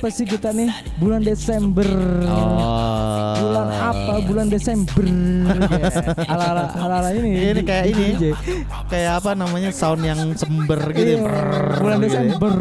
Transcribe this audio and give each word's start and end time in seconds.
Apa 0.00 0.08
sih 0.08 0.24
kita 0.24 0.48
nih? 0.56 0.72
Bulan 0.96 1.20
Desember. 1.20 1.84
Oh. 2.24 3.36
Bulan 3.36 3.68
apa? 3.68 4.24
Bulan 4.24 4.48
Desember. 4.48 5.04
Yeah. 5.04 6.24
Ala-ala 6.32 6.72
ala-ala 6.72 7.12
ini. 7.12 7.52
Ini 7.52 7.60
kayak 7.60 7.84
ini. 7.92 8.04
DJ. 8.16 8.24
Kayak 8.88 9.20
apa 9.20 9.36
namanya 9.36 9.68
sound 9.68 10.00
yang 10.00 10.32
sember 10.40 10.80
gitu. 10.96 11.04
Iya, 11.04 11.16
Brrrr 11.20 11.68
bulan 11.84 11.98
gitu 12.00 12.08
ya. 12.08 12.08
Desember. 12.16 12.56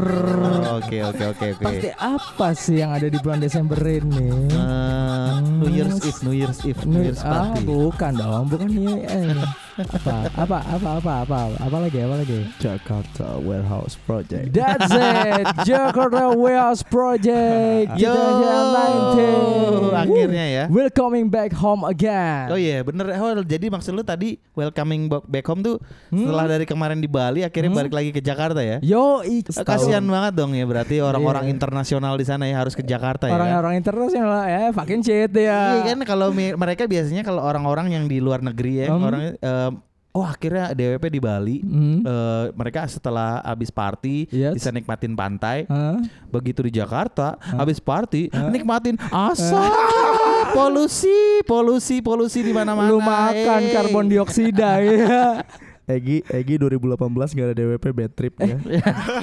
Oke 0.84 0.98
oke 1.00 1.24
oke 1.32 1.46
oke. 1.56 1.64
Pasti 1.64 1.90
apa 1.96 2.48
sih 2.52 2.76
yang 2.84 2.92
ada 2.92 3.08
di 3.08 3.18
bulan 3.24 3.40
Desember 3.40 3.80
ini? 3.88 4.28
Eh, 4.52 5.32
New 5.64 5.72
Year's 5.72 5.96
Eve, 6.04 6.20
New 6.28 6.36
Year's 6.36 6.60
Eve, 6.68 6.82
New 6.92 7.08
Year's 7.08 7.24
ah, 7.24 7.56
Party. 7.56 7.64
bukan 7.64 8.12
dong, 8.20 8.52
bukan 8.52 8.68
ini. 8.68 9.08
Eh, 9.08 9.40
apa, 9.80 10.28
apa, 10.36 10.58
apa, 10.68 10.90
apa, 11.00 11.14
apa, 11.24 11.40
apa 11.56 11.78
lagi, 11.80 12.00
apa 12.00 12.16
lagi? 12.18 12.40
Jakarta 12.58 13.40
Warehouse 13.40 13.96
Project. 13.98 14.52
That's 14.52 14.92
it, 14.92 15.46
Jakarta 15.70 16.36
Warehouse 16.36 16.84
Project 16.84 17.96
Yo, 17.96 18.12
2019. 18.12 19.96
akhirnya 19.96 20.46
ya. 20.46 20.64
Welcoming 20.68 21.28
back 21.28 21.52
home 21.54 21.84
again. 21.84 22.52
Oh 22.52 22.60
iya 22.60 22.82
bener 22.82 23.16
oh, 23.16 23.40
Jadi 23.42 23.68
maksud 23.68 23.92
lu 23.92 24.04
tadi 24.04 24.36
Welcoming 24.52 25.08
back- 25.08 25.48
home 25.48 25.62
tuh 25.62 25.78
Hmm? 26.10 26.26
Setelah 26.26 26.46
dari 26.50 26.66
kemarin 26.66 26.98
di 26.98 27.06
Bali 27.06 27.42
Akhirnya 27.42 27.70
Hmm? 27.70 27.80
balik 27.80 27.94
lagi 27.94 28.10
ke 28.10 28.20
Jakarta 28.20 28.60
ya 28.60 28.82
Yo, 28.82 29.22
Eh, 29.22 29.46
Kasihan 29.62 30.02
banget 30.02 30.34
dong 30.36 30.52
ya 30.52 30.66
Berarti 30.66 30.98
orang-orang 31.00 31.46
Iya. 31.46 31.54
internasional 31.54 32.14
di 32.16 32.26
sana 32.26 32.44
ya 32.44 32.58
Harus 32.58 32.74
ke 32.74 32.82
Jakarta 32.82 33.26
ya 33.26 33.34
orang-orang 33.34 33.78
internasional 33.78 34.42
ya, 34.44 34.64
fucking 34.72 35.02
shit 35.02 35.32
ya. 35.32 35.80
Iya 35.80 35.94
kan 35.94 36.00
kalau 36.04 36.30
mereka 36.34 36.86
biasanya 36.86 37.22
kalau 37.22 37.42
orang-orang 37.42 37.94
yang 37.94 38.06
di 38.06 38.18
luar 38.20 38.42
negeri 38.42 38.84
ya 38.84 38.88
Hmm. 38.90 39.06
orang 39.06 39.22
eh, 39.34 39.69
oh 40.12 40.24
akhirnya 40.24 40.72
DWP 40.72 41.06
di 41.08 41.20
Bali 41.20 41.58
Hmm. 41.60 42.02
eh, 42.02 42.46
mereka 42.52 42.86
setelah 42.86 43.42
habis 43.42 43.70
party 43.70 44.26
Yes. 44.30 44.54
bisa 44.54 44.70
nikmatin 44.70 45.14
pantai 45.14 45.64
Hah? 45.66 46.02
begitu 46.28 46.62
di 46.62 46.74
Jakarta 46.74 47.38
habis 47.40 47.78
party 47.78 48.28
nikmatin 48.50 48.98
asap 49.06 49.70
polusi 50.58 51.14
polusi 51.44 52.00
polusi 52.00 52.42
di 52.42 52.50
mana-mana 52.50 52.90
Lu 52.90 52.98
makan 53.00 53.62
Eh. 53.62 53.72
karbon 53.72 54.06
dioksida 54.06 54.82
ya. 54.86 55.46
Egi 55.90 56.22
Egi 56.30 56.62
2018 56.62 57.34
gak 57.34 57.46
ada 57.50 57.56
DWP 57.58 57.86
bad 57.92 58.12
trip 58.14 58.34
ya. 58.38 58.62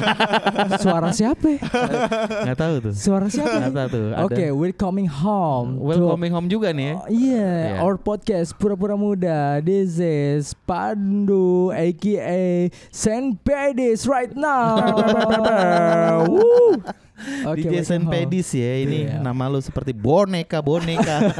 Suara 0.82 1.14
siapa? 1.14 1.62
nggak 2.42 2.58
tahu 2.58 2.74
tuh 2.82 2.92
Suara 2.92 3.30
siapa? 3.30 3.62
nggak 3.62 3.72
tahu 3.72 3.88
tuh. 3.88 4.02
Oke, 4.26 4.44
we're 4.50 4.74
coming 4.74 5.06
home. 5.06 5.78
to- 5.78 5.86
welcoming 5.86 6.34
home 6.34 6.50
juga 6.50 6.74
nih 6.74 6.98
Oh, 6.98 7.06
Iya, 7.06 7.78
Iya. 7.78 7.86
our 7.86 7.94
podcast 7.94 8.50
pura-pura 8.58 8.98
muda. 8.98 9.62
This 9.62 10.02
is 10.02 10.58
Pandu, 10.66 11.70
aka 11.70 12.66
Saint 12.90 13.38
Pedis 13.40 14.10
right 14.10 14.34
now. 14.34 14.82
Woo. 16.26 16.82
Oke, 17.46 17.64
DJ 17.64 17.80
Saint 17.82 18.04
home. 18.04 18.12
Pedis 18.12 18.52
ya 18.52 18.72
ini 18.78 19.08
Iya. 19.08 19.18
nama 19.18 19.48
lu 19.48 19.58
seperti 19.58 19.90
boneka 19.90 20.60
boneka 20.60 21.32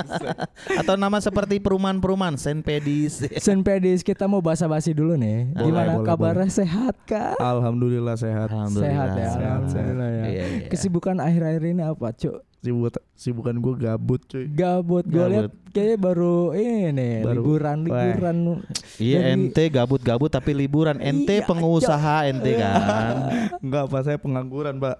atau 0.80 0.94
nama 0.94 1.18
seperti 1.18 1.58
perumahan-perumahan 1.58 2.34
Saint 2.34 2.60
Pedis 2.60 3.22
Saint 3.38 3.62
Pedis, 3.62 4.02
kita 4.02 4.26
mau 4.26 4.38
basa-basi 4.38 4.90
dulu 4.90 5.14
nih. 5.14 5.52
Boleh, 5.52 5.64
Gimana 5.64 5.92
boleh, 5.94 6.06
kabarnya 6.06 6.50
sehat 6.50 6.94
kah? 7.04 7.38
Alhamdulillah 7.38 8.14
sehat. 8.14 8.50
Sehat 8.72 9.10
ya, 9.14 9.28
sehat, 9.30 9.38
alhamdulillah 9.62 10.10
ya. 10.10 10.24
Iya, 10.24 10.44
iya. 10.44 10.68
Kesibukan 10.68 11.16
akhir-akhir 11.18 11.62
ini 11.64 11.82
apa, 11.82 12.10
Cuk? 12.12 12.42
Sibuk 12.62 12.94
sibukan 13.18 13.58
gue 13.58 13.74
gabut 13.74 14.22
cuy. 14.22 14.46
Gabut, 14.46 15.02
gue 15.02 15.18
lihat 15.18 15.50
kayaknya 15.74 15.98
baru 15.98 16.54
ini 16.54 17.26
Baru- 17.26 17.42
liburan 17.42 17.76
liburan. 17.82 18.36
Iya 19.02 19.18
Jadi- 19.18 19.30
ente 19.34 19.64
gabut-gabut 19.66 20.30
tapi 20.30 20.54
liburan 20.54 21.02
ente 21.02 21.42
Iya, 21.42 21.46
pengusaha 21.50 22.30
ente 22.30 22.54
kan 22.54 23.14
Enggak 23.58 23.90
apa 23.90 23.98
saya 24.06 24.14
pengangguran, 24.14 24.78
Pak. 24.78 24.94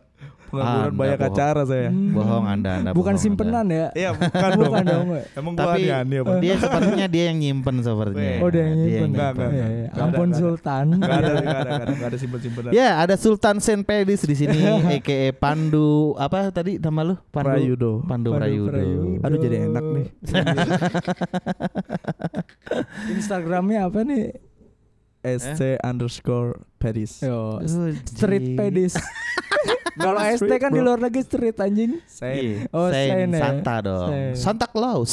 Pengangguran 0.53 0.85
Anda 0.85 0.95
banyak 0.95 1.19
bohong. 1.19 1.33
acara 1.33 1.61
saya. 1.65 1.89
Hmm. 1.89 2.13
bohong 2.13 2.45
anda 2.45 2.71
anda 2.77 2.91
Bukan 2.93 3.11
bohong, 3.11 3.25
simpenan 3.25 3.67
ya? 3.67 3.87
Iya, 3.93 4.09
bukan 4.15 4.51
dong. 4.53 4.69
Bukan 4.69 4.85
dong. 4.85 5.07
Emang 5.33 5.53
gua 5.55 5.65
Tapi 5.65 5.81
aneh 5.89 6.19
apa? 6.21 6.33
dia 6.39 6.55
sepertinya 6.55 7.07
dia 7.07 7.25
yang 7.27 7.39
nyimpen 7.39 7.75
sepertinya. 7.79 8.39
Oh, 8.39 8.47
dia 8.47 8.63
yang 8.63 8.75
nyimpen. 8.77 9.09
Enggak, 9.09 9.31
enggak, 9.33 9.49
Iya, 9.49 9.57
enggak. 9.57 9.71
iya. 9.73 9.89
Ada, 9.89 10.03
Ampun. 10.05 10.29
Sultan. 10.31 10.85
Enggak 10.93 11.11
ada, 11.11 11.25
Iya. 11.25 11.41
enggak 11.41 11.59
ada, 11.59 11.71
enggak 11.89 12.07
ada, 12.07 12.17
simpen-simpenan. 12.17 12.71
Ya 12.71 12.89
ada 12.99 13.15
Sultan 13.17 13.57
Saint 13.59 13.83
Pedis 13.83 14.23
di 14.23 14.35
sini, 14.37 14.59
aka 14.93 15.19
Pandu 15.35 16.13
apa 16.15 16.51
tadi 16.51 16.77
nama 16.77 17.01
lu? 17.03 17.15
Pandu 17.27 17.49
Prayudo. 17.49 17.91
Pandu 18.05 18.29
Prayudo. 18.31 18.69
Prayudo. 18.69 19.23
Aduh 19.23 19.39
jadi 19.39 19.57
enak 19.65 19.85
nih. 19.89 20.07
Instagramnya 23.11 23.87
apa 23.87 24.03
nih? 24.03 24.35
SC 25.23 25.79
underscore 25.81 26.59
Paris. 26.77 27.23
Yo, 27.23 27.57
Oh, 27.57 27.59
street 28.05 28.55
pedis. 28.55 28.95
Kalau 29.95 30.21
ST 30.23 30.53
kan 30.55 30.69
di 30.69 30.79
bro. 30.79 30.87
luar 30.87 30.99
negeri 30.99 31.23
street 31.23 31.57
anjing. 31.57 31.93
Iya, 32.19 32.67
Oh, 32.71 32.89
Saint 32.89 33.13
Saint 33.13 33.31
ya. 33.31 33.41
Santa 33.41 33.75
dong. 33.81 34.09
Saint. 34.09 34.35
Santa 34.35 34.67
Claus. 34.67 35.13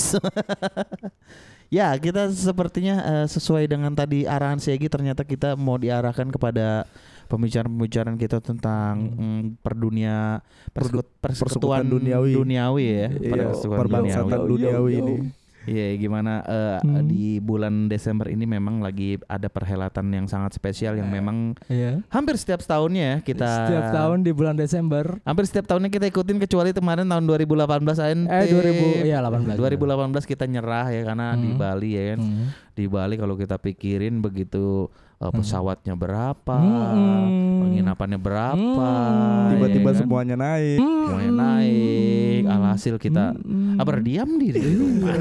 ya, 1.70 1.94
kita 1.96 2.30
sepertinya 2.30 2.96
eh, 3.02 3.28
sesuai 3.28 3.66
dengan 3.66 3.92
tadi 3.92 4.24
arahan 4.24 4.58
si 4.58 4.70
Egi 4.70 4.88
ternyata 4.88 5.22
kita 5.22 5.54
mau 5.54 5.76
diarahkan 5.76 6.28
kepada 6.28 6.88
pembicaraan-pembicaraan 7.30 8.18
kita 8.18 8.42
tentang 8.42 8.96
mm, 9.12 9.42
perdunia 9.62 10.42
persekut- 10.70 11.06
persekutuan 11.20 11.84
persekutuan 11.84 11.84
duniawi. 11.86 12.32
duniawi 12.34 12.86
ya, 12.88 13.08
Iya, 13.14 13.46
perbangsatan 13.54 14.40
duniawi. 14.40 14.50
duniawi 14.50 14.92
ini. 14.96 15.16
Iya, 15.62 15.98
gimana 15.98 16.40
eh, 16.42 16.78
Hmm. 16.80 17.04
di 17.06 17.38
bulan 17.38 17.86
Desember 17.86 18.26
ini 18.26 18.44
memang 18.44 18.80
lagi 18.80 19.20
ada 19.24 19.48
perhelatan 19.48 20.08
yang 20.10 20.26
sangat 20.26 20.54
spesial 20.54 20.96
yang 20.96 21.08
memang 21.08 21.52
Iya. 21.66 22.00
hampir 22.08 22.36
setiap 22.36 22.60
tahunnya 22.60 23.04
ya 23.04 23.16
kita 23.22 23.50
Setiap 23.66 23.86
tahun 23.92 24.22
di 24.22 24.32
bulan 24.32 24.56
Desember. 24.56 25.20
hampir 25.22 25.46
setiap 25.46 25.66
tahunnya 25.66 25.90
kita 25.90 26.06
ikutin 26.08 26.40
kecuali 26.40 26.72
kemarin 26.72 27.06
tahun 27.06 27.24
2018 27.26 28.00
ente. 28.00 28.32
Eh 28.32 28.48
2000 28.48 29.04
iya 29.04 29.20
18. 29.20 29.56
2018 29.56 30.24
kita 30.26 30.46
nyerah 30.46 30.88
ya 30.88 31.02
karena 31.04 31.36
di 31.36 31.50
Hmm. 31.50 31.58
Bali 31.58 31.90
ya 31.92 32.04
kan. 32.10 32.20
Hmm. 32.20 32.46
Di 32.72 32.86
Bali 32.86 33.16
kalau 33.16 33.36
kita 33.36 33.56
pikirin 33.58 34.20
begitu 34.20 34.88
uh, 35.20 35.32
pesawatnya 35.32 35.94
berapa, 35.94 36.56
Hmm. 36.56 37.60
penginapannya 37.62 38.20
berapa, 38.20 38.92
Hmm. 38.96 39.50
Tiba-tiba 39.52 39.90
ya 39.90 39.94
kan? 39.94 40.00
semuanya 40.00 40.36
naik. 40.36 40.80
semuanya 40.80 41.34
naik. 41.36 42.42
Alhasil 42.46 42.96
kita 42.96 43.36
Hmm. 43.36 43.76
ah, 43.76 43.86
berdiam 43.86 44.30
diri 44.36 44.60
di 44.60 44.74
rumah. 44.80 45.16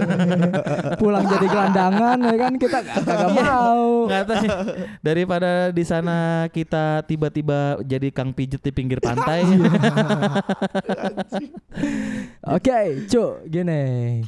pulang 0.96 1.24
jadi 1.24 1.46
gelandangan 1.46 2.18
ya 2.20 2.36
kan 2.36 2.52
kita 2.56 2.78
kagak 2.80 3.28
mau. 3.36 4.06
Nggak 4.06 4.24
tahu. 4.24 4.46
daripada 5.00 5.50
di 5.70 5.84
sana 5.84 6.16
kita 6.48 7.02
tiba-tiba 7.04 7.82
jadi 7.82 8.08
kang 8.10 8.30
pijet 8.30 8.62
di 8.62 8.70
pinggir 8.70 8.98
pantai. 8.98 9.42
Oke, 12.48 12.78
cuk, 13.06 13.44
gini. 13.46 14.22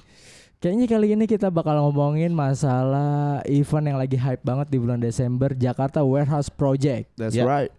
Kayaknya 0.60 0.86
kali 0.86 1.06
ini 1.10 1.24
kita 1.24 1.48
bakal 1.48 1.72
ngomongin 1.80 2.36
masalah 2.36 3.40
event 3.48 3.86
yang 3.86 3.96
lagi 3.96 4.12
hype 4.14 4.44
banget 4.44 4.68
di 4.68 4.76
bulan 4.76 5.00
Desember 5.00 5.56
Jakarta 5.56 6.04
Warehouse 6.04 6.52
Project. 6.52 7.08
That's 7.16 7.32
Ya. 7.32 7.48
right. 7.48 7.72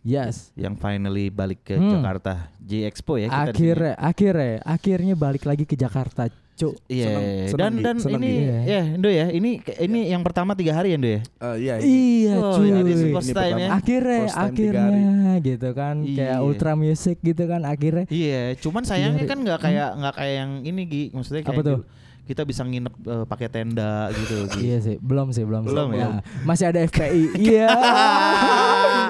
Yes. 0.00 0.54
yang 0.54 0.78
finally 0.78 1.28
balik 1.28 1.66
ke 1.66 1.74
Hmm. 1.74 1.90
Jakarta 1.92 2.48
J 2.56 2.86
Expo 2.86 3.18
ya 3.18 3.26
kita. 3.26 3.50
Akhirnya, 3.50 3.92
akhirnya, 3.98 4.52
akhirnya 4.62 5.14
balik 5.14 5.42
lagi 5.42 5.66
ke 5.66 5.74
Jakarta, 5.74 6.30
cuk. 6.54 6.78
Iya, 6.86 7.10
Seneng- 7.50 7.58
dan 7.58 7.72
dan 7.82 7.96
Seneng, 7.98 8.22
ini 8.22 8.30
Gi. 8.30 8.70
ya, 8.70 8.80
Indo 8.86 9.10
ya, 9.10 9.26
ini 9.28 9.50
ini 9.76 10.00
yang 10.06 10.22
pertama 10.22 10.54
tiga 10.54 10.72
hari 10.72 10.94
ya, 10.94 10.96
Indo 10.96 11.10
ya. 11.10 11.20
Eh, 11.20 11.56
iya. 11.58 11.74
Iya, 11.82 12.34
Oh, 12.38 12.54
cuy. 12.54 12.70
ini 12.70 12.80
Ini 12.86 13.04
first 13.10 13.28
time 13.28 13.42
pertama. 13.44 13.58
ya. 13.58 13.68
Akhirnya, 13.74 14.20
First 14.22 14.38
time 14.38 14.46
akhirnya 14.46 15.12
gitu 15.42 15.68
kan, 15.74 15.96
kayak 16.06 16.16
Iya. 16.30 16.36
ultra 16.40 16.72
music 16.72 17.16
gitu 17.20 17.42
kan 17.44 17.60
akhirnya. 17.60 18.06
Iya, 18.06 18.42
cuman 18.56 18.82
sayangnya 18.86 19.26
kan 19.26 19.38
nggak 19.42 19.58
kayak 19.60 19.88
nggak 19.92 20.14
kayak 20.14 20.34
yang 20.38 20.50
ini 20.62 20.82
Gi, 20.86 21.02
maksudnya 21.10 21.42
kayak 21.42 21.50
Apa 21.50 21.66
tuh? 21.66 21.78
gitu, 21.82 22.05
kita 22.26 22.42
bisa 22.42 22.66
nginep 22.66 22.94
eh, 23.06 23.24
pakai 23.24 23.46
tenda 23.46 24.10
gitu. 24.10 24.50
Gi. 24.50 24.58
Iya 24.66 24.78
sih, 24.82 24.96
belum 24.98 25.30
sih, 25.30 25.46
belum, 25.46 25.62
Belum 25.70 25.94
sih. 25.94 26.02
ya? 26.02 26.08
Nah, 26.10 26.20
masih 26.42 26.66
ada 26.74 26.82
FPI. 26.82 27.22
Iya. 27.38 27.68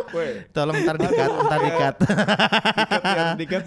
Tolong 0.50 0.76
ntar 0.82 0.96
dikat, 0.96 1.30
ntar 1.30 1.60
dikat. 1.60 1.96
Dikat. 3.40 3.62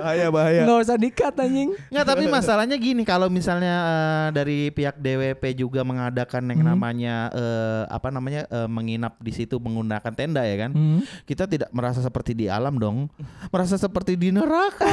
Bahaya 0.00 0.28
bahaya. 0.28 0.62
Nggak 0.64 0.78
usah 0.84 0.96
dikat 0.96 1.34
anjing. 1.34 1.72
Nggak, 1.88 2.04
tapi 2.04 2.24
masalahnya 2.26 2.76
gini, 2.76 3.02
kalau 3.02 3.28
misalnya 3.28 3.74
eh, 3.78 4.26
dari 4.32 4.58
pihak 4.68 4.96
DWP 4.96 5.42
juga 5.56 5.80
mengadakan 5.82 6.44
yang 6.46 6.60
Hmm. 6.60 6.68
namanya 6.74 7.14
eh, 7.32 7.82
apa 7.88 8.08
namanya 8.10 8.44
eh, 8.46 8.68
menginap 8.68 9.16
di 9.18 9.32
situ 9.32 9.56
menggunakan 9.56 10.12
tenda 10.12 10.42
ya 10.42 10.56
kan, 10.58 10.70
Hmm. 10.72 11.00
kita 11.24 11.46
tidak 11.46 11.70
merasa 11.70 11.98
seperti 11.98 12.34
di 12.34 12.46
alam 12.46 12.76
dong, 12.76 13.08
merasa 13.48 13.76
seperti 13.76 14.14
di 14.14 14.28
neraka. 14.30 14.86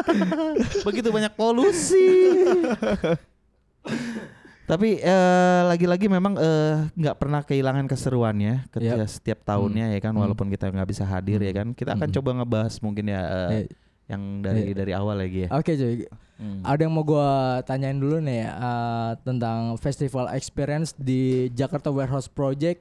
Begitu 0.86 1.08
banyak 1.10 1.32
polusi. 1.34 2.06
Tapi 4.64 4.96
eh, 4.96 5.60
lagi-lagi 5.68 6.08
memang 6.08 6.40
eh, 6.40 6.88
nggak 6.96 7.16
pernah 7.20 7.44
kehilangan 7.44 7.84
keseruannya 7.84 8.64
ketika 8.72 9.04
setiap 9.04 9.44
tahunnya 9.44 9.92
ya 9.92 10.00
kan, 10.00 10.16
Hmm. 10.16 10.24
walaupun 10.24 10.48
kita 10.48 10.72
nggak 10.72 10.88
bisa 10.88 11.04
hadir 11.04 11.36
ya 11.38 11.52
kan, 11.52 11.76
kita 11.76 11.92
akan 11.92 12.08
Hmm. 12.08 12.16
coba 12.16 12.30
ngebahas 12.40 12.74
mungkin 12.80 13.12
ya 13.12 13.20
eh, 13.20 13.50
Eh, 13.54 13.64
yang 14.04 14.40
dari 14.40 14.68
Iya. 14.68 14.74
dari 14.74 14.92
awal 14.92 15.16
lagi 15.20 15.38
ya. 15.44 15.48
Oke 15.52 15.76
cuy, 15.76 16.08
Hmm. 16.34 16.60
ada 16.60 16.80
yang 16.80 16.92
mau 16.92 17.04
gua 17.04 17.60
tanyain 17.62 17.94
dulu 17.94 18.18
nih 18.18 18.42
eh, 18.42 19.12
tentang 19.20 19.76
festival 19.76 20.32
experience 20.32 20.96
di 20.96 21.52
Jakarta 21.52 21.92
Warehouse 21.92 22.26
Project 22.26 22.80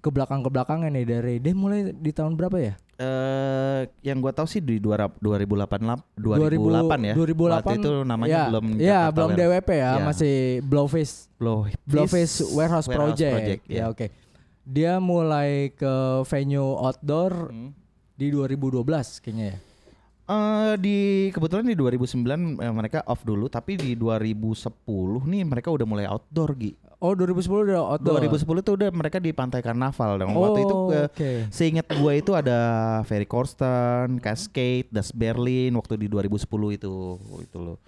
ke 0.00 0.08
belakang 0.08 0.40
ke 0.40 0.48
belakangnya 0.48 0.88
nih 0.90 1.04
dari 1.04 1.34
dia 1.36 1.52
mulai 1.52 1.92
di 1.92 2.10
tahun 2.10 2.32
berapa 2.32 2.56
ya? 2.56 2.74
Eh 3.00 3.80
yang 4.02 4.20
gua 4.20 4.28
tahu 4.30 4.44
sih 4.44 4.60
di 4.60 4.76
2008 4.76 5.16
2008 6.14 6.20
ya. 7.00 7.14
2008 7.16 7.16
Waktu 7.56 7.74
itu 7.74 7.92
namanya 8.04 8.28
ya, 8.30 8.42
belum 8.46 8.64
ya 8.68 8.76
Jakarta 8.78 9.10
belum 9.10 9.30
Warehouse. 9.30 9.48
DWP 9.56 9.70
ya, 9.70 9.80
Ya. 9.90 10.04
masih 10.04 10.34
Blowfish 10.62 11.14
Blowfish, 11.34 11.76
Blowfish 11.82 12.34
Warehouse, 12.52 12.86
Project. 12.86 13.64
ya. 13.64 13.76
Ya 13.78 13.84
oke. 13.88 14.06
Dia 14.62 15.00
mulai 15.00 15.72
ke 15.72 15.94
venue 16.22 16.76
outdoor 16.76 17.48
Hmm. 17.48 17.72
di 18.12 18.28
2012 18.28 18.84
kayaknya 19.18 19.46
ya. 19.48 19.58
Eh, 20.28 20.74
di 20.78 20.98
kebetulan 21.30 21.64
di 21.64 21.74
2009 21.74 22.60
eh, 22.60 22.70
mereka 22.70 23.02
off 23.02 23.24
dulu, 23.24 23.48
tapi 23.48 23.74
di 23.74 23.96
2010 23.96 24.70
nih 25.24 25.42
mereka 25.42 25.72
udah 25.72 25.82
mulai 25.82 26.06
outdoor 26.06 26.54
Gi. 26.54 26.76
Oh 27.00 27.16
2010 27.16 27.48
udah 27.72 27.96
outdoor. 27.96 28.20
2010 28.20 28.60
tuh 28.60 28.74
udah 28.76 28.88
mereka 28.92 29.16
di 29.16 29.32
Pantai 29.32 29.64
Karnaval 29.64 30.20
dan 30.20 30.36
waktu 30.36 30.68
itu 30.68 30.76
Oh, 30.76 30.92
eh, 30.92 31.08
oke. 31.08 31.30
Seingat 31.48 31.88
gue 31.88 32.12
itu 32.12 32.36
ada 32.36 32.58
Ferry 33.08 33.24
Corsten, 33.24 34.20
Cascade, 34.20 34.84
Das 34.92 35.08
Berlin 35.08 35.72
waktu 35.80 35.96
di 35.96 36.12
2010 36.12 36.76
itu 36.76 36.92
itu 37.40 37.56
loh. 37.56 37.80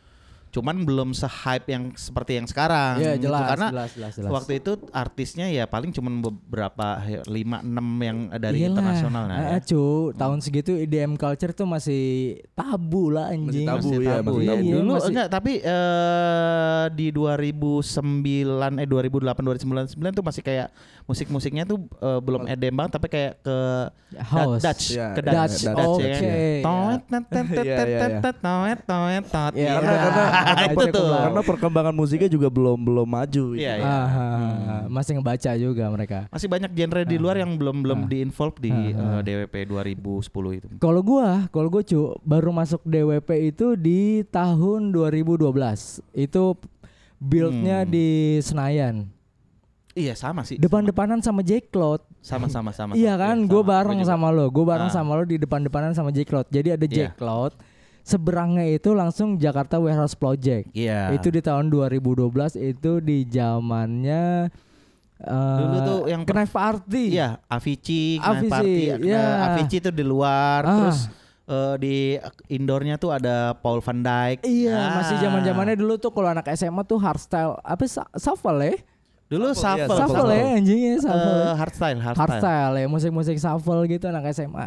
Cuman 0.53 0.85
belum 0.85 1.17
se-hype 1.17 1.65
yang 1.67 1.97
seperti 1.97 2.37
yang 2.37 2.45
sekarang 2.45 3.01
Iya 3.01 3.17
gitu. 3.17 3.25
jelas, 3.25 3.49
karena 3.49 3.69
jelas, 3.73 3.91
jelas, 3.97 4.13
jelas. 4.21 4.31
waktu 4.31 4.53
itu 4.61 4.73
artisnya 4.93 5.49
ya 5.49 5.65
paling 5.65 5.89
cuman 5.91 6.21
beberapa 6.21 7.01
5 7.25 7.65
6 7.65 7.73
yang 7.99 8.19
dari 8.37 8.61
Iyalah. 8.61 8.71
internasional 8.77 9.25
nah. 9.25 9.37
Ah, 9.41 9.57
ya. 9.57 9.59
cu, 9.65 9.83
tahun 10.13 10.39
segitu 10.39 10.77
IDM 10.77 11.17
culture 11.17 11.51
tuh 11.51 11.65
masih 11.65 12.05
tabu 12.53 13.09
lah 13.09 13.33
anjing. 13.33 13.65
tabu, 13.65 13.97
Masih 13.97 14.05
ya, 14.05 14.13
tabu 14.21 14.29
masih 14.31 14.45
ya. 14.45 14.51
tabu. 14.53 14.69
Dulu 14.69 14.93
Masih- 14.93 15.09
enggak 15.09 15.29
tapi 15.33 15.53
eh 15.59 16.85
di 16.93 17.07
2009 17.09 18.77
eh 18.77 18.87
2008 18.87 19.41
2009 19.41 20.13
tuh 20.13 20.23
masih 20.23 20.43
kayak 20.45 20.69
musik-musiknya 21.13 21.63
tuh 21.63 21.79
eh, 21.95 22.19
belum 22.19 22.49
EDM 22.49 22.75
banget 22.75 22.93
tapi 22.97 23.07
kayak 23.07 23.33
ke 23.39 23.57
House. 24.13 24.61
Dutch, 24.61 24.85
Ya, 24.93 25.13
ke 25.13 25.21
ya, 25.21 25.33
Dutch, 25.35 25.57
Dutch, 25.61 25.73
Dutch, 25.73 25.89
oke. 25.89 26.03
ya 26.03 26.13
kan? 26.13 26.23
ya. 26.23 26.61
Toet, 26.63 27.03
Iya, 27.03 27.73
iya, 27.73 27.87
iya. 27.87 28.01
toet, 28.23 28.79
toet. 28.83 29.53
Iya, 29.57 29.73
Iya. 29.73 30.65
itu 30.73 30.85
tuh. 30.91 31.09
Karena 31.09 31.41
perkembangan 31.43 31.95
musiknya 31.95 32.29
juga 32.29 32.49
belum 32.49 32.79
belum 32.79 33.05
maju. 33.05 33.45
Iya, 33.53 33.73
gitu. 33.75 33.83
iya. 33.83 33.89
Ah, 33.89 34.05
ah, 34.05 34.37
ah. 34.69 34.83
masih 34.87 35.13
ngebaca 35.17 35.51
juga 35.55 35.85
mereka. 35.89 36.19
Masih 36.29 36.49
banyak 36.49 36.71
genre 36.71 37.03
di 37.03 37.17
luar 37.17 37.37
yang 37.37 37.57
belum 37.57 37.77
belum 37.81 37.99
Ah. 37.99 38.09
di-involve 38.09 38.57
di 38.59 38.71
Ah, 38.71 38.81
ah. 38.93 39.19
eh, 39.19 39.21
DWP 39.23 39.55
2010 39.67 40.29
itu. 40.55 40.67
Kalau 40.77 41.01
gua, 41.01 41.49
kalau 41.49 41.69
gua 41.69 41.83
cu 41.83 42.01
baru 42.21 42.51
masuk 42.51 42.81
DWP 42.83 43.31
itu 43.47 43.67
di 43.75 44.01
tahun 44.27 44.91
2012. 44.91 46.01
Itu 46.13 46.57
buildnya 47.19 47.83
Hmm. 47.83 47.89
di 47.89 48.09
Senayan. 48.41 49.07
Iya, 49.93 50.15
sama 50.15 50.41
sih. 50.43 50.57
Depan-depanan 50.57 51.21
sama 51.21 51.41
Jack 51.41 51.69
Cloud. 51.69 52.01
sama 52.23 52.47
sama 52.47 52.71
sama. 52.71 52.95
Iya 52.95 53.19
kan, 53.19 53.35
Iya, 53.37 53.51
gue 53.51 53.63
bareng 53.63 53.99
sama 54.03 54.31
lo, 54.31 54.47
gue 54.47 54.63
bareng 54.63 54.89
Ah. 54.89 54.95
sama 54.95 55.15
lo 55.15 55.25
di 55.25 55.37
depan-depanan 55.37 55.91
sama 55.91 56.09
Jack 56.09 56.27
Cloud. 56.27 56.47
Jadi 56.49 56.69
ada 56.71 56.87
Iya. 56.87 56.95
Jack 57.11 57.19
Cloud, 57.19 57.53
seberangnya 58.01 58.63
itu 58.65 58.91
langsung 58.93 59.35
Jakarta 59.37 59.77
Warehouse 59.77 60.15
Project. 60.15 60.71
Iya. 60.71 61.11
Itu 61.13 61.29
di 61.29 61.39
tahun 61.39 61.67
2012 61.67 62.55
itu 62.55 62.99
di 62.99 63.27
zamannya 63.27 64.49
eh 65.19 65.59
Dulu 65.61 65.79
tuh 65.83 66.01
yang 66.09 66.23
Knife 66.23 66.51
Party. 66.51 67.15
Iya, 67.15 67.39
Avicii, 67.47 68.19
Knife 68.19 68.27
Avicii, 68.43 68.51
Party, 68.51 68.83
iya. 69.03 69.19
nah, 69.19 69.47
Avicii 69.53 69.79
itu 69.79 69.91
di 69.91 70.03
luar, 70.03 70.61
Ah. 70.63 70.75
terus 70.81 70.99
eh, 71.45 71.75
di 71.77 71.95
indoornya 72.49 72.97
tuh 72.97 73.11
ada 73.11 73.55
Paul 73.57 73.79
van 73.79 73.99
Dijk. 73.99 74.43
Iya, 74.43 74.75
Ah. 74.75 74.91
masih 74.97 75.19
zaman-zamannya 75.19 75.75
dulu 75.75 75.95
tuh 75.97 76.11
kalau 76.11 76.27
anak 76.29 76.51
SMA 76.51 76.83
tuh 76.83 76.99
hardstyle 76.99 77.59
apa 77.59 77.83
shuffle 78.15 78.63
ya? 78.63 78.75
Dulu 79.33 79.47
Shuffle, 79.57 79.81
iya, 79.81 79.87
shuffle, 79.89 80.01
Shuffle 80.13 80.33
ya 80.37 80.45
anjingnya 80.61 80.93
shuffle. 81.01 81.33
Eh, 81.33 81.55
hardstyle, 81.57 82.01
hardstyle. 82.05 82.21
hardstyle 82.29 82.75
ya, 82.77 82.87
musik-musik 82.87 83.37
shuffle 83.41 83.81
gitu 83.89 84.05
anak 84.13 84.29
SMA. 84.29 84.67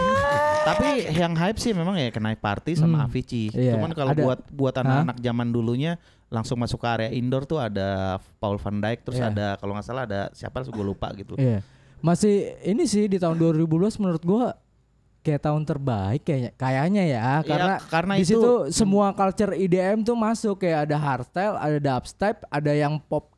Tapi 0.68 0.88
yang 1.16 1.32
hype 1.36 1.60
sih 1.60 1.72
memang 1.72 1.96
ya 1.96 2.08
Knife 2.08 2.40
Party 2.40 2.72
sama 2.76 3.00
Hmm. 3.00 3.06
Avicii. 3.08 3.52
Iya, 3.52 3.76
Cuman 3.76 3.92
kalau 3.92 4.12
buat 4.16 4.40
buat 4.48 4.74
anak-anak 4.76 5.20
zaman 5.20 5.48
dulunya 5.52 6.00
langsung 6.30 6.56
masuk 6.56 6.80
ke 6.80 6.88
area 6.88 7.10
indoor 7.10 7.44
tuh 7.44 7.58
ada 7.58 8.16
Paul 8.38 8.56
van 8.56 8.78
Dijk, 8.78 8.98
terus 9.04 9.18
Iya. 9.20 9.28
ada 9.28 9.46
kalau 9.58 9.76
nggak 9.76 9.84
salah 9.84 10.04
ada 10.08 10.32
siapa 10.32 10.62
gue 10.62 10.84
lupa 10.84 11.10
gitu. 11.12 11.36
Iya. 11.36 11.60
Masih 12.00 12.56
ini 12.64 12.88
sih 12.88 13.04
di 13.04 13.20
tahun 13.20 13.36
2012 13.36 14.00
menurut 14.00 14.24
gua 14.24 14.56
kayak 15.20 15.44
tahun 15.44 15.68
terbaik 15.68 16.24
kayaknya 16.24 16.50
kayaknya 16.56 17.02
ya 17.04 17.20
Iya, 17.20 17.34
karena 17.44 17.74
karena 17.92 18.12
di 18.16 18.24
itu 18.24 18.40
situ 18.40 18.52
semua 18.72 19.12
culture 19.12 19.52
IDM 19.52 20.00
tuh 20.00 20.16
masuk 20.16 20.64
kayak 20.64 20.88
ada 20.88 20.96
hardstyle, 20.96 21.60
ada 21.60 21.76
dubstep, 21.76 22.40
ada 22.48 22.72
yang 22.72 22.96
pop 22.96 23.28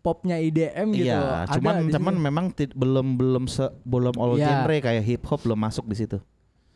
popnya 0.00 0.36
IDM 0.36 0.88
gitu. 0.92 1.08
Iya, 1.08 1.44
Ada 1.44 1.54
cuman 1.54 1.74
cuman 1.88 2.14
memang 2.16 2.44
belum 2.72 3.06
belum 3.14 3.44
se, 3.46 3.68
belum 3.82 4.16
all 4.16 4.34
Iya. 4.34 4.64
genre 4.64 4.76
kayak 4.78 5.04
hip 5.04 5.22
hop 5.24 5.40
belum 5.40 5.58
masuk 5.58 5.84
di 5.84 5.96
situ. 5.96 6.18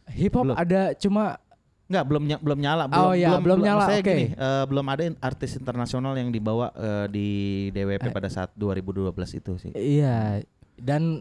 hip 0.07 0.33
hop 0.33 0.45
belum. 0.45 0.57
ada 0.57 0.93
cuma 0.95 1.41
Enggak, 1.85 2.05
belum 2.07 2.23
ny- 2.25 2.41
belum 2.41 2.59
nyala, 2.59 2.85
belum 2.89 2.97
Oh 2.99 3.13
iya, 3.13 3.29
belum 3.37 3.61
nyala, 3.61 3.85
maksudnya 3.85 4.01
oke. 4.01 4.09
gini, 4.11 4.27
eh, 4.33 4.65
belum 4.65 4.87
ada 4.89 5.03
artis 5.21 5.53
internasional 5.53 6.13
yang 6.15 6.29
dibawa 6.29 6.73
eh, 6.73 7.07
di 7.09 7.29
DWP 7.71 8.09
Eh. 8.09 8.11
pada 8.11 8.29
saat 8.29 8.49
2012 8.55 9.13
itu 9.35 9.53
sih. 9.59 9.69
iya 9.75 10.41
dan 10.75 11.21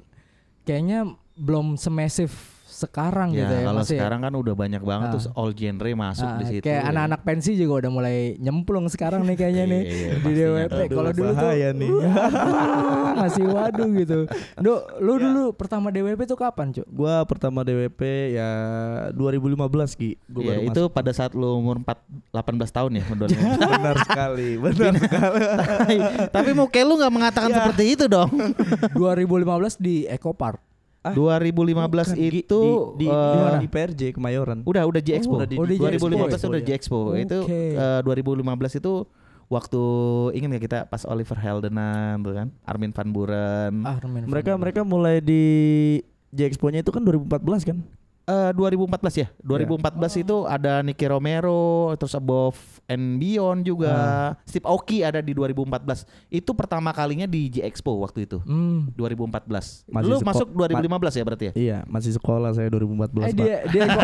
kayaknya 0.61 1.03
belum 1.35 1.75
semesif 1.75 2.52
sekarang 2.73 3.29
Ya, 3.29 3.39
gitu 3.39 3.53
ya 3.53 3.63
kalau 3.63 3.79
masih 3.79 3.95
sekarang 3.95 4.19
kan 4.19 4.33
udah 4.33 4.53
banyak 4.53 4.81
banget 4.81 5.07
Ah. 5.07 5.13
tuh 5.13 5.21
all 5.33 5.51
genre 5.51 5.91
masuk 5.93 6.25
Ah, 6.25 6.35
di 6.35 6.45
situ. 6.47 6.63
kayak 6.63 6.81
ya. 6.81 6.89
anak-anak 6.89 7.21
pensi 7.21 7.51
juga 7.53 7.73
udah 7.79 7.91
mulai 7.93 8.15
nyemplung 8.35 8.85
sekarang 8.87 9.21
nih 9.23 9.35
kayaknya 9.35 9.63
nih 9.65 9.81
Iya, 9.83 9.93
iya, 9.93 10.11
di. 10.17 10.33
DWP. 10.33 10.73
Aduh, 10.83 10.87
Kalau 10.91 11.11
dulu 11.13 11.31
tuh 11.31 11.51
nih. 11.71 11.89
masih 13.15 13.45
waduh 13.47 13.89
gitu. 13.93 14.17
Duh, 14.57 14.79
lu 14.97 15.13
dulu 15.15 15.43
pertama 15.53 15.87
DWP 15.87 16.25
tuh 16.25 16.35
kapan, 16.35 16.73
Cuk? 16.73 16.87
Gua 16.89 17.21
pertama 17.23 17.61
DWP 17.61 18.01
ya 18.33 18.49
2015 19.11 19.53
Ki. 19.93 20.17
Gua 20.25 20.41
Iya, 20.43 20.53
baru 20.57 20.67
itu 20.67 20.81
pada 20.89 21.11
saat 21.11 21.31
lu 21.31 21.53
umur 21.53 21.77
4 21.77 21.93
18 22.31 22.71
tahun 22.71 22.91
ya, 22.93 23.03
masuk. 23.07 23.27
benar 23.71 23.95
sekali, 24.01 24.49
benar 24.57 24.93
sekali. 24.97 25.95
Tapi 26.35 26.49
muka 26.51 26.81
lu 26.81 26.97
nggak 26.97 27.13
mengatakan 27.13 27.49
Ya. 27.49 27.57
seperti 27.61 27.83
itu 27.91 28.05
dong. 28.07 28.31
2015 28.91 29.77
di 29.77 30.03
Eco 30.05 30.33
Park. 30.33 30.72
Ah, 31.03 31.11
2015 31.11 32.15
Bukan, 32.15 32.15
itu 32.15 32.61
di, 32.95 33.03
di, 33.03 33.07
eh, 33.11 33.51
di, 33.59 33.67
di 33.67 33.67
PRJ 33.67 34.01
Kemayoran. 34.15 34.63
udah 34.63 34.83
udah 34.87 35.01
J 35.03 35.19
Expo. 35.19 35.35
Oh, 35.35 35.43
oh, 35.43 35.67
di 35.67 35.75
J 35.75 35.99
2015 35.99 35.99
Expo, 35.99 36.47
udah 36.47 36.61
ya. 36.63 36.67
J 36.67 36.71
Expo. 36.79 36.99
Itu 37.19 37.39
Oke. 37.43 37.61
eh, 37.75 37.99
2015 38.07 38.79
itu 38.79 38.93
waktu 39.51 39.83
ingat 40.39 40.47
gak 40.55 40.63
kita 40.63 40.77
pas 40.87 41.03
Oliver 41.03 41.35
Heldenan 41.35 42.23
tuh 42.23 42.33
kan, 42.33 42.47
Armin 42.63 42.95
van 42.95 43.09
Buren. 43.11 43.73
Ah, 43.83 43.99
Roman 43.99 44.23
Mereka 44.31 44.55
Van 44.55 44.59
mereka 44.63 44.81
mulai 44.87 45.19
di 45.19 45.43
J 46.31 46.47
Expo-nya 46.47 46.79
itu 46.81 46.89
kan 46.95 47.03
2014 47.03 47.67
kan? 47.67 47.77
Eh 48.23 48.51
2014 48.55 49.19
ya. 49.19 49.27
2014 49.43 50.23
itu 50.23 50.47
ada 50.47 50.79
Nicky 50.79 51.03
Romero, 51.11 51.91
terus 51.99 52.15
Above 52.15 52.55
and 52.87 53.19
Beyond 53.19 53.67
juga. 53.67 53.91
Steve 54.47 54.63
Aoki 54.63 55.03
ada 55.03 55.19
di 55.19 55.35
2014. 55.35 56.07
Itu 56.31 56.55
pertama 56.55 56.95
kalinya 56.95 57.27
di 57.27 57.51
J 57.51 57.67
Expo 57.67 57.99
waktu 57.99 58.23
itu. 58.23 58.39
Hmm. 58.47 58.87
2014. 58.95 59.83
Masih 59.91 60.07
Lu 60.07 60.17
masuk 60.23 60.47
2015 60.55 61.19
ya 61.19 61.23
berarti 61.27 61.45
ya? 61.45 61.53
Iya, 61.53 61.77
masih 61.83 62.15
sekolah 62.15 62.55
saya 62.55 62.71
2014, 62.71 63.27
Eh 63.27 63.33
Pak. 63.35 63.43
di 63.43 63.43
di 63.67 63.77
Eco, 63.83 63.99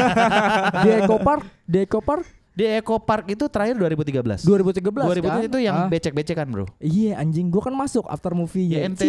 di 0.83 0.89
Eco 0.99 1.15
Park, 1.23 1.43
di 1.63 1.77
Eco 1.88 1.99
Park 2.03 2.38
Di 2.51 2.68
Eco 2.68 3.00
Park 3.00 3.29
itu 3.29 3.46
terakhir 3.46 3.75
2013. 3.75 4.44
2013 4.44 4.84
2013 4.84 5.24
kan? 5.24 5.39
itu 5.46 5.58
yang 5.60 5.75
Ah. 5.77 5.88
becek-becekan, 5.88 6.46
Bro. 6.46 6.65
Iya, 6.77 7.15
anjing 7.15 7.48
gua 7.48 7.63
kan 7.63 7.72
masuk 7.72 8.03
after 8.06 8.34
movie-nya. 8.34 8.77
Ya 8.77 8.86
ente. 8.86 9.08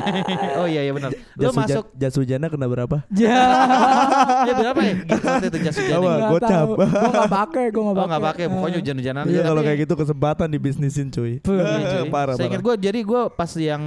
oh 0.60 0.64
iya 0.64 0.80
iya 0.82 0.92
benar. 0.92 1.10
Lu 1.34 1.52
masuk 1.52 1.92
jas 1.92 2.14
hujannya 2.14 2.48
kena 2.48 2.66
berapa? 2.66 3.04
Ya. 3.12 3.36
ya 4.44 4.52
berapa 4.54 4.80
ya? 4.80 4.94
Gitu 5.02 5.20
waktu 5.20 5.46
itu 5.46 5.58
jas 5.60 5.76
hujan. 5.76 5.92
Apa? 5.92 6.00
ini. 6.00 6.16
Nggak 6.16 6.30
gocap. 6.32 6.66
Gua 6.70 6.86
enggak 7.06 7.30
pakai, 7.30 7.64
gua 7.68 7.82
enggak 7.82 7.90
Oh 7.90 7.98
pakai. 7.98 8.08
nggak 8.08 8.24
pakai, 8.24 8.44
pokoknya 8.48 8.76
hujan-hujanan. 8.78 9.24
Iya 9.24 9.36
aja. 9.36 9.42
kalau 9.44 9.60
kayak 9.60 9.78
gitu 9.78 9.94
kesempatan 9.94 10.46
dibisnisin 10.48 11.06
cuy. 11.10 11.32
Iya, 11.38 11.76
cuy. 12.00 12.08
parah 12.08 12.34
Saya 12.34 12.48
ingat 12.48 12.62
parah. 12.62 12.76
gue 12.76 12.84
jadi 12.86 13.00
gue 13.00 13.22
pas 13.30 13.50
yang 13.54 13.82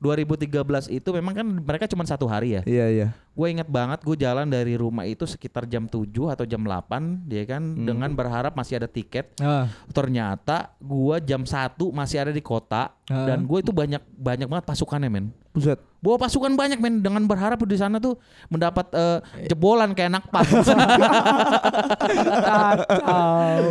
2013 0.00 0.48
itu 0.88 1.08
memang 1.12 1.34
kan 1.34 1.44
mereka 1.46 1.84
cuma 1.84 2.02
satu 2.02 2.24
hari 2.24 2.56
ya. 2.56 2.62
Iya 2.64 2.86
iya. 2.88 3.06
Gue 3.30 3.46
inget 3.48 3.66
banget 3.66 4.00
gue 4.00 4.16
jalan 4.16 4.44
dari 4.44 4.74
rumah 4.74 5.04
itu 5.04 5.22
sekitar 5.22 5.64
jam 5.64 5.84
7 5.84 6.02
atau 6.28 6.44
jam 6.44 6.60
8 6.60 7.24
dia 7.24 7.46
kan 7.46 7.62
Hmm. 7.62 7.86
dengan 7.86 8.10
berharap 8.10 8.52
masih 8.52 8.76
ada 8.76 8.86
tiket. 8.86 9.32
Ah. 9.38 9.70
Ternyata 9.88 10.74
gue 10.76 11.16
jam 11.22 11.42
1 11.42 11.54
masih 11.90 12.18
ada 12.18 12.30
di 12.30 12.40
kota 12.40 12.90
Ah. 13.06 13.26
dan 13.26 13.42
gue 13.42 13.58
itu 13.58 13.70
banyak 13.70 14.02
banyak 14.10 14.44
banget 14.44 14.66
pasukannya 14.66 15.08
men. 15.08 15.30
Buset. 15.50 15.78
Bawa 15.98 16.16
pasukan 16.18 16.54
banyak 16.54 16.78
men 16.78 16.98
dengan 16.98 17.20
berharap 17.24 17.58
di 17.60 17.74
sana 17.74 17.98
tuh 17.98 18.16
mendapat 18.46 18.86
eh, 18.90 19.18
jebolan 19.46 19.92
kayak 19.92 20.10
anak 20.10 20.24
pas. 20.26 20.46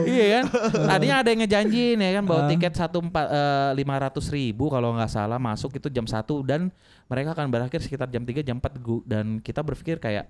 Iya 0.06 0.25
kan? 0.32 0.46
Tadinya 0.88 1.16
ada 1.20 1.30
yang 1.30 1.39
ngejanjiin 1.42 1.98
ya 1.98 2.12
kan 2.16 2.24
bawa 2.24 2.42
Ah. 2.42 2.50
tiket 2.50 2.74
satu 2.75 3.00
empat 3.00 3.25
eh, 3.28 3.70
lima 3.75 3.96
ratus 3.98 4.30
ribu 4.30 4.68
kalau 4.68 4.94
nggak 4.94 5.10
salah 5.10 5.38
masuk 5.38 5.75
itu 5.75 5.88
jam 5.89 6.06
satu 6.06 6.42
dan 6.42 6.70
mereka 7.08 7.34
akan 7.34 7.50
berakhir 7.50 7.80
sekitar 7.80 8.06
jam 8.08 8.22
3 8.22 8.42
jam 8.42 8.58
4 8.58 8.78
gu- 8.78 9.01
dan 9.04 9.42
kita 9.50 9.60
berpikir 9.60 9.98
kayak 9.98 10.29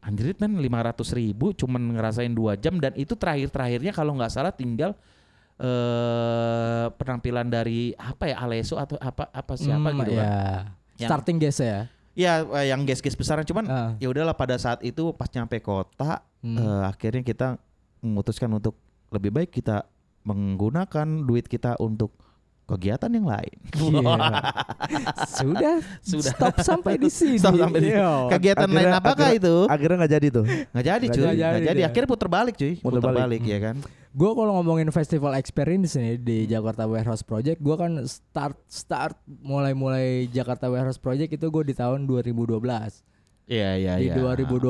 anjrit 0.00 0.40
men 0.40 0.56
lima 0.56 0.80
ratus 0.80 1.12
ribu 1.12 1.52
cuman 1.52 1.92
ngerasain 1.92 2.32
dua 2.32 2.56
jam 2.56 2.80
dan 2.80 2.96
itu 2.96 3.12
terakhir 3.12 3.48
terakhirnya 3.48 3.92
kalau 3.92 4.16
nggak 4.16 4.32
salah 4.32 4.48
tinggal 4.50 4.96
eh 5.60 6.86
penampilan 6.90 7.46
dari 7.46 7.92
apa 7.94 8.24
ya 8.26 8.36
Aleso 8.40 8.74
atau 8.74 8.96
apa 8.96 9.28
apa 9.28 9.52
siapa 9.54 9.76
Hmm, 9.86 9.98
gitu 10.00 10.12
kan. 10.16 10.24
ya. 10.24 10.40
Yang- 10.96 11.10
Starting 11.10 11.36
guest 11.36 11.60
ya. 11.60 11.78
ya 12.12 12.32
eh, 12.42 12.66
yang 12.68 12.80
gas-gas 12.82 13.12
besaran 13.12 13.44
cuman 13.44 13.64
Ah. 13.66 13.90
ya 13.96 14.08
udahlah 14.08 14.32
pada 14.32 14.56
saat 14.56 14.80
itu 14.80 15.12
pas 15.12 15.28
nyampe 15.28 15.60
kota 15.60 16.24
Hmm. 16.40 16.56
eh, 16.56 16.82
akhirnya 16.86 17.20
kita 17.20 17.60
memutuskan 18.00 18.48
untuk 18.50 18.72
lebih 19.10 19.30
baik 19.30 19.52
kita 19.52 19.84
menggunakan 20.22 21.04
duit 21.22 21.44
kita 21.44 21.76
untuk 21.78 22.12
kegiatan 22.70 23.10
yang 23.10 23.26
lain. 23.26 23.56
Iya. 23.72 24.16
Sudah, 25.26 25.74
Sudah. 26.00 26.32
stop 26.32 26.54
sampai 26.60 26.94
di 26.96 27.08
sini. 27.08 27.36
Stop 27.36 27.56
sampai 27.56 27.80
di- 27.80 27.90
Iya. 27.90 28.28
Kegiatan 28.28 28.66
lain 28.66 28.76
Akhirnya- 28.86 28.98
apakah 28.98 29.28
akhirnya- 29.28 29.42
itu? 29.42 29.54
Akhirnya 29.66 29.96
nggak 29.98 30.12
jadi 30.12 30.26
tuh. 30.30 30.44
Nggak 30.44 30.84
jadi 30.86 31.04
Nggak 31.04 31.14
cuy, 31.14 31.22
jadi. 31.22 31.36
nggak 31.36 31.60
jadi. 31.62 31.76
dia. 31.76 31.86
Akhirnya 31.86 32.08
puter 32.08 32.28
balik 32.28 32.54
cuy, 32.56 32.72
Puter 32.76 32.84
puter 32.96 33.02
balik. 33.04 33.20
balik 33.20 33.42
ya 33.44 33.58
kan. 33.60 33.76
Gue 34.10 34.30
kalau 34.32 34.52
ngomongin 34.56 34.90
festival 34.90 35.32
experience 35.34 35.94
nih 35.94 36.14
di 36.16 36.38
Jakarta 36.44 36.82
Warehouse 36.82 37.22
Project, 37.22 37.58
gue 37.58 37.76
kan 37.76 37.92
start 38.04 38.58
start 38.66 39.14
mulai 39.40 39.70
mulai 39.72 40.06
Jakarta 40.28 40.66
Warehouse 40.66 40.98
Project 40.98 41.30
itu 41.30 41.46
gue 41.46 41.64
di 41.64 41.72
tahun 41.72 42.04
2012. 42.04 43.06
Iya 43.46 43.74
iya 43.74 43.92
di 43.98 44.06
iya. 44.06 44.14
2012 44.14 44.62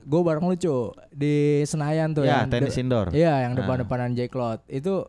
gue 0.00 0.20
bareng 0.20 0.44
lu 0.44 0.54
cu 0.54 0.74
di 1.08 1.34
Senayan 1.64 2.14
tuh 2.14 2.22
Ya, 2.22 2.42
yang 2.42 2.46
tenis 2.48 2.74
indoor. 2.76 3.10
Iya, 3.10 3.42
yang 3.44 3.54
Ah. 3.54 3.58
depan-depanan 3.58 4.10
J 4.12 4.26
Cloud. 4.26 4.62
Itu 4.66 5.06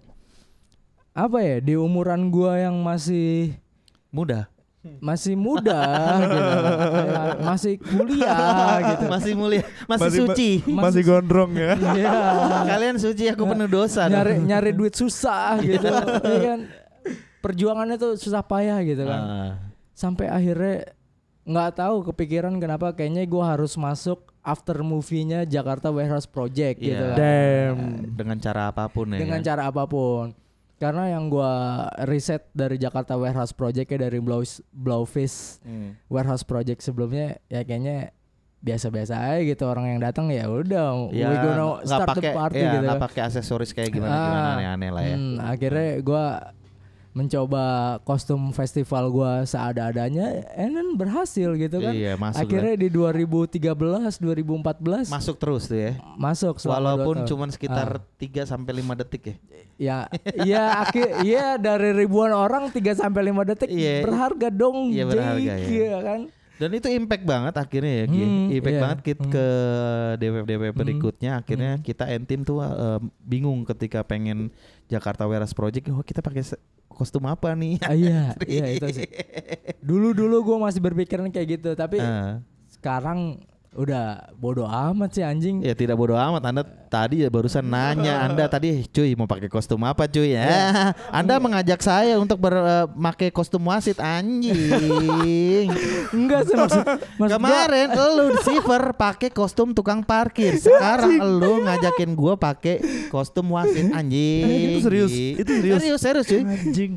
apa 1.11 1.37
ya? 1.39 1.57
Di 1.59 1.73
umuran 1.75 2.27
gua 2.27 2.57
yang 2.57 2.75
masih 2.79 3.55
Mudah. 4.09 4.47
masih 4.97 5.37
muda 5.37 5.77
gitu. 6.25 6.41
Ya, 6.41 7.37
masih 7.45 7.73
kuliah 7.77 8.75
gitu. 8.89 9.05
Masih 9.05 9.33
mulia, 9.37 9.61
masih, 9.85 10.09
Masih- 10.09 10.19
suci. 10.25 10.49
Masih 10.65 11.01
gondrong 11.05 11.53
ya. 11.53 11.77
Iya. 12.01 12.17
Kalian 12.65 12.97
suci, 12.97 13.29
aku 13.29 13.45
penuh 13.45 13.69
dosa. 13.69 14.09
dong. 14.09 14.17
nyari 14.17 14.41
nyari 14.41 14.71
duit 14.73 14.97
susah 14.97 15.61
gitu. 15.61 15.85
ya 15.85 16.39
kan 16.41 16.59
perjuangannya 17.39 17.95
tuh 17.95 18.17
susah 18.17 18.41
payah 18.41 18.81
gitu 18.81 19.05
kan. 19.05 19.21
Ah. 19.21 19.51
Sampai 19.93 20.25
akhirnya 20.25 20.89
nggak 21.45 21.71
tahu 21.77 21.95
kepikiran 22.09 22.57
kenapa 22.57 22.89
kayaknya 22.91 23.21
gua 23.29 23.53
harus 23.53 23.77
masuk 23.77 24.33
after 24.41 24.81
movie-nya 24.81 25.45
Jakarta 25.45 25.93
Warehouse 25.93 26.25
Project 26.25 26.81
Iya. 26.81 26.85
gitu 26.89 27.03
kan. 27.05 27.17
Damn. 27.21 27.79
Dengan 28.17 28.37
cara 28.41 28.61
apa 28.73 28.89
pun 28.89 29.13
ya. 29.13 29.21
dengan 29.21 29.41
kan? 29.41 29.45
cara 29.45 29.69
apa 29.69 29.85
pun. 29.85 30.33
Karena 30.81 31.03
yang 31.07 31.29
gua 31.29 31.53
riset 32.03 32.49
dari 32.51 32.75
Jakarta 32.75 33.13
Warehouse 33.13 33.53
Project 33.53 33.85
ya 33.87 33.99
dari 34.01 34.17
Blow 34.17 34.41
Blowfish 34.73 35.61
Hmm. 35.61 35.93
Warehouse 36.07 36.41
Project 36.41 36.81
sebelumnya 36.81 37.37
ya 37.45 37.61
kayaknya 37.61 38.09
biasa-biasa 38.59 39.13
aja 39.17 39.41
gitu 39.43 39.63
orang 39.63 39.85
yang 39.87 39.99
datang 39.99 40.29
ya 40.29 40.45
udah 40.45 41.09
Ya, 41.09 41.29
we 41.29 41.35
gonna 41.35 41.81
start 41.83 42.13
the 42.13 42.21
pakai, 42.21 42.31
party 42.31 42.57
ya, 42.57 42.69
gitu. 42.71 42.77
nggak 42.83 43.01
pakai 43.01 43.21
aksesoris 43.23 43.71
kayak 43.71 43.89
gimana 43.91 44.09
gimana 44.11 44.37
Ah, 44.39 44.53
aneh-aneh 44.55 44.89
lah 44.89 45.03
ya. 45.03 45.15
hmm, 45.15 45.35
akhirnya 45.39 45.89
gua 45.99 46.25
mencoba 47.11 47.63
kostum 48.01 48.39
festival 48.51 49.11
gua 49.11 49.43
seada-adanya 49.43 50.47
and 50.55 50.71
then 50.71 50.95
berhasil 50.95 51.51
gitu 51.53 51.83
kan. 51.83 51.91
Iya 51.91 52.15
masuk. 52.15 52.47
akhirnya 52.47 52.75
di 52.75 52.87
2013 52.87 53.67
2014 54.15 54.31
lah. 54.87 55.03
masuk 55.11 55.35
terus 55.35 55.67
tuh 55.67 55.75
ya. 55.77 55.91
masuk 56.15 56.55
Walaupun 56.63 57.27
cuman 57.27 57.51
sekitar 57.51 57.99
Ah. 57.99 58.15
3 58.15 58.47
sampai 58.47 58.79
5 58.79 58.95
detik 58.95 59.23
ya. 59.25 59.35
Ya, 59.75 59.97
ya 60.39 60.63
akhir 60.79 61.25
ya 61.25 61.57
dari 61.57 61.91
ribuan 61.91 62.31
orang 62.31 62.69
3 62.69 62.93
sampai 62.93 63.27
5 63.27 63.43
detik 63.43 63.67
Iya. 63.67 64.05
berharga 64.05 64.47
dong. 64.47 64.93
Iya, 64.93 65.03
berharga, 65.03 65.53
Jake, 65.57 65.67
ya. 65.67 65.87
ya 65.89 65.99
kan? 65.99 66.21
Dan 66.61 66.77
itu 66.77 66.87
impact 66.93 67.25
banget 67.25 67.57
akhirnya 67.57 67.93
ya, 67.93 68.05
Gi. 68.05 68.21
Hmm, 68.21 68.47
impact 68.53 68.75
iya. 68.77 68.81
banget 68.85 68.99
kit 69.01 69.17
Hmm. 69.17 69.31
ke 69.33 69.45
DWF 70.21 70.61
Hmm. 70.61 70.77
berikutnya. 70.77 71.31
Akhirnya 71.41 71.71
Hmm. 71.75 71.83
kita 71.83 72.05
entim 72.05 72.45
tuh 72.45 72.61
eh, 72.61 72.99
bingung 73.19 73.65
ketika 73.65 74.05
pengen 74.05 74.53
Jakarta 74.85 75.25
Warehouse 75.25 75.57
Project. 75.57 75.89
Oh 75.89 76.05
kita 76.05 76.21
pakai 76.21 76.45
kostum 76.85 77.25
apa 77.25 77.57
nih? 77.57 77.81
Ah, 77.81 77.97
iya, 77.97 78.37
iya 78.45 78.65
itu 78.69 78.85
sih. 78.93 79.09
Dulu-dulu 79.81 80.45
gue 80.45 80.57
masih 80.61 80.77
berpikiran 80.77 81.33
kayak 81.33 81.57
gitu, 81.57 81.73
tapi 81.73 81.97
Ah. 81.97 82.45
sekarang 82.69 83.41
udah 83.71 84.35
bodoh 84.35 84.67
amat 84.67 85.15
sih 85.15 85.23
anjing. 85.23 85.63
Ya 85.63 85.71
tidak 85.71 85.95
bodoh 85.95 86.19
amat. 86.19 86.43
Anda 86.43 86.63
tadi 86.91 87.23
ya 87.23 87.31
barusan 87.31 87.63
nanya 87.63 88.27
Anda 88.27 88.43
tadi 88.45 88.83
cuy 88.83 89.15
mau 89.15 89.23
pakai 89.23 89.47
kostum 89.47 89.79
apa 89.87 90.11
cuy? 90.11 90.35
Ya. 90.35 90.91
Anda 91.15 91.39
mengajak 91.39 91.79
saya 91.79 92.19
untuk 92.19 92.35
memakai 92.37 93.31
kostum 93.31 93.63
wasit 93.63 93.95
anjing. 93.95 95.71
Enggak 96.11 96.51
sih 96.51 96.55
maksud, 96.59 96.83
maksud 97.15 97.15
gua- 97.15 97.39
Kemarin 97.39 97.87
lu 97.95 98.25
Silver 98.43 98.91
pakai 98.91 99.31
kostum 99.31 99.71
tukang 99.71 100.03
parkir. 100.03 100.59
Sekarang 100.59 101.15
lu 101.39 101.63
ngajakin 101.63 102.11
gua 102.11 102.35
pakai 102.35 102.83
kostum 103.07 103.55
wasit 103.55 103.87
anjing. 103.87 104.43
Eh, 104.43 104.59
itu 104.67 104.79
serius. 104.83 105.11
Itu 105.15 105.51
serius. 105.63 105.79
Serius 105.79 106.01
serius 106.03 106.25
cuy. 106.27 106.41
Anjing. 106.43 106.91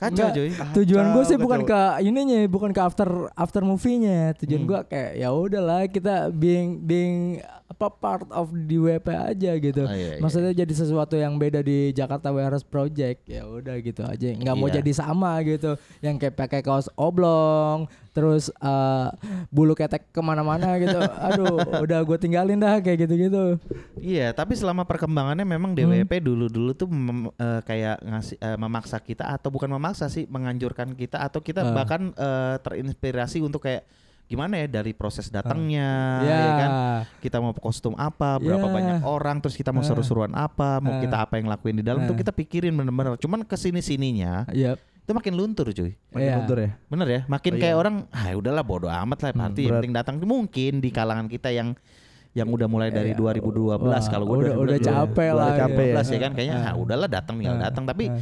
Kacau 0.00 0.08
Enggak, 0.08 0.30
cuy. 0.32 0.48
Tujuan 0.80 1.04
gue 1.12 1.22
sih 1.22 1.36
Kacau, 1.36 1.44
bukan 1.44 1.60
ke 1.62 1.80
ininya, 2.00 2.40
bukan 2.48 2.70
ke 2.72 2.80
after 2.80 3.08
after 3.36 3.60
movie-nya. 3.60 4.32
Tujuan 4.40 4.64
Hmm. 4.64 4.70
gua 4.72 4.80
kayak 4.82 5.12
ya 5.14 5.28
udahlah 5.28 5.84
kita 5.86 6.05
being 6.30 6.80
being 6.80 7.16
apa 7.66 7.90
part 7.90 8.30
of 8.30 8.54
di 8.54 8.78
WP 8.78 9.08
aja 9.10 9.50
gitu. 9.56 9.82
Oh, 9.82 9.90
iya, 9.90 10.16
iya. 10.16 10.22
Maksudnya 10.22 10.54
jadi 10.54 10.70
sesuatu 10.70 11.12
yang 11.12 11.34
beda 11.34 11.60
di 11.60 11.90
Jakarta 11.90 12.30
Warehouse 12.30 12.62
Project. 12.62 13.26
Ya 13.26 13.42
udah 13.42 13.74
gitu 13.78 14.00
aja. 14.00 14.26
Nggak 14.30 14.54
mau 14.54 14.70
Iya. 14.70 14.78
jadi 14.78 14.92
sama 14.94 15.42
gitu. 15.42 15.74
Yang 15.98 16.14
kayak 16.22 16.34
pakai 16.36 16.60
kaos 16.62 16.86
oblong, 16.94 17.84
terus 18.12 18.54
eh, 18.54 19.08
bulu 19.48 19.74
ketek 19.74 20.08
ke 20.08 20.20
mana-mana 20.20 20.78
gitu. 20.78 20.94
Aduh, 21.26 21.82
udah 21.82 22.00
gue 22.00 22.16
tinggalin 22.16 22.54
dah 22.56 22.78
kayak 22.78 23.02
gitu-gitu. 23.02 23.58
Iya, 23.98 24.30
tapi 24.30 24.54
selama 24.54 24.86
perkembangannya 24.86 25.42
memang 25.42 25.74
Hmm. 25.74 25.90
DWP 25.90 26.22
dulu-dulu 26.22 26.70
tuh 26.70 26.86
mem- 26.86 27.34
eh, 27.34 27.60
kayak 27.60 27.98
ngasih 28.00 28.36
eh, 28.38 28.56
memaksa 28.56 28.96
kita 28.98 29.26
atau 29.26 29.50
bukan 29.50 29.68
memaksa 29.68 30.06
sih, 30.06 30.24
menganjurkan 30.24 30.94
kita 30.94 31.18
atau 31.18 31.42
kita 31.42 31.66
Ah. 31.66 31.74
bahkan 31.74 32.14
eh, 32.14 32.56
terinspirasi 32.62 33.42
untuk 33.42 33.58
kayak 33.60 33.82
gimana 34.26 34.58
ya 34.58 34.66
dari 34.66 34.90
proses 34.90 35.30
datangnya, 35.30 35.88
ya. 36.20 36.34
ya 36.34 36.50
kan? 36.58 36.70
Kita 37.22 37.38
mau 37.38 37.54
kostum 37.54 37.94
apa, 37.94 38.42
berapa 38.42 38.66
Ya. 38.66 38.74
banyak 38.74 38.98
orang, 39.02 39.38
terus 39.38 39.54
kita 39.54 39.70
mau 39.70 39.80
Ah. 39.80 39.86
seru-seruan 39.86 40.34
apa, 40.34 40.82
mau 40.82 40.98
Ah. 40.98 41.00
kita 41.00 41.16
apa 41.16 41.38
yang 41.38 41.46
lakuin 41.46 41.78
di 41.78 41.84
dalam 41.86 42.02
tuh 42.04 42.14
Ah. 42.14 42.20
kita 42.20 42.34
pikirin 42.34 42.74
bener-bener. 42.74 43.14
Cuman 43.16 43.46
ke 43.46 43.54
sini 43.54 43.78
sininya 43.78 44.42
Yep. 44.50 44.76
itu 45.06 45.12
makin 45.14 45.32
luntur 45.32 45.70
cuy. 45.70 45.94
Makin 46.10 46.26
Iya. 46.26 46.34
mundur 46.36 46.58
ya. 46.58 46.70
Bener 46.86 47.06
ya, 47.06 47.20
makin 47.24 47.52
Oh, 47.52 47.56
iya. 47.56 47.62
kayak 47.62 47.76
orang, 47.78 47.94
ah 48.10 48.26
udahlah 48.34 48.64
bodo 48.66 48.90
amat 48.90 49.18
lah, 49.22 49.30
Hmm, 49.30 49.40
party 49.40 49.60
yang 49.62 49.74
penting 49.78 49.94
datang. 49.94 50.14
Mungkin 50.18 50.72
di 50.82 50.90
kalangan 50.90 51.30
kita 51.30 51.54
yang 51.54 51.78
yang 52.36 52.52
udah 52.52 52.68
mulai 52.68 52.92
dari 52.92 53.16
Iya. 53.16 53.16
2012 53.16 54.04
Wah, 54.04 54.12
kalau 54.12 54.28
gue 54.28 54.44
udah- 54.44 54.60
udah 54.60 54.76
capek 54.76 55.30
lah, 55.32 55.56
ya. 55.56 55.58
capek 55.64 55.86
ya. 55.88 56.02
ya 56.04 56.18
kan 56.20 56.32
kayaknya 56.36 56.56
ah, 56.60 56.74
udahlah 56.76 57.08
datang 57.08 57.40
tinggal 57.40 57.56
Ah, 57.56 57.64
datang 57.64 57.88
tapi 57.88 58.12
ah. 58.12 58.20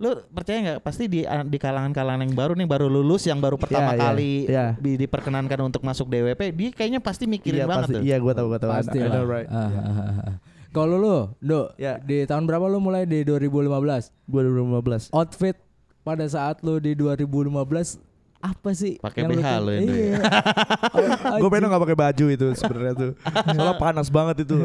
Lu 0.00 0.16
percaya 0.26 0.58
nggak 0.58 0.78
pasti 0.80 1.04
di 1.06 1.20
di 1.22 1.58
kalangan-kalangan 1.60 2.24
yang 2.24 2.32
baru 2.32 2.52
nih 2.54 2.64
baru 2.64 2.88
lulus 2.88 3.22
yang 3.22 3.36
baru 3.36 3.54
pertama 3.54 3.92
Iya, 3.92 3.94
iya, 3.94 4.02
kali 4.02 4.32
iya. 4.46 4.66
di- 4.74 4.96
diperkenankan 4.96 5.60
untuk 5.62 5.84
masuk 5.84 6.08
DWP 6.08 6.40
dia 6.50 6.70
kayaknya 6.72 6.98
pasti 6.98 7.28
mikirin 7.28 7.60
Iya 7.60 7.66
banget 7.68 7.84
pasti. 7.84 7.94
tuh. 7.94 8.02
Iya 8.02 8.16
gua 8.16 8.32
tahu 8.32 8.46
gua 8.48 8.58
tahu. 8.58 8.70
Pasti 8.72 8.96
I 8.96 9.04
lah. 9.04 9.12
know, 9.12 9.24
right. 9.24 9.46
Ah, 9.46 9.60
ah, 9.60 9.84
ah, 9.92 10.20
ah. 10.24 10.36
Kalau 10.70 10.96
lu, 10.96 11.16
Do, 11.38 11.68
Ya. 11.76 11.98
di 11.98 12.24
tahun 12.24 12.46
berapa 12.46 12.64
lu 12.64 12.80
mulai 12.80 13.04
di 13.04 13.20
2015? 13.22 14.08
Gua 14.24 14.40
2015. 14.40 15.12
Outfit 15.12 15.60
pada 16.00 16.24
saat 16.24 16.62
lu 16.62 16.78
di 16.78 16.96
2015 16.96 18.00
apa 18.38 18.72
sih? 18.72 18.96
Pakai 18.96 19.20
yang 19.20 19.36
BH 19.36 19.48
lu- 19.60 19.76
itu 19.76 19.92
ya? 19.92 20.04
Iya. 20.16 20.20
Gue 21.42 21.50
pengen 21.50 21.68
nggak 21.68 21.82
pakai 21.82 21.98
baju 21.98 22.24
itu 22.30 22.46
sebenarnya 22.54 22.94
tuh. 22.94 23.12
Soalnya 23.52 23.76
panas 23.76 24.08
banget 24.08 24.48
itu. 24.48 24.56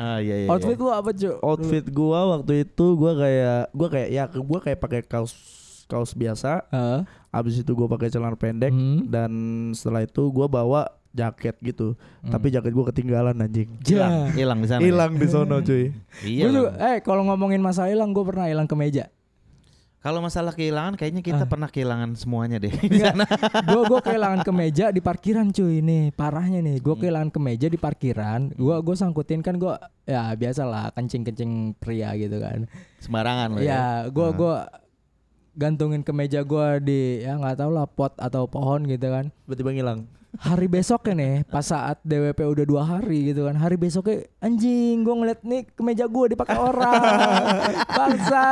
Ah 0.00 0.16
iya 0.16 0.36
iya. 0.44 0.48
Outfit 0.48 0.80
iya. 0.80 0.80
lu 0.80 0.88
apa, 0.88 1.10
Cuk? 1.12 1.36
Outfit 1.44 1.84
gua 1.92 2.20
waktu 2.32 2.64
itu 2.64 2.86
gua 2.96 3.12
kayak 3.12 3.68
gua 3.76 3.88
kayak 3.92 4.08
ya 4.08 4.24
gua 4.32 4.60
kayak 4.64 4.78
pakai 4.80 5.00
kaos 5.04 5.36
kaos 5.84 6.16
biasa. 6.16 6.64
Heeh. 6.72 7.00
Abis 7.28 7.60
itu 7.60 7.76
gua 7.76 7.84
pakai 7.84 8.08
celana 8.08 8.32
pendek 8.32 8.72
Hmm. 8.72 9.04
dan 9.12 9.30
setelah 9.76 10.00
itu 10.00 10.24
gua 10.32 10.48
bawa 10.48 10.88
jaket 11.12 11.52
gitu. 11.60 12.00
Hmm. 12.24 12.32
Tapi 12.32 12.48
jaket 12.48 12.72
gua 12.72 12.88
ketinggalan 12.88 13.36
anjing. 13.36 13.68
hilang 13.84 14.32
hilang 14.32 14.58
di 14.64 14.68
sana. 14.72 14.80
ya? 14.80 14.88
Hilang 14.88 15.12
di 15.20 15.26
sono 15.28 15.60
cuy. 15.60 15.92
Iya. 16.24 16.42
Gua 16.48 16.50
juga, 16.56 16.70
eh 16.80 16.96
kalau 17.04 17.22
ngomongin 17.28 17.60
masalah 17.60 17.92
hilang, 17.92 18.16
gue 18.16 18.24
pernah 18.24 18.48
hilang 18.48 18.64
ke 18.64 18.72
meja. 18.72 19.12
Kalau 20.00 20.18
masalah 20.18 20.50
kehilangan 20.50 20.96
kayaknya 20.96 21.20
kita 21.20 21.44
Ah. 21.44 21.46
pernah 21.46 21.68
kehilangan 21.68 22.16
semuanya 22.16 22.56
deh 22.56 22.72
di 22.88 22.98
sana. 22.98 23.28
gue 23.62 23.82
gue 23.84 24.00
kehilangan 24.00 24.40
kemeja 24.40 24.88
di 24.88 24.98
parkiran 24.98 25.48
cuy 25.50 25.80
nih 25.80 26.08
parahnya 26.10 26.58
nih 26.58 26.76
gue 26.78 26.88
Hmm. 26.90 27.00
kehilangan 27.00 27.30
kemeja 27.30 27.66
di 27.66 27.76
parkiran 27.76 28.48
gue 28.50 28.76
gue 28.78 28.94
sangkutin 28.94 29.40
kan 29.40 29.54
gue 29.54 29.74
ya 30.04 30.32
biasa 30.32 30.64
lah 30.64 30.88
kencing 30.90 31.20
kencing 31.22 31.52
pria 31.76 32.16
gitu 32.16 32.36
kan 32.36 32.64
Sembarangan 32.98 33.48
loh 33.50 33.60
ya. 33.60 33.68
ya 33.68 33.84
gue 34.08 34.24
Ah. 34.24 34.32
gue 34.32 34.54
gantungin 35.52 36.00
kemeja 36.00 36.40
gue 36.42 36.66
di 36.80 37.00
ya 37.20 37.36
nggak 37.36 37.58
tahu 37.58 37.70
lah 37.70 37.84
pot 37.84 38.16
atau 38.16 38.46
pohon 38.46 38.86
gitu 38.86 39.04
kan 39.04 39.28
Tiba-tiba 39.44 39.70
ngilang. 39.70 40.00
Hari 40.32 40.66
besoknya 40.66 41.12
nih 41.12 41.34
pas 41.44 41.64
saat 41.64 41.98
DWP 42.00 42.38
udah 42.44 42.64
dua 42.64 42.82
hari 42.84 43.28
gitu 43.28 43.44
kan 43.44 43.54
hari 43.54 43.74
besoknya 43.74 44.30
anjing 44.38 45.00
gue 45.00 45.10
ngeliat 45.12 45.40
nih 45.40 45.66
kemeja 45.68 46.06
gue 46.06 46.26
dipakai 46.30 46.54
orang 46.54 47.02
bangsa 47.98 48.44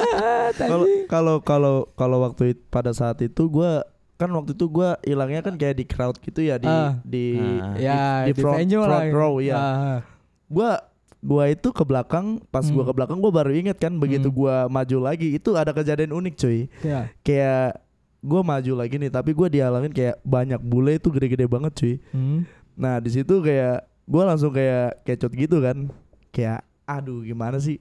Kalau 0.62 0.86
kalau 1.06 1.36
kalau 1.40 1.74
kalau 1.92 2.18
waktu 2.22 2.54
pada 2.66 2.90
saat 2.90 3.18
itu 3.20 3.46
gua 3.46 3.82
kan 4.14 4.30
waktu 4.30 4.54
itu 4.54 4.66
gua 4.66 4.96
hilangnya 5.02 5.42
kan 5.42 5.54
kayak 5.54 5.76
di 5.76 5.84
crowd 5.84 6.16
gitu 6.18 6.40
ya 6.40 6.56
di 6.56 6.64
Ah. 6.66 6.96
di 7.02 7.36
Ah. 7.36 7.74
ya 7.76 7.98
di 8.24 8.32
front- 8.32 8.56
venue 8.56 8.80
front 8.80 9.12
row, 9.12 9.32
iya. 9.38 9.54
Ah, 9.54 9.98
gua 10.46 10.80
gua 11.18 11.44
itu 11.46 11.68
ke 11.68 11.82
belakang 11.82 12.40
pas 12.46 12.64
gua 12.64 12.80
Hmm. 12.80 12.88
ke 12.88 12.94
belakang 12.94 13.18
gua 13.18 13.32
baru 13.34 13.52
inget 13.52 13.76
kan 13.76 13.92
begitu 13.92 14.28
Hmm. 14.28 14.36
gua 14.36 14.54
maju 14.66 14.96
lagi 15.02 15.34
itu 15.34 15.52
ada 15.52 15.70
kejadian 15.70 16.14
unik 16.14 16.34
cuy 16.34 16.70
ya. 16.80 17.10
kayak 17.20 17.82
gue 18.26 18.40
maju 18.42 18.72
lagi 18.76 18.96
nih 18.96 19.08
tapi 19.08 19.30
gue 19.30 19.48
dialangin 19.48 19.90
kayak 19.90 20.18
banyak 20.20 20.58
bule 20.58 20.98
itu 20.98 21.08
gede-gede 21.08 21.46
banget 21.46 21.72
cuy 21.72 21.94
Hmm. 22.10 22.42
nah 22.74 22.98
di 22.98 23.08
situ 23.08 23.38
kayak 23.38 23.80
gue 24.04 24.22
langsung 24.22 24.50
kayak 24.50 25.02
kecot 25.02 25.30
gitu 25.30 25.58
kan 25.58 25.88
kayak 26.30 26.60
aduh 26.84 27.22
gimana 27.22 27.56
sih 27.56 27.78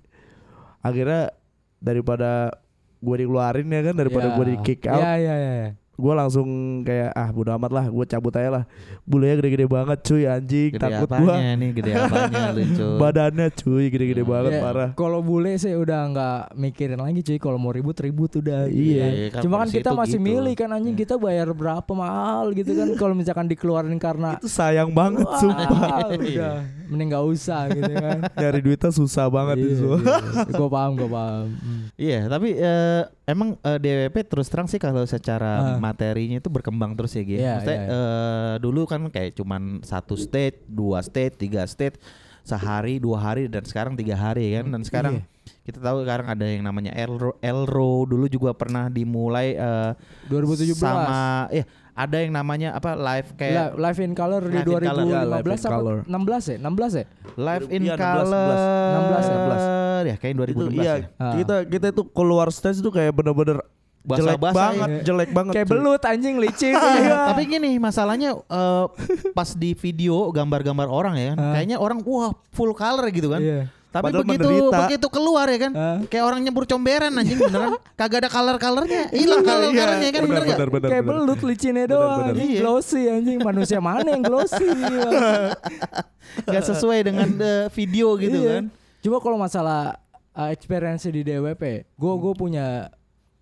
akhirnya 0.79 1.33
daripada 1.77 2.53
gue 2.97 3.15
dikeluarin 3.19 3.67
ya 3.67 3.81
kan 3.83 3.95
daripada 3.95 4.27
Ya. 4.27 4.35
gue 4.35 4.45
di 4.47 4.57
kick 4.61 4.81
out 4.85 4.97
Iya 4.97 5.13
iya 5.15 5.35
iya. 5.35 5.69
Gue 5.95 6.13
langsung 6.13 6.47
kayak 6.81 7.09
ah 7.09 7.29
bodo 7.29 7.51
amat 7.51 7.71
lah 7.71 7.85
gue 7.87 8.05
cabut 8.05 8.31
aja 8.31 8.49
lah 8.51 8.63
bulenya 9.01 9.35
gede-gede 9.37 9.65
banget 9.65 9.97
cuy 10.01 10.23
anjing 10.23 10.69
Gede 10.69 10.81
takut 10.81 11.07
gue 11.09 11.15
apanya 11.25 11.51
nih, 11.53 11.69
gede 11.71 11.91
apanya 11.93 12.43
lucu. 12.51 12.87
badannya 13.01 13.47
cuy 13.49 13.85
gede-gede 13.87 14.13
Hmm. 14.17 14.33
banget 14.33 14.51
Ya, 14.51 14.61
parah 14.61 14.89
Kalau 14.93 15.19
bule 15.19 15.55
sih 15.55 15.71
udah 15.71 16.01
nggak 16.07 16.39
mikirin 16.55 16.97
lagi 16.97 17.21
cuy. 17.21 17.37
Kalau 17.37 17.55
mau 17.55 17.69
ribut 17.69 17.95
ribut 17.95 18.31
udah. 18.33 18.65
gitu 18.65 18.75
Iya. 18.75 18.99
kan. 18.99 19.11
Iya, 19.11 19.27
kan 19.29 19.41
Cuma 19.41 19.55
kan 19.57 19.67
kita 19.69 19.89
masih 19.91 20.11
gitu. 20.13 20.25
milih 20.25 20.53
kan 20.53 20.69
anjing 20.69 20.93
kita 20.93 21.15
bayar 21.15 21.47
berapa 21.49 21.91
mahal 21.91 22.51
gitu 22.51 22.71
kan. 22.71 22.87
Kalau 22.97 23.13
misalkan 23.13 23.45
dikeluarin 23.45 23.95
karena 23.95 24.35
itu 24.35 24.47
sayang 24.47 24.89
banget 24.89 25.23
Wah, 25.23 25.37
sumpah 25.37 26.09
udah 26.11 26.55
mending 26.85 27.07
nggak 27.09 27.25
usah 27.27 27.61
gitu 27.69 27.91
kan. 27.91 28.19
nyari 28.31 28.59
duitnya 28.61 28.91
susah 28.91 29.25
banget 29.27 29.55
Iya, 29.57 29.67
itu 29.71 29.89
iya. 29.95 30.17
Gue 30.51 30.69
paham 30.69 30.91
gue 30.93 31.07
paham. 31.07 31.45
Hmm. 31.53 31.83
Iya, 31.95 32.19
tapi 32.25 32.49
eh, 32.53 33.01
emang 33.25 33.55
eh, 33.57 33.77
DWP 33.77 34.15
terus 34.25 34.47
terang 34.47 34.65
sih 34.65 34.77
kalau 34.77 35.03
secara 35.03 35.51
Ah. 35.55 35.77
Materinya 35.85 36.37
itu 36.37 36.49
berkembang 36.49 36.91
terus 36.93 37.13
ya, 37.13 37.21
Gi. 37.21 37.35
Iya, 37.35 37.51
Maksudnya 37.55 37.77
iya. 37.77 37.87
eh, 37.87 38.53
dulu 38.57 38.81
kan 38.83 39.01
kayak 39.07 39.31
cuman 39.33 39.61
satu 39.81 40.15
state, 40.15 40.65
dua 40.65 40.99
state, 40.99 41.35
tiga 41.35 41.61
state, 41.65 42.01
sehari, 42.41 42.97
dua 42.97 43.17
hari 43.19 43.45
dan 43.45 43.61
sekarang 43.61 43.93
tiga 43.93 44.13
hari 44.15 44.53
kan. 44.53 44.65
Dan 44.67 44.81
sekarang 44.81 45.13
Iya. 45.15 45.25
kita 45.63 45.79
tahu 45.79 46.01
sekarang 46.01 46.27
ada 46.27 46.45
yang 46.45 46.61
namanya 46.61 46.93
Elro, 46.93 47.37
Elro 47.39 48.05
dulu 48.05 48.25
juga 48.25 48.51
pernah 48.51 48.85
dimulai 48.87 49.53
eh, 49.53 49.91
2017. 50.27 50.73
sama 50.75 51.49
ya 51.49 51.65
ada 51.95 52.19
yang 52.19 52.29
namanya 52.29 52.75
apa 52.75 52.91
live 52.91 53.31
Li- 53.31 53.37
kayak 53.39 53.67
Live 53.73 53.99
in 53.99 54.11
Color 54.11 54.41
di 54.43 54.51
Live 54.51 54.67
in 54.67 54.83
Color. 54.83 54.83
2015 54.83 55.07
Ya, 55.07 55.21
Live 55.23 55.45
in 55.47 55.55
apa 55.55 55.71
Color. 55.71 55.97
16 56.03 56.43
ya? 56.43 56.57
16 56.59 56.91
ya? 56.91 57.05
live 57.37 57.65
in 57.65 57.81
Iya, 57.81 57.95
16, 57.95 58.03
color 58.03 58.25
16, 58.27 59.23
16. 59.25 59.61
ya 60.05 60.15
kayak 60.15 60.33
itu 60.33 60.39
2016 60.43 60.75
iya 60.75 60.93
ya. 60.93 61.07
Ah. 61.15 61.33
kita 61.33 61.55
kita 61.65 61.85
itu 61.89 62.03
keluar 62.07 62.47
stage 62.49 62.77
itu 62.77 62.91
kayak 62.91 63.11
bener-bener 63.11 63.57
jelek 64.07 64.37
Basah-basah 64.37 64.53
banget 64.55 64.89
ya. 64.89 65.01
jelek 65.03 65.29
banget 65.31 65.53
Kayak 65.53 65.67
belut 65.67 66.01
anjing 66.01 66.35
licin. 66.37 66.73
Iya, 66.77 66.93
Iya. 66.95 67.17
tapi 67.27 67.41
gini 67.45 67.71
masalahnya 67.77 68.29
eh, 68.37 68.85
pas 69.31 69.49
di 69.51 69.73
video 69.73 70.29
gambar-gambar 70.29 70.85
orang 70.85 71.15
ya, 71.15 71.31
kayaknya 71.33 71.77
orang 71.77 71.99
wah 72.01 72.29
full 72.49 72.71
color 72.71 73.09
gitu 73.09 73.29
kan. 73.29 73.39
Iya. 73.39 73.61
Tapi 73.89 74.11
Padahal 74.11 74.27
begitu 74.27 74.43
menderita. 74.51 74.77
begitu 74.81 75.07
keluar 75.07 75.47
ya 75.47 75.59
kan, 75.61 75.71
kayak 76.05 76.25
orang 76.25 76.43
nyebur 76.43 76.67
comberan 76.67 77.15
anjing 77.15 77.39
beneran, 77.39 77.79
kagak 77.95 78.19
ada 78.19 78.29
color-colornya, 78.29 79.07
hilang 79.09 79.39
color 79.39 79.63
Iya, 79.65 79.79
colornya 79.79 80.09
kan 80.11 80.21
bener 80.21 80.35
bener, 80.35 80.43
bener, 80.51 80.67
bener, 80.69 80.89
Kayak 80.91 81.03
bener. 81.05 81.15
belut 81.15 81.39
licinnya 81.41 81.85
Bener, 81.85 81.95
doang 81.95 82.19
bener. 82.27 82.35
Iya. 82.35 82.59
glossy 82.59 83.01
anjing 83.07 83.39
manusia 83.39 83.79
mana 83.79 84.07
yang 84.09 84.19
glossy 84.21 84.67
Nggak 86.45 86.63
sesuai 86.65 86.99
dengan 87.03 87.29
eh, 87.37 87.65
video 87.71 88.07
gitu 88.17 88.35
Iya. 88.37 88.51
kan. 88.51 88.63
Cuma 88.99 89.17
kalau 89.19 89.37
masalah 89.37 89.95
uh, 90.33 90.49
experience 90.49 91.05
di 91.05 91.21
DWP, 91.21 91.63
gue 91.87 92.13
gue 92.19 92.33
punya 92.35 92.89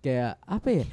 kayak 0.04 0.36
apa 0.38 0.68
ya? 0.70 0.84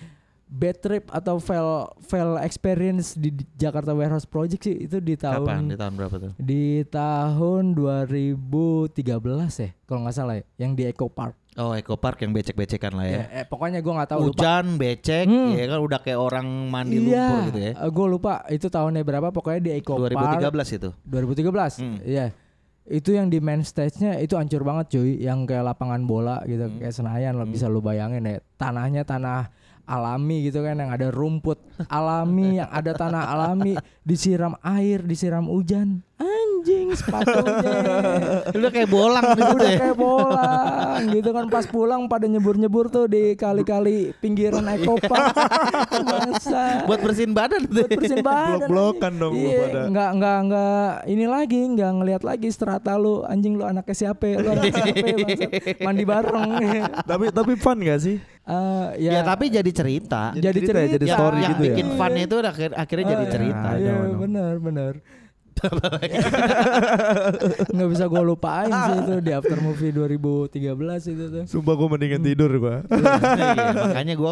Bad 0.47 0.77
trip 0.79 1.07
atau 1.07 1.39
fail 1.39 1.69
fail 2.01 2.35
experience 2.37 3.15
di 3.15 3.31
Jakarta 3.53 3.91
Warehouse 3.91 4.23
Project 4.25 4.59
sih 4.61 4.75
itu 4.81 4.99
di 4.99 5.15
tahun 5.15 5.43
Kapan? 5.43 5.61
Di 5.65 5.77
tahun 5.77 5.93
berapa 5.95 6.15
tuh? 6.17 6.31
di 6.37 6.65
tahun 6.85 7.63
2013 7.71 8.99
ya 9.57 9.69
kalau 9.81 9.99
nggak 10.01 10.11
salah 10.13 10.35
ya 10.35 10.43
yang 10.57 10.71
di 10.73 10.83
Eco 10.85 11.07
Park 11.07 11.39
Oh, 11.53 11.71
Eco 11.71 11.95
Park 11.95 12.19
yang 12.19 12.31
becek-becekan 12.31 12.95
lah 12.95 13.03
ya. 13.03 13.11
ya, 13.11 13.23
eh, 13.33 13.45
pokoknya 13.45 13.79
gue 13.79 13.91
nggak 13.91 14.09
tahu 14.09 14.19
lupa 14.25 14.39
Hujan, 14.39 14.65
becek, 14.75 15.27
Hmm. 15.27 15.51
ya 15.51 15.67
kan 15.67 15.79
udah 15.81 15.99
kayak 15.99 16.15
orang 16.15 16.47
mandi 16.65 16.95
iya 17.01 17.27
lumpur 17.27 17.39
gitu 17.45 17.59
ya. 17.61 17.71
gue 17.85 18.07
lupa 18.09 18.31
itu 18.47 18.67
tahunnya 18.67 19.01
berapa 19.01 19.27
pokoknya 19.29 19.59
di 19.61 19.71
Eco 19.73 19.99
Park 19.99 20.15
2013 20.39 20.79
itu. 20.79 20.89
2013 21.03 21.75
Hmm. 21.77 21.99
iya 22.01 22.31
itu 22.89 23.13
yang 23.13 23.29
di 23.29 23.37
main 23.37 23.61
stage-nya 23.61 24.17
itu 24.17 24.33
hancur 24.33 24.65
banget 24.65 24.97
cuy. 24.97 25.21
Yang 25.21 25.53
kayak 25.53 25.65
lapangan 25.73 26.01
bola 26.09 26.41
gitu 26.49 26.65
Hmm. 26.65 26.81
kayak 26.81 26.93
Senayan 26.95 27.37
lo 27.37 27.45
bisa 27.45 27.69
lu 27.69 27.79
bayangin 27.79 28.25
ya. 28.25 28.41
Tanahnya 28.57 29.05
tanah 29.05 29.53
alami 29.85 30.49
gitu 30.49 30.61
kan 30.61 30.77
yang 30.77 30.91
ada 30.93 31.07
rumput 31.09 31.59
alami 31.89 32.61
yang 32.61 32.69
ada 32.69 32.91
tanah 32.93 33.23
alami 33.33 33.73
disiram 34.01 34.57
air 34.65 35.05
disiram 35.05 35.45
hujan. 35.45 36.01
Anjing 36.21 36.93
sepatunya. 36.93 37.81
Udah 38.57 38.69
kayak 38.69 38.89
bolang 38.93 39.25
di 39.33 39.41
situ 39.41 39.57
udah. 39.57 39.65
ya. 39.73 39.79
kayak 39.81 39.97
bolang 39.97 41.01
gitu 41.17 41.29
kan. 41.33 41.45
Pas 41.49 41.65
pulang 41.65 42.05
pada 42.05 42.29
nyebur-nyebur 42.29 42.93
tuh 42.93 43.09
di 43.09 43.33
kali-kali 43.33 44.13
pinggiran 44.21 44.69
Park 45.09 45.33
Masa? 46.05 46.85
Buat 46.85 47.01
bersihin 47.01 47.33
badan. 47.33 47.65
Tuh. 47.65 47.81
buat 47.81 47.89
bersihin 47.97 48.21
badan. 48.21 48.69
Blok-blokan 48.69 49.13
dong 49.17 49.33
iya, 49.33 49.57
pada. 49.65 49.81
nggak 49.89 50.09
nggak 50.21 50.37
nggak 50.45 50.85
ini 51.09 51.25
lagi 51.25 51.61
nggak 51.73 51.91
ngelihat 51.97 52.21
lagi 52.21 52.47
strata 52.53 52.93
lu. 53.01 53.25
Anjing 53.25 53.57
lu 53.57 53.65
anaknya 53.65 53.95
siapa? 53.97 54.29
Lu 54.37 54.49
anaknya 54.53 54.73
siapa 54.77 55.05
mandi 55.81 56.03
bareng. 56.05 56.49
Tapi 57.01 57.25
tapi 57.33 57.53
fun 57.57 57.81
gak 57.81 57.97
sih 58.05 58.21
Eh, 58.51 58.87
Ya, 58.99 59.11
ya, 59.15 59.21
tapi 59.23 59.47
jadi 59.47 59.71
cerita. 59.71 60.35
jadi 60.35 60.51
cerita 60.51 60.75
ya, 60.75 60.83
cerita 60.83 60.95
jadi 60.99 61.05
yang, 61.07 61.17
story 61.17 61.39
yang 61.39 61.51
gitu 61.51 61.61
ya. 61.63 61.67
bikin 61.71 61.87
funnya 61.95 62.23
itu 62.27 62.35
akhir, 62.43 62.69
akhirnya 62.75 63.05
jadi 63.07 63.23
Oh, 63.23 63.31
cerita. 63.31 63.69
Iya 63.79 63.93
benar 64.13 64.53
benar 64.59 64.93
nggak 67.71 67.89
bisa 67.89 68.03
gue 68.05 68.21
lupain 68.21 68.69
sih 68.69 68.95
itu 68.97 69.13
di 69.19 69.31
after 69.31 69.57
movie 69.57 69.91
2013 69.91 71.07
itu 71.07 71.23
tuh 71.29 71.43
sumpah 71.47 71.73
gue 71.73 71.87
mendingan 71.89 72.21
tidur 72.21 72.51
gue 72.51 72.77
Iya, 72.91 73.71
makanya 73.87 74.13
gue 74.13 74.31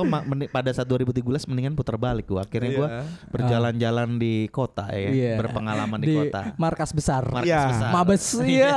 pada 0.49 0.69
saat 0.71 0.85
2013 0.85 1.47
mendingan 1.47 1.73
putar 1.73 1.95
balik 1.95 2.25
gue. 2.25 2.39
Akhirnya 2.39 2.71
gue 2.71 2.87
Iya. 2.89 3.01
berjalan-jalan 3.29 4.09
di 4.17 4.47
kota 4.49 4.87
ya, 4.89 5.09
Iya. 5.09 5.33
berpengalaman 5.37 5.99
di, 5.99 6.07
di 6.07 6.15
kota. 6.15 6.41
markas 6.55 6.89
besar 6.89 7.21
Markas 7.25 7.47
Iya. 7.47 7.61
besar. 7.67 7.89
Mabes 7.91 8.23
iya 8.41 8.73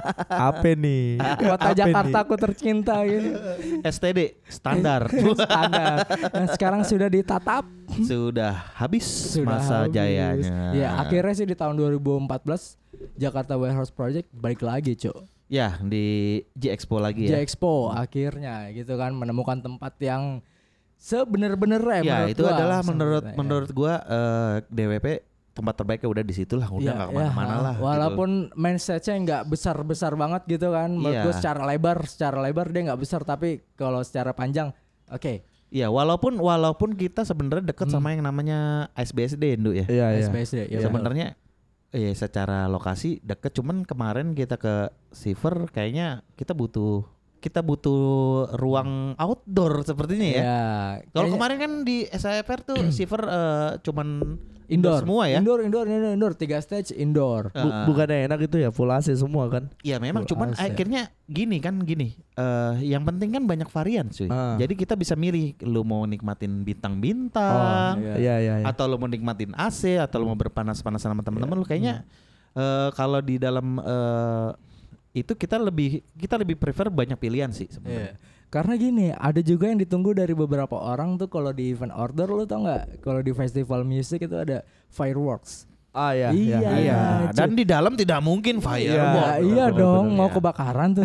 apa 0.50 0.68
nih 0.72 1.18
kota 1.18 1.64
Apa 1.64 1.74
Jakarta 1.74 2.16
aku 2.20 2.34
tercinta 2.36 2.94
gitu 3.02 3.28
STD 3.82 4.18
standar 4.46 5.00
standar 5.10 5.96
nah, 6.06 6.46
sekarang 6.48 6.80
sudah 6.82 7.08
ditatap 7.08 7.64
sudah 7.96 8.52
habis 8.74 9.04
sudah 9.06 9.46
masa 9.48 9.74
habis. 9.80 9.92
jayanya. 9.94 10.74
Ya 10.74 10.88
akhirnya 10.98 11.32
sih 11.32 11.44
di 11.44 11.54
tahun 11.54 11.76
2014 11.98 12.76
Jakarta 13.14 13.54
Warehouse 13.54 13.90
Project 13.90 14.28
balik 14.30 14.60
lagi 14.60 14.94
cuk 14.94 15.16
Ya 15.46 15.78
di 15.78 16.04
J 16.52 16.74
Expo 16.74 16.98
lagi 16.98 17.24
ya. 17.24 17.38
J 17.38 17.46
Expo 17.46 17.88
akhirnya 17.88 18.66
gitu 18.70 18.94
kan 18.94 19.14
menemukan 19.14 19.60
tempat 19.60 19.94
yang 20.00 20.42
sebener-bener 20.96 21.78
ya, 21.78 22.00
Ya 22.02 22.18
itu 22.26 22.42
gua. 22.42 22.50
adalah 22.52 22.80
menurut 22.82 23.22
Sebenarnya, 23.22 23.30
ya. 23.30 23.38
menurut 23.38 23.70
gua 23.70 23.94
eh, 24.02 24.54
DWP 24.66 25.06
tempat 25.52 25.74
terbaiknya 25.74 26.08
udah 26.10 26.24
di 26.26 26.34
situ 26.34 26.54
lah, 26.54 26.68
udah 26.68 26.82
Iya, 26.82 26.92
nggak 26.92 27.08
iya, 27.08 27.14
ke 27.14 27.16
mana-mana 27.30 27.48
ha. 27.48 27.62
lah. 27.62 27.74
gitu. 27.74 27.86
Walaupun 27.86 28.30
main 28.54 28.76
stage-nya 28.76 29.14
nggak 29.18 29.42
besar-besar 29.46 30.12
banget 30.12 30.42
gitu 30.50 30.68
kan. 30.68 30.90
Menurut 30.90 31.14
Iya. 31.14 31.22
gua 31.22 31.32
secara 31.32 31.62
lebar, 31.64 31.98
secara 32.04 32.36
lebar 32.40 32.66
dia 32.68 32.82
nggak 32.84 33.00
besar 33.00 33.20
tapi 33.22 33.48
kalau 33.74 34.02
secara 34.02 34.32
panjang 34.32 34.74
oke. 35.06 35.46
Iya, 35.68 35.86
walaupun 35.88 36.36
walaupun 36.36 36.90
kita 36.92 37.22
sebenarnya 37.22 37.70
deket 37.70 37.86
Hmm. 37.86 37.94
sama 37.94 38.10
yang 38.10 38.22
namanya 38.22 38.58
SBSD 38.94 39.54
Indu 39.54 39.70
ya. 39.72 39.86
iya 39.86 40.06
iya 40.12 40.22
SBSD 40.22 40.68
ya. 40.68 40.78
sebenarnya 40.80 41.38
ya 41.96 42.12
secara 42.12 42.68
lokasi 42.68 43.24
deket. 43.24 43.56
Cuman 43.56 43.88
kemarin 43.88 44.36
kita 44.36 44.60
ke 44.60 44.92
Silver 45.10 45.72
kayaknya 45.72 46.22
kita 46.36 46.52
butuh 46.52 47.15
kita 47.46 47.62
butuh 47.62 48.02
ruang 48.52 49.14
outdoor 49.14 49.80
sepertinya 49.80 50.26
ya. 50.26 50.40
Ya. 50.40 50.66
Kalau 51.08 51.30
kemarin 51.30 51.56
kan 51.56 51.72
di 51.80 52.02
SIFR 52.04 52.58
tuh 52.60 52.78
Silver 52.90 53.22
eh, 53.22 53.70
cuman 53.80 54.34
indoor 54.66 54.98
semua 54.98 55.30
ya. 55.30 55.38
Indoor, 55.38 55.62
indoor, 55.62 55.86
indoor, 55.86 56.10
indoor. 56.12 56.32
Tiga 56.34 56.58
stage 56.58 56.90
indoor. 56.92 57.48
Bu- 57.48 57.62
Eh, 57.62 57.86
bukannya 57.86 58.26
enak 58.26 58.40
itu 58.42 58.58
ya 58.58 58.68
full 58.68 58.90
AC 58.90 59.14
semua 59.14 59.46
kan 59.46 59.70
Iya 59.80 59.96
memang 59.96 60.26
Full 60.26 60.34
cuman 60.34 60.48
AC. 60.52 60.66
akhirnya 60.66 61.06
gini 61.24 61.56
kan 61.58 61.78
gini. 61.80 62.18
eh 62.34 62.74
yang 62.84 63.00
penting 63.00 63.30
kan 63.30 63.42
banyak 63.42 63.66
varian 63.66 64.10
cuy. 64.10 64.26
Ah. 64.26 64.58
Jadi 64.58 64.74
kita 64.74 64.92
bisa 64.92 65.14
milih 65.14 65.54
lu 65.62 65.80
mau 65.80 66.02
nikmatin 66.02 66.66
bintang-bintang 67.10 67.94
iya. 67.96 68.14
iya 68.16 68.34
iya 68.36 68.54
iya 68.60 68.66
atau 68.66 68.84
lu 68.84 68.96
mau 68.96 69.06
nikmatin 69.06 69.54
AC 69.54 69.96
atau 69.96 70.18
lu 70.18 70.26
mau 70.26 70.36
berpanas-panasan 70.36 71.10
sama 71.10 71.22
teman-teman 71.22 71.54
lu 71.54 71.64
kayaknya 71.64 72.02
eh 72.52 72.90
kalau 72.92 73.20
di 73.20 73.36
dalam 73.36 73.78
eh 73.78 74.48
itu 75.16 75.32
kita 75.32 75.56
lebih 75.56 76.04
kita 76.12 76.36
lebih 76.36 76.54
prefer 76.54 76.92
banyak 76.92 77.16
pilihan 77.16 77.48
sih 77.48 77.64
sebenarnya. 77.66 78.12
Iya. 78.12 78.44
Karena 78.46 78.76
gini, 78.76 79.10
ada 79.10 79.40
juga 79.40 79.66
yang 79.66 79.80
ditunggu 79.80 80.12
dari 80.12 80.30
beberapa 80.30 80.76
orang 80.76 81.16
tuh 81.16 81.26
kalau 81.26 81.50
di 81.50 81.72
event 81.72 81.90
order 81.90 82.28
lu 82.28 82.44
tau 82.44 82.62
nggak? 82.62 83.00
Kalau 83.00 83.18
di 83.18 83.32
festival 83.32 83.82
musik 83.82 84.22
itu 84.22 84.36
ada 84.36 84.60
fireworks. 84.86 85.64
ah 85.90 86.12
iya 86.12 86.28
Iya, 86.28 86.58
iya 86.60 86.72
Iya, 86.76 86.98
dan 87.32 87.56
di 87.56 87.64
dalam 87.64 87.96
tidak 87.96 88.20
mungkin 88.20 88.60
Iya, 88.60 88.62
firework. 88.62 89.32
iya 89.42 89.64
bener, 89.66 89.70
dong, 89.74 90.04
bener, 90.06 90.18
mau 90.20 90.28
ya. 90.28 90.34
kebakaran 90.36 90.88
tuh. 90.92 91.04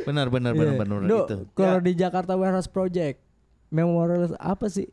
Benar 0.00 0.26
benar 0.34 0.52
benar 0.52 0.74
benar 0.76 0.98
Iya. 1.00 1.08
Duh, 1.08 1.18
gitu. 1.24 1.36
Kalau 1.52 1.78
di 1.80 1.92
Jakarta 1.92 2.32
Warehouse 2.36 2.68
Project, 2.68 3.18
memorial 3.68 4.36
apa 4.36 4.68
sih 4.68 4.86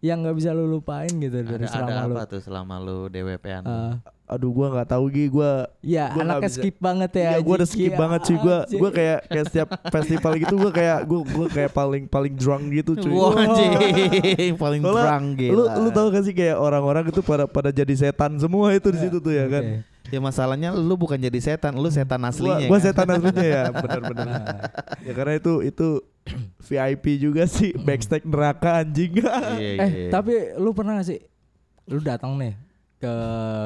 yang 0.00 0.22
nggak 0.22 0.32
bisa 0.34 0.50
lu 0.50 0.64
lupain 0.66 1.08
gitu 1.10 1.40
dari 1.40 1.64
Ada, 1.64 1.72
selama 1.72 1.90
ada 1.90 2.04
lu? 2.04 2.14
apa 2.14 2.22
tuh 2.26 2.40
selama 2.40 2.74
lu 2.78 2.98
DWP-an? 3.08 3.62
Ah, 3.64 3.94
aduh 4.26 4.50
gua 4.50 4.66
nggak 4.74 4.88
tahu 4.90 5.04
Gi, 5.08 5.24
gua 5.30 5.70
Ya 5.80 6.10
Gua 6.10 6.26
nggak 6.26 6.38
anaknya 6.42 6.50
bisa. 6.50 6.58
skip 6.58 6.76
banget 6.82 7.10
ya. 7.14 7.28
Iya, 7.30 7.38
gue 7.46 7.54
udah 7.54 7.68
skip 7.70 7.92
banget 7.94 8.20
cuy. 8.26 8.36
Gue 8.42 8.56
gue 8.66 8.90
kayak 8.90 9.18
kayak 9.30 9.44
setiap 9.46 9.68
festival 9.88 10.32
gitu 10.42 10.54
gue 10.58 10.72
kayak 10.74 10.98
gue 11.06 11.20
gue 11.22 11.46
kayak 11.54 11.70
paling 11.70 12.04
paling 12.10 12.34
drunk 12.34 12.64
gitu 12.74 12.92
cuy. 12.98 13.12
Wah 13.14 13.32
anjing, 13.38 13.70
paling 14.66 14.80
Soalnya 14.82 15.02
drunk 15.06 15.26
gitu. 15.38 15.54
Lu 15.54 15.62
lu 15.86 15.88
tahu 15.94 16.06
gak 16.10 16.24
sih 16.26 16.34
kayak 16.34 16.56
orang-orang 16.58 17.04
itu 17.06 17.20
pada 17.22 17.46
pada 17.46 17.70
jadi 17.70 17.94
setan 17.94 18.34
semua 18.42 18.74
itu 18.74 18.90
di 18.90 18.98
situ 18.98 19.22
tuh 19.22 19.30
ya 19.30 19.46
kan. 19.46 19.62
Oke. 19.62 19.94
Ya 20.06 20.22
masalahnya 20.22 20.70
lu 20.70 20.94
bukan 20.94 21.18
jadi 21.18 21.38
setan, 21.42 21.74
lu 21.74 21.90
setan 21.90 22.22
aslinya. 22.22 22.70
gua 22.70 22.78
kan? 22.78 22.86
setan 22.86 23.06
aslinya 23.10 23.42
ya, 23.46 23.62
benar-benar. 23.82 24.38
Ya 25.02 25.12
karena 25.14 25.34
itu 25.38 25.52
itu 25.66 25.88
VIP 26.66 27.18
juga 27.22 27.46
sih 27.46 27.74
backstage 27.78 28.26
neraka 28.26 28.82
anjing. 28.82 29.18
Iya, 29.18 29.34
iya, 29.58 29.70
eh 29.82 29.90
iya. 29.90 30.10
tapi 30.10 30.54
lu 30.58 30.70
pernah 30.74 30.98
gak 30.98 31.10
sih 31.10 31.18
lu 31.86 32.02
datang 32.02 32.34
nih 32.34 32.54
ke 32.96 33.14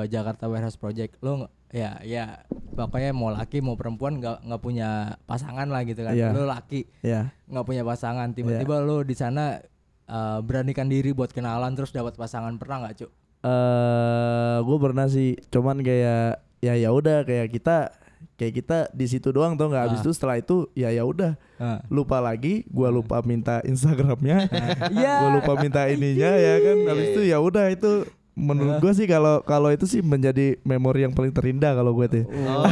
Jakarta 0.07 0.45
Warehouse 0.45 0.75
Project. 0.75 1.19
Lu 1.21 1.41
nggak- 1.41 1.55
ya 1.71 1.91
ya 2.03 2.25
pokoknya 2.73 3.11
mau 3.11 3.31
laki 3.31 3.59
mau 3.59 3.75
perempuan 3.75 4.19
nggak 4.19 4.43
nggak 4.43 4.59
punya 4.61 4.89
pasangan 5.25 5.67
lah 5.67 5.83
gitu 5.83 6.03
kan. 6.03 6.13
Iya. 6.13 6.31
lu 6.31 6.43
laki 6.45 6.91
ya. 7.01 7.31
nggak 7.47 7.63
punya 7.65 7.83
pasangan. 7.83 8.31
Tiba-tiba 8.33 8.81
lu 8.81 9.01
di 9.01 9.15
sana 9.15 9.63
eh, 10.05 10.39
beranikan 10.41 10.87
diri 10.87 11.11
buat 11.11 11.31
kenalan 11.31 11.71
terus 11.73 11.91
dapat 11.91 12.15
pasangan 12.15 12.55
pernah 12.57 12.83
nggak 12.83 12.97
cuk? 12.99 13.11
Eh 13.41 14.57
gue 14.61 14.79
pernah 14.79 15.07
sih, 15.07 15.39
cuman 15.47 15.79
kayak 15.81 16.39
ya 16.61 16.75
ya 16.75 16.91
udah 16.91 17.23
kayak 17.23 17.49
kita 17.51 17.89
kayak 18.35 18.55
kita 18.55 18.79
di 18.91 19.07
situ 19.07 19.31
doang 19.31 19.55
tuh 19.55 19.69
nggak? 19.69 19.85
Habis 19.87 20.01
Ah. 20.01 20.05
itu 20.05 20.13
setelah 20.13 20.37
itu 20.37 20.57
ya 20.75 20.91
ya 20.91 21.05
udah. 21.05 21.39
Nah. 21.57 21.79
lupa 21.87 22.19
lagi 22.19 22.65
gua 22.67 22.89
lupa 22.89 23.21
minta 23.23 23.61
Instagramnya. 23.63 24.49
Iya. 24.91 25.15
gue 25.21 25.31
lupa 25.37 25.53
minta 25.57 25.87
ininya 25.87 26.33
ya 26.33 26.55
kan? 26.59 26.77
Habis 26.85 27.07
itu 27.11 27.23
ya 27.27 27.39
udah 27.39 27.69
itu 27.69 28.05
menurut 28.35 28.79
gue 28.81 28.93
sih 28.95 29.05
kalau 29.05 29.43
kalau 29.43 29.69
itu 29.69 29.85
sih 29.85 30.01
menjadi 30.01 30.57
memori 30.63 31.03
yang 31.05 31.13
paling 31.13 31.31
terindah 31.31 31.75
kalau 31.75 31.93
gue 31.93 32.07
tuh. 32.09 32.25
Oh, 32.31 32.65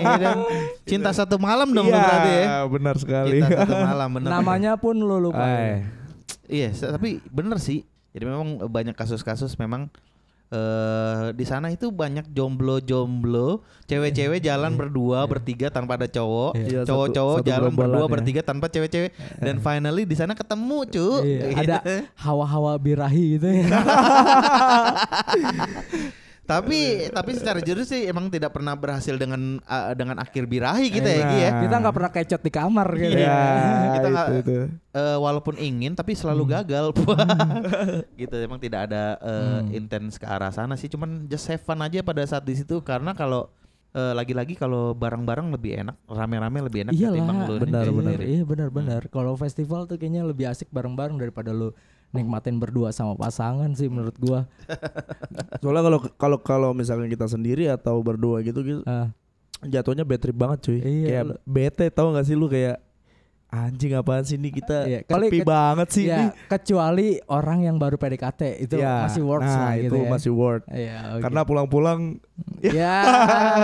ini 0.00 0.14
dan 0.22 0.38
cinta 0.86 1.10
satu 1.12 1.36
malam 1.36 1.70
dong 1.70 1.90
Iya, 1.90 1.98
berarti 1.98 2.32
ya. 2.32 2.46
benar 2.70 2.94
sekali. 2.96 3.38
Cinta 3.42 3.58
satu 3.66 3.74
malam 3.76 4.08
bener. 4.16 4.28
namanya 4.30 4.72
pun 4.78 4.96
lu 4.96 5.18
lupa. 5.20 5.44
Iya, 6.46 6.70
tapi 6.76 7.20
bener 7.28 7.58
sih. 7.58 7.84
Jadi 8.14 8.24
memang 8.30 8.70
banyak 8.70 8.94
kasus-kasus 8.94 9.58
memang 9.58 9.90
eh 10.46 11.32
di 11.32 11.42
sana 11.42 11.66
itu 11.68 11.88
banyak 11.88 12.30
jomblo-jomblo, 12.30 13.60
cewek-cewek 13.84 14.40
jalan 14.40 14.74
berdua, 14.74 15.24
bertiga 15.24 15.68
tanpa 15.68 15.94
ada 15.94 16.04
cowok, 16.04 16.50
Iya, 16.54 16.80
cowok-cowok 16.82 17.34
satu- 17.34 17.42
satu 17.42 17.50
jalan 17.50 17.70
berdua, 17.72 18.00
ya. 18.00 18.10
bertiga 18.10 18.40
tanpa 18.40 18.66
cewek-cewek, 18.66 19.10
dan 19.38 19.58
finally 19.58 20.02
di 20.02 20.12
sana 20.12 20.32
ketemu 20.32 20.78
cu. 20.86 21.06
Iya, 21.20 21.40
Gitu. 21.50 21.60
ada 21.66 21.76
hawa-hawa 22.16 22.72
birahi 22.76 23.22
gitu 23.34 23.46
ya 23.46 23.66
tapi 26.44 26.78
tapi 27.08 27.30
secara 27.32 27.56
jujur 27.58 27.82
sih 27.82 28.04
emang 28.04 28.28
tidak 28.28 28.50
pernah 28.50 28.72
berhasil 28.72 29.12
dengan 29.14 29.58
ah, 29.64 29.92
dengan 29.92 30.16
akhir 30.16 30.44
birahi 30.44 30.88
kita 30.88 31.08
ya 31.08 31.22
Gi 31.22 31.38
ya. 31.38 31.48
Nah. 31.48 31.60
kita 31.62 31.74
nggak 31.78 31.94
pernah 31.94 32.10
kecot 32.10 32.40
di 32.40 32.50
kamar 32.50 32.88
gitu 32.94 33.16
ya 33.16 33.38
Kita 33.90 33.98
itu, 33.98 34.08
nggak- 34.10 34.30
itu. 34.38 34.56
Eh, 34.92 35.18
walaupun 35.18 35.54
ingin 35.56 35.92
tapi 35.92 36.12
selalu 36.12 36.44
gagal 36.50 36.92
gitu 38.20 38.34
emang 38.36 38.58
tidak 38.58 38.86
ada 38.86 39.16
eh, 39.18 39.42
Hmm. 39.56 39.70
intens 39.72 40.16
ke 40.16 40.24
arah 40.24 40.50
sana 40.50 40.74
sih 40.74 40.86
cuman 40.86 41.26
just 41.26 41.46
have 41.46 41.58
fun 41.58 41.78
aja 41.78 42.00
pada 42.00 42.22
saat 42.22 42.42
di 42.42 42.54
situ 42.54 42.80
karena 42.80 43.12
kalau 43.12 43.48
eh, 43.92 44.12
lagi-lagi 44.12 44.54
kalau 44.54 44.92
bareng-bareng 44.92 45.48
lebih 45.50 45.80
enak 45.80 45.96
rame-rame 46.04 46.58
lebih 46.62 46.80
enak 46.84 46.92
ketimbang 46.92 47.38
Iyalah, 47.38 47.48
lu 47.48 47.62
benar, 47.62 47.84
benar. 47.86 48.18
Iya 48.18 48.42
benar-benar. 48.42 49.02
Kalau 49.08 49.32
festival 49.34 49.84
tuh 49.84 49.96
kayaknya 49.96 50.22
lebih 50.22 50.44
asik 50.44 50.68
bareng-bareng 50.68 51.16
daripada 51.16 51.50
lu 51.50 51.70
nikmatin 52.14 52.56
berdua 52.56 52.88
sama 52.88 53.12
pasangan 53.12 53.68
sih 53.72 53.86
menurut 53.86 54.14
gua. 54.16 54.46
soalnya 55.58 55.82
kalau 55.82 55.98
kalau 56.14 56.36
kalau 56.38 56.68
misalnya 56.70 57.06
kita 57.06 57.26
sendiri 57.26 57.66
atau 57.66 57.98
berdua 57.98 58.38
gitu 58.40 58.62
gitu 58.62 58.80
Ah, 58.84 59.10
jatuhnya 59.60 60.02
bad 60.02 60.18
trip 60.18 60.34
banget 60.34 60.58
cuy 60.62 60.78
Iya, 60.78 61.04
kayak 61.04 61.22
lu- 61.26 61.36
bete 61.44 61.84
tau 61.88 62.10
gak 62.10 62.22
sih 62.22 62.32
lu 62.32 62.46
kayak 62.46 62.78
anjing 63.46 63.92
apaan 63.92 64.20
sih 64.20 64.34
ini 64.34 64.50
kita 64.50 64.84
Iya, 64.84 64.98
kali 65.04 65.26
ke- 65.28 65.42
banget 65.42 65.86
sih 65.88 66.04
ya, 66.04 66.16
ini 66.16 66.24
kecuali 66.44 67.16
orang 67.24 67.62
yang 67.62 67.76
baru 67.76 67.94
PDKT 67.94 68.60
itu 68.60 68.74
Ya, 68.76 69.04
masih 69.04 69.20
works 69.22 69.44
nah, 69.48 69.72
itu 69.72 69.84
gitu 69.84 69.96
ya. 69.96 70.08
masih 70.08 70.30
worth 70.32 70.64
Iya, 70.66 70.96
oke. 71.12 71.20
karena 71.22 71.40
pulang-pulang 71.42 72.00
ya 72.60 72.96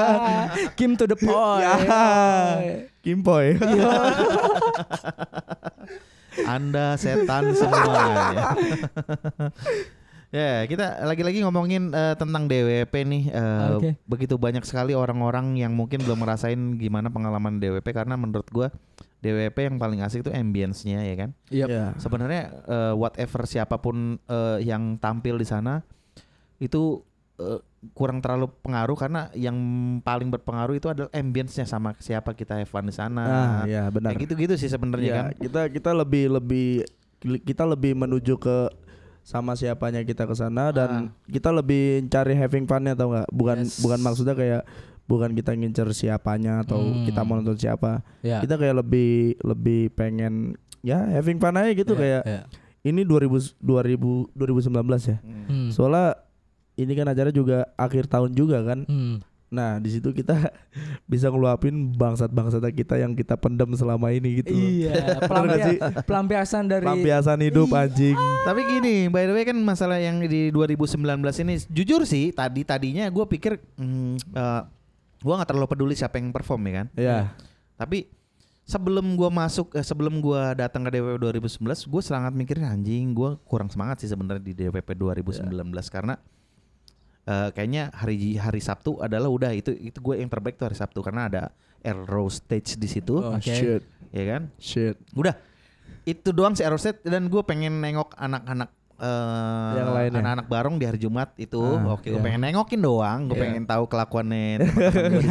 Kim 0.78 0.94
to 0.94 1.04
the 1.04 1.16
point. 1.16 1.60
Ya. 1.60 1.74
kimpoy 3.00 3.56
Iya. 3.56 3.90
anda 6.44 6.94
setan 6.94 7.50
semuanya 7.52 8.54
ya 10.30 10.62
kita 10.62 11.02
lagi-lagi 11.02 11.42
ngomongin 11.42 11.90
eh, 11.90 12.14
tentang 12.14 12.46
DWP 12.46 12.94
nih 13.02 13.22
Eh, 13.30 13.68
Oke. 13.74 13.90
begitu 14.06 14.38
banyak 14.38 14.62
sekali 14.62 14.94
orang-orang 14.94 15.58
yang 15.58 15.74
mungkin 15.74 15.98
belum 16.00 16.22
ngerasain 16.22 16.78
gimana 16.78 17.10
pengalaman 17.10 17.58
DWP 17.58 17.86
karena 17.90 18.14
menurut 18.14 18.46
gua 18.48 18.70
DWP 19.20 19.58
yang 19.68 19.76
paling 19.76 20.00
asik 20.00 20.22
itu 20.22 20.30
ambience-nya 20.30 21.02
ya 21.02 21.14
kan 21.18 21.30
Yep. 21.50 21.68
Ya. 21.68 21.84
sebenarnya 21.98 22.42
eh, 22.62 22.94
whatever 22.94 23.42
siapa 23.44 23.82
pun 23.82 24.22
eh, 24.22 24.58
yang 24.62 24.96
tampil 24.96 25.34
di 25.34 25.44
sana 25.44 25.82
itu 26.62 27.02
eh, 27.36 27.58
kurang 27.92 28.20
terlalu 28.20 28.52
pengaruh 28.60 28.92
karena 28.92 29.32
yang 29.32 29.56
paling 30.00 30.28
berpengaruh 30.28 30.76
itu 30.76 30.86
adalah 30.86 31.08
ambience-nya 31.10 31.64
sama 31.64 31.96
siapa 31.96 32.32
kita 32.32 32.52
have 32.54 32.68
fun 32.68 32.84
di 32.84 32.92
sana. 32.92 33.24
Nah, 33.24 33.62
ya 33.64 33.88
benar. 33.88 34.12
Kayak 34.12 34.28
gitu-gitu 34.28 34.54
sih 34.56 34.68
sebenarnya 34.68 35.06
Iya, 35.06 35.16
kan. 35.16 35.26
kita 35.40 35.60
kita 35.72 35.90
lebih 35.96 36.28
lebih 36.30 36.68
kita 37.40 37.64
lebih 37.64 37.92
menuju 37.94 38.36
ke 38.36 38.68
sama 39.20 39.52
siapanya 39.52 40.00
kita 40.00 40.24
ke 40.24 40.32
sana 40.32 40.72
dan 40.72 41.12
kita 41.24 41.48
lebih 41.50 42.04
cari 42.06 42.32
having 42.32 42.64
funnya 42.64 42.92
atau 42.92 43.12
enggak 43.12 43.28
bukan 43.30 43.58
Yes. 43.62 43.76
bukan 43.78 44.00
maksudnya 44.00 44.32
kayak 44.32 44.62
bukan 45.04 45.32
kita 45.32 45.52
ngincer 45.52 45.88
siapanya 45.92 46.64
atau 46.64 46.80
Hmm. 46.80 47.04
kita 47.04 47.20
mau 47.20 47.36
nonton 47.36 47.56
siapa 47.56 48.00
Ya. 48.20 48.40
kita 48.40 48.56
kayak 48.56 48.80
lebih 48.80 49.36
lebih 49.40 49.92
pengen 49.92 50.56
ya 50.80 51.04
having 51.06 51.36
fun 51.36 51.52
aja 51.54 51.68
gitu 51.70 51.92
Ya, 51.92 52.00
kayak 52.00 52.22
ya. 52.24 52.40
ini 52.82 53.04
2000 53.04 53.52
2000 53.58 54.32
2019 54.32 55.04
ya 55.06 55.18
Hmm. 55.20 55.68
soalnya 55.68 56.16
ini 56.80 56.92
kan 56.92 57.06
acara 57.06 57.28
juga 57.28 57.68
akhir 57.74 58.06
tahun 58.06 58.32
juga 58.32 58.60
kan 58.62 58.82
Hmm. 58.82 59.20
nah 59.46 59.76
di 59.76 59.90
situ 59.90 60.10
kita 60.10 60.34
bisa 61.10 61.26
ngeluapin 61.26 61.90
bangsat-bangsat 61.90 62.62
kita 62.70 62.96
yang 62.96 63.12
kita 63.12 63.34
pendam 63.34 63.68
selama 63.72 64.08
ini 64.08 64.40
gitu 64.40 64.50
Iya, 64.50 64.94
Bener 64.94 65.10
gak 65.10 65.26
pelampia- 65.26 65.66
sih? 65.66 65.78
pelampiasan 66.02 66.64
dari 66.64 66.84
Lampiasan 66.84 67.38
hidup 67.40 67.68
anjing. 67.70 68.14
Tapi 68.40 68.60
gini, 68.64 68.96
by 69.06 69.24
the 69.24 69.34
way 69.34 69.42
kan 69.42 69.58
masalah 69.58 69.98
yang 69.98 70.18
di 70.18 70.48
2019 70.48 71.02
ini 71.42 71.54
jujur 71.66 72.02
sih 72.04 72.30
tadi 72.30 72.62
tadinya 72.62 73.04
gue 73.06 73.24
pikir 73.26 73.58
hmm, 73.74 74.14
eh, 74.30 74.62
gue 75.18 75.34
nggak 75.34 75.48
terlalu 75.48 75.66
peduli 75.66 75.94
siapa 75.94 76.16
yang 76.16 76.30
perform 76.30 76.62
ya 76.64 76.72
kan. 76.72 76.86
Ya. 76.94 77.18
Tapi 77.74 78.06
sebelum 78.62 79.18
gua 79.18 79.28
masuk 79.28 79.74
eh, 79.74 79.82
sebelum 79.82 80.22
gua 80.22 80.54
datang 80.54 80.86
ke 80.86 80.94
DWP 80.94 81.18
2019, 81.18 81.58
gue 81.66 82.02
sangat 82.04 82.30
mikirin 82.30 82.64
anjing 82.64 83.10
gue 83.10 83.34
kurang 83.42 83.66
semangat 83.66 83.98
sih 83.98 84.06
sebenarnya 84.06 84.38
di 84.40 84.54
DWP 84.54 84.94
2019 84.94 85.50
karena 85.90 86.14
eh, 87.22 87.48
kayaknya 87.50 87.90
hari 87.90 88.16
hari 88.34 88.58
Sabtu 88.58 88.96
adalah 88.98 89.26
udah 89.26 89.50
itu 89.50 89.72
itu 89.72 89.96
gue 89.96 90.14
yang 90.16 90.28
terbaik 90.28 90.54
tuh 90.54 90.64
hari 90.64 90.74
Sabtu 90.74 91.00
karena 91.00 91.26
ada 91.26 91.42
Air 91.80 91.96
Rose 92.02 92.38
stage 92.38 92.76
di 92.76 92.86
situ, 92.86 93.16
Oh. 93.16 93.34
Oke. 93.34 93.48
Shit, 93.48 93.82
ya 94.10 94.24
kan? 94.28 94.42
shit. 94.56 94.96
Udah 95.12 95.32
itu 96.02 96.28
doang 96.30 96.52
si 96.52 96.60
Air 96.60 96.70
Rose 96.70 96.84
stage 96.86 97.00
dan 97.02 97.26
gue 97.26 97.42
pengen 97.42 97.78
nengok 97.78 98.12
anak-anak 98.14 98.68
eh, 98.96 99.72
Yang 99.74 99.88
lainnya. 99.90 100.18
anak-anak 100.18 100.46
bareng 100.46 100.74
di 100.76 100.84
hari 100.84 100.98
Jumat 100.98 101.32
itu, 101.34 101.56
Ah, 101.56 101.94
oke 101.94 102.04
gue 102.04 102.12
iya. 102.12 102.20
pengen 102.22 102.40
nengokin 102.42 102.78
doang, 102.78 103.18
gue 103.24 103.32
Iya. 103.32 103.42
pengen 103.42 103.64
tahu 103.64 103.84
kelakuannya. 103.86 104.60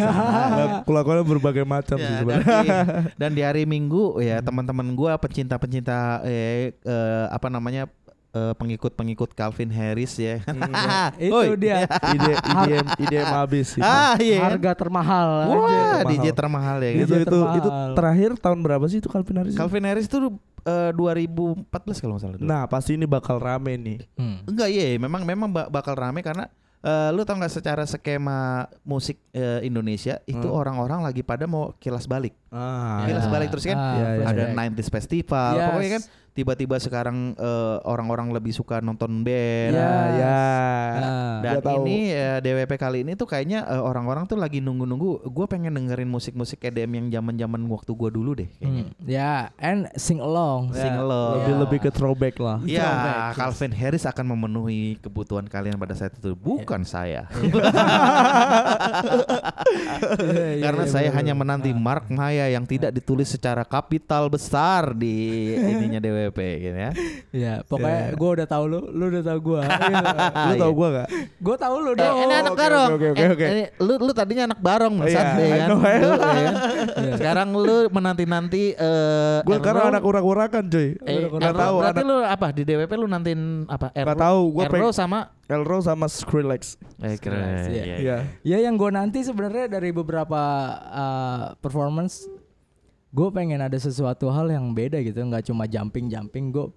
Nah, 0.49 0.82
Kelakuannya 0.84 1.23
berbagai 1.23 1.65
macam 1.65 1.97
sih 1.97 2.06
Ya, 2.10 2.21
dan, 2.23 2.39
di, 2.41 2.67
dan 3.15 3.32
di 3.32 3.41
hari 3.41 3.63
Minggu 3.63 4.17
ya 4.19 4.41
teman-teman 4.41 4.93
gua 4.93 5.15
pecinta-pecinta 5.17 6.23
eh, 6.23 6.73
eh, 6.75 7.25
apa 7.30 7.47
namanya 7.47 7.86
eh, 8.31 8.53
pengikut-pengikut 8.53 9.31
Calvin 9.31 9.69
Harris 9.69 10.13
ya. 10.15 10.39
itu 11.17 11.33
Oi. 11.33 11.55
dia 11.55 11.83
ide 12.09 12.33
IDM 12.35 12.85
IDM 12.99 13.27
habis 13.27 13.67
itu. 13.73 13.81
ah 13.81 14.13
iya. 14.17 14.37
harga 14.43 14.71
termahal 14.77 15.29
Wah, 15.47 15.65
aja. 15.65 15.81
termahal. 15.99 16.09
DJ 16.11 16.25
termahal 16.31 16.77
ya 16.79 16.89
itu 16.89 16.97
gitu. 16.99 17.09
DJ 17.09 17.21
itu 17.21 17.39
itu 17.55 17.59
termahal. 17.65 17.91
terakhir 17.93 18.29
tahun 18.37 18.59
berapa 18.59 18.85
sih 18.85 18.97
itu 18.97 19.07
Calvin 19.07 19.35
Harris? 19.37 19.53
Calvin 19.53 19.83
Harris 19.83 20.05
itu 20.05 20.17
eh, 20.61 20.91
2014 20.93 21.65
kalau 21.97 22.13
nggak 22.15 22.23
salah. 22.23 22.37
Nah, 22.39 22.63
pasti 22.65 22.93
ini 22.93 23.05
bakal 23.05 23.37
rame 23.37 23.73
nih. 23.75 23.97
Hmm. 24.13 24.45
Enggak 24.45 24.69
iya, 24.69 24.93
memang 24.95 25.23
memang 25.23 25.49
ba- 25.49 25.67
bakal 25.67 25.93
rame 25.93 26.19
karena 26.19 26.45
eh, 26.79 27.09
lu 27.09 27.23
tau 27.23 27.35
nggak 27.35 27.51
secara 27.53 27.83
skema 27.83 28.39
musik 28.81 29.19
eh, 29.31 29.63
Indonesia 29.63 30.19
itu 30.25 30.45
Hmm. 30.45 30.55
orang-orang 30.55 31.01
lagi 31.01 31.21
pada 31.21 31.43
mau 31.43 31.75
kilas 31.75 32.05
balik. 32.05 32.31
Ah, 32.49 33.05
Kilas 33.05 33.23
Ya. 33.23 33.29
balik 33.29 33.49
terus 33.49 33.63
kan 33.63 33.75
Ah, 33.75 33.93
Iya, 33.93 34.07
iya, 34.12 34.25
ada 34.25 34.43
flashback. 34.43 34.57
90s 34.73 34.89
festival 34.89 35.51
Yes. 35.51 35.65
pokoknya 35.65 35.91
kan 35.91 36.03
tiba-tiba 36.29 36.75
sekarang 36.79 37.17
eh, 37.35 37.77
orang-orang 37.83 38.31
lebih 38.31 38.49
suka 38.49 38.79
nonton 38.79 39.21
band. 39.21 39.69
Iya. 39.69 39.83
Nah, 39.83 40.05
ya. 40.15 40.39
Nah, 40.95 41.33
Dan 41.41 41.55
tahu. 41.59 41.83
ini 41.83 41.97
eh, 42.09 42.39
DWP 42.39 42.71
kali 42.73 43.03
ini 43.03 43.13
tuh 43.13 43.25
kayaknya 43.25 43.67
eh, 43.67 43.77
orang-orang 43.77 44.23
tuh 44.23 44.33
lagi 44.33 44.57
nunggu-nunggu. 44.59 45.27
Gue 45.27 45.45
pengen 45.45 45.75
dengerin 45.75 46.07
musik-musik 46.07 46.63
EDM 46.63 46.89
yang 46.95 47.07
zaman-zaman 47.13 47.59
waktu 47.67 47.91
gue 47.91 48.09
dulu 48.09 48.31
deh. 48.33 48.47
Kayaknya. 48.55 48.83
hmm, 48.88 49.03
ya, 49.03 49.33
and 49.57 49.91
sing 49.93 50.17
along. 50.17 50.71
Sing 50.71 50.89
along. 50.91 51.33
Lebih 51.39 51.51
Ya. 51.51 51.59
lebih 51.59 51.79
ke 51.81 51.91
throwback 51.91 52.35
lah. 52.38 52.57
Ya, 52.63 52.81
Throwback, 52.81 53.12
yes. 53.12 53.35
Calvin 53.35 53.73
Harris 53.73 54.05
akan 54.05 54.25
memenuhi 54.29 54.81
kebutuhan 54.97 55.45
kalian 55.45 55.75
pada 55.75 55.91
saat 55.93 56.15
itu, 56.15 56.33
bukan 56.33 56.81
saya. 56.81 57.27
Iya, 60.19 60.47
iya, 60.55 60.63
Karena 60.63 60.83
iya, 60.85 60.91
saya 60.91 61.09
hanya 61.12 61.33
menanti 61.33 61.69
Mark 61.71 62.09
Maya 62.39 62.56
yang 62.56 62.63
tidak 62.63 62.95
ditulis 62.95 63.28
secara 63.28 63.67
kapital 63.67 64.32
besar 64.32 64.95
di 64.95 65.12
ininya 65.52 65.99
DWP 65.99 66.39
gitu 66.58 66.78
ya. 66.80 66.91
Ya, 67.36 67.54
pokoknya 67.62 67.99
Ya. 67.99 68.15
gue 68.15 68.30
udah 68.32 68.47
tahu 68.47 68.63
lu, 68.65 68.80
lu 68.88 69.12
udah 69.12 69.23
tahu 69.25 69.39
gue. 69.43 69.62
Lu 70.47 70.54
tau 70.56 70.71
gua 70.71 70.88
gak? 70.95 71.08
gue 71.36 71.56
tahu 71.58 71.75
lu 71.78 71.91
Eh, 71.91 71.95
dong. 71.99 72.15
ini 72.17 72.34
anak 72.34 72.54
oke, 72.56 72.62
barong. 72.62 72.89
oke, 72.95 73.08
oke, 73.12 73.19
Eh, 73.19 73.30
oke. 73.30 73.45
eh, 73.45 73.67
lu 73.78 73.93
lu 73.99 74.12
tadinya 74.13 74.43
anak 74.47 74.60
barong 74.62 74.93
Oh, 74.95 75.04
Mas 75.04 75.12
iya, 75.12 75.19
I 75.19 75.52
kan. 75.52 75.67
Lu, 75.67 75.78
ya? 75.84 75.99
Iya. 75.99 76.52
Sekarang 77.19 77.49
lu 77.52 77.78
menanti-nanti 77.91 78.63
eh 78.71 79.38
Gue 79.43 79.56
sekarang 79.58 79.91
anak 79.91 80.04
urak-urakan 80.06 80.63
cuy. 80.65 80.95
Eh, 80.97 81.28
Gak 81.28 81.54
tahu 81.54 81.75
berarti 81.78 81.99
anak 81.99 82.08
lu 82.08 82.17
apa 82.23 82.47
di 82.56 82.62
DWP 82.63 82.91
lu 82.95 83.08
nantiin 83.10 83.41
apa? 83.67 83.91
Gak 83.91 84.15
tahu, 84.17 84.39
gua 84.54 84.63
Erro 84.63 84.89
sama 84.95 85.28
Elro 85.49 85.81
sama 85.81 86.05
Skrillex. 86.05 86.77
eh 87.01 87.17
keren. 87.17 87.73
Iya. 87.73 87.83
Iya. 87.83 87.97
Iya. 87.97 88.17
Ya 88.45 88.57
yang 88.69 88.77
gue 88.77 88.93
nanti 88.93 89.25
sebenarnya 89.25 89.65
dari 89.65 89.89
beberapa 89.89 90.38
uh, 90.85 91.43
performance 91.57 92.29
gue 93.09 93.29
pengen 93.33 93.57
ada 93.57 93.73
sesuatu 93.73 94.29
hal 94.29 94.53
yang 94.53 94.69
beda 94.77 95.01
gitu 95.01 95.17
nggak 95.17 95.49
cuma 95.49 95.65
jumping 95.65 96.05
jumping 96.07 96.53
gue 96.53 96.69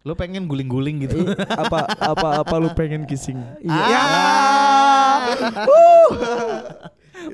Lu 0.00 0.16
pengen 0.16 0.48
guling-guling 0.48 1.04
gitu. 1.06 1.28
apa 1.62 1.84
apa 1.92 2.28
apa 2.40 2.54
lu 2.56 2.72
pengen 2.72 3.04
kissing? 3.04 3.36
iya 3.62 4.00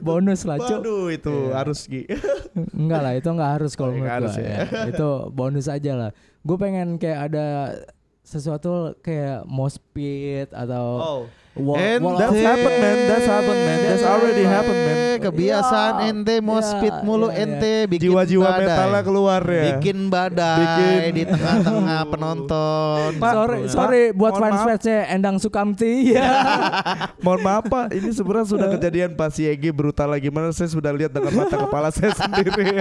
bonus 0.03 0.43
lah 0.43 0.59
cuk 0.61 0.83
Waduh 0.83 1.07
itu 1.15 1.35
harus 1.55 1.87
Gi. 1.87 2.05
enggak 2.75 3.01
lah 3.01 3.13
itu 3.15 3.29
nggak 3.31 3.51
harus 3.57 3.73
kalau 3.79 3.95
menurut 3.95 4.35
gue 4.35 4.43
ya. 4.43 4.67
ya. 4.67 4.91
itu 4.91 5.09
bonus 5.33 5.67
aja 5.71 5.93
lah 5.95 6.11
gue 6.43 6.57
pengen 6.59 6.99
kayak 6.99 7.33
ada 7.33 7.47
sesuatu 8.27 8.99
kayak 9.01 9.47
mospit 9.47 10.51
atau 10.51 10.87
Oh. 10.99 11.21
Wall, 11.57 11.77
And 11.77 12.01
wall 12.01 12.17
That's 12.17 12.37
happened, 12.39 12.79
man. 12.79 12.97
That's 13.07 13.27
happened, 13.27 13.61
man. 13.63 13.79
That's 13.83 14.05
already 14.05 14.45
happened, 14.45 14.81
man. 14.83 14.97
Kebiasaan 15.17 15.95
Iya. 15.97 16.13
ente 16.13 16.35
mau 16.39 16.61
speed 16.61 16.93
mulu 17.01 17.29
iya. 17.29 17.41
ente 17.43 17.75
bikin 17.87 18.05
Jiwa-jiwa 18.07 18.45
badai. 18.47 18.61
metalnya 18.63 19.01
keluar 19.03 19.43
ya. 19.43 19.65
Bikin 19.73 19.99
badai 20.07 20.61
Bikin- 20.61 21.11
di 21.11 21.23
tengah-tengah 21.27 22.01
penonton. 22.13 23.09
Sorry, 23.17 23.59
Pak, 23.59 23.73
sorry 23.73 24.03
buat 24.13 24.33
mohon 24.35 24.43
fans 24.45 24.61
fansnya 24.77 24.99
Endang 25.09 25.37
Sukamti. 25.37 25.93
Ya. 26.15 26.29
Mohon 27.19 27.41
maaf 27.43 27.65
Pak, 27.67 27.87
ini 27.91 28.09
sebenarnya 28.11 28.47
sudah 28.47 28.69
kejadian 28.71 29.11
pas 29.13 29.29
si 29.31 29.45
Egi 29.45 29.69
brutal 29.69 30.09
lagi 30.09 30.29
mana 30.29 30.49
saya 30.51 30.69
sudah 30.69 30.93
lihat 30.93 31.11
dengan 31.11 31.33
mata 31.35 31.57
kepala 31.65 31.89
saya 31.89 32.13
sendiri. 32.13 32.77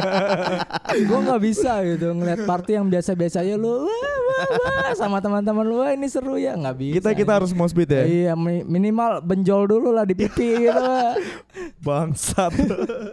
gue 0.97 1.19
nggak 1.21 1.41
bisa 1.41 1.71
gitu 1.83 2.11
ngeliat 2.11 2.43
party 2.43 2.71
yang 2.73 2.85
biasa-biasa 2.85 3.41
aja 3.41 3.55
lu 3.55 3.87
wah, 3.87 3.89
wah, 3.89 4.47
wah, 4.81 4.91
sama 4.93 5.17
teman-teman 5.17 5.63
lu 5.63 5.75
wah, 5.77 5.89
ini 5.89 6.05
seru 6.05 6.35
ya 6.35 6.53
nggak 6.53 6.75
bisa. 6.75 6.95
kita 6.97 7.09
kita 7.13 7.31
harus 7.33 7.51
mau 7.51 7.65
speed 7.65 7.89
ya. 7.89 8.03
Iya 8.05 8.33
minimal 8.65 9.21
benjol 9.21 9.63
dulu 9.65 9.93
lah 9.93 10.03
di 10.03 10.11
pipi 10.11 10.57
gitu. 10.65 10.81
Bangsat. 11.79 12.51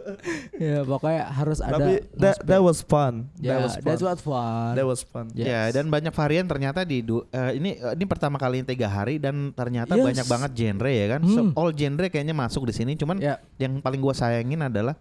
ya 0.63 0.83
pokoknya 0.83 1.23
harus 1.29 1.59
ada. 1.61 1.77
Tapi 1.77 1.93
that, 2.17 2.37
that 2.43 2.61
was 2.61 2.81
fun. 2.81 3.29
Ya, 3.37 3.57
that 3.57 3.61
was 3.63 3.75
fun. 3.77 3.85
that's 3.85 4.03
what 4.03 4.19
fun. 4.19 4.73
That 4.75 4.87
was 4.87 5.01
fun. 5.03 5.27
Yes. 5.33 5.47
Ya 5.47 5.61
dan 5.73 5.89
banyak 5.89 6.11
varian 6.11 6.47
ternyata 6.47 6.83
di 6.83 7.05
du- 7.05 7.27
eh, 7.29 7.57
ini 7.57 7.77
eh, 7.77 7.93
ini 7.93 8.05
pertama 8.05 8.37
kali 8.37 8.65
tiga 8.65 8.89
hari 8.89 9.17
dan 9.17 9.53
ternyata 9.53 9.93
Yes. 9.93 10.05
banyak 10.05 10.27
banget 10.27 10.51
genre 10.53 10.91
ya 10.91 11.07
kan. 11.13 11.21
So, 11.25 11.41
Hmm. 11.43 11.53
all 11.55 11.71
genre 11.71 12.07
kayaknya 12.09 12.33
masuk 12.33 12.65
di 12.65 12.75
sini. 12.75 12.93
Cuman 12.95 13.21
Ya. 13.21 13.37
yang 13.57 13.79
paling 13.79 14.01
gua 14.01 14.17
sayangin 14.17 14.63
adalah 14.63 14.97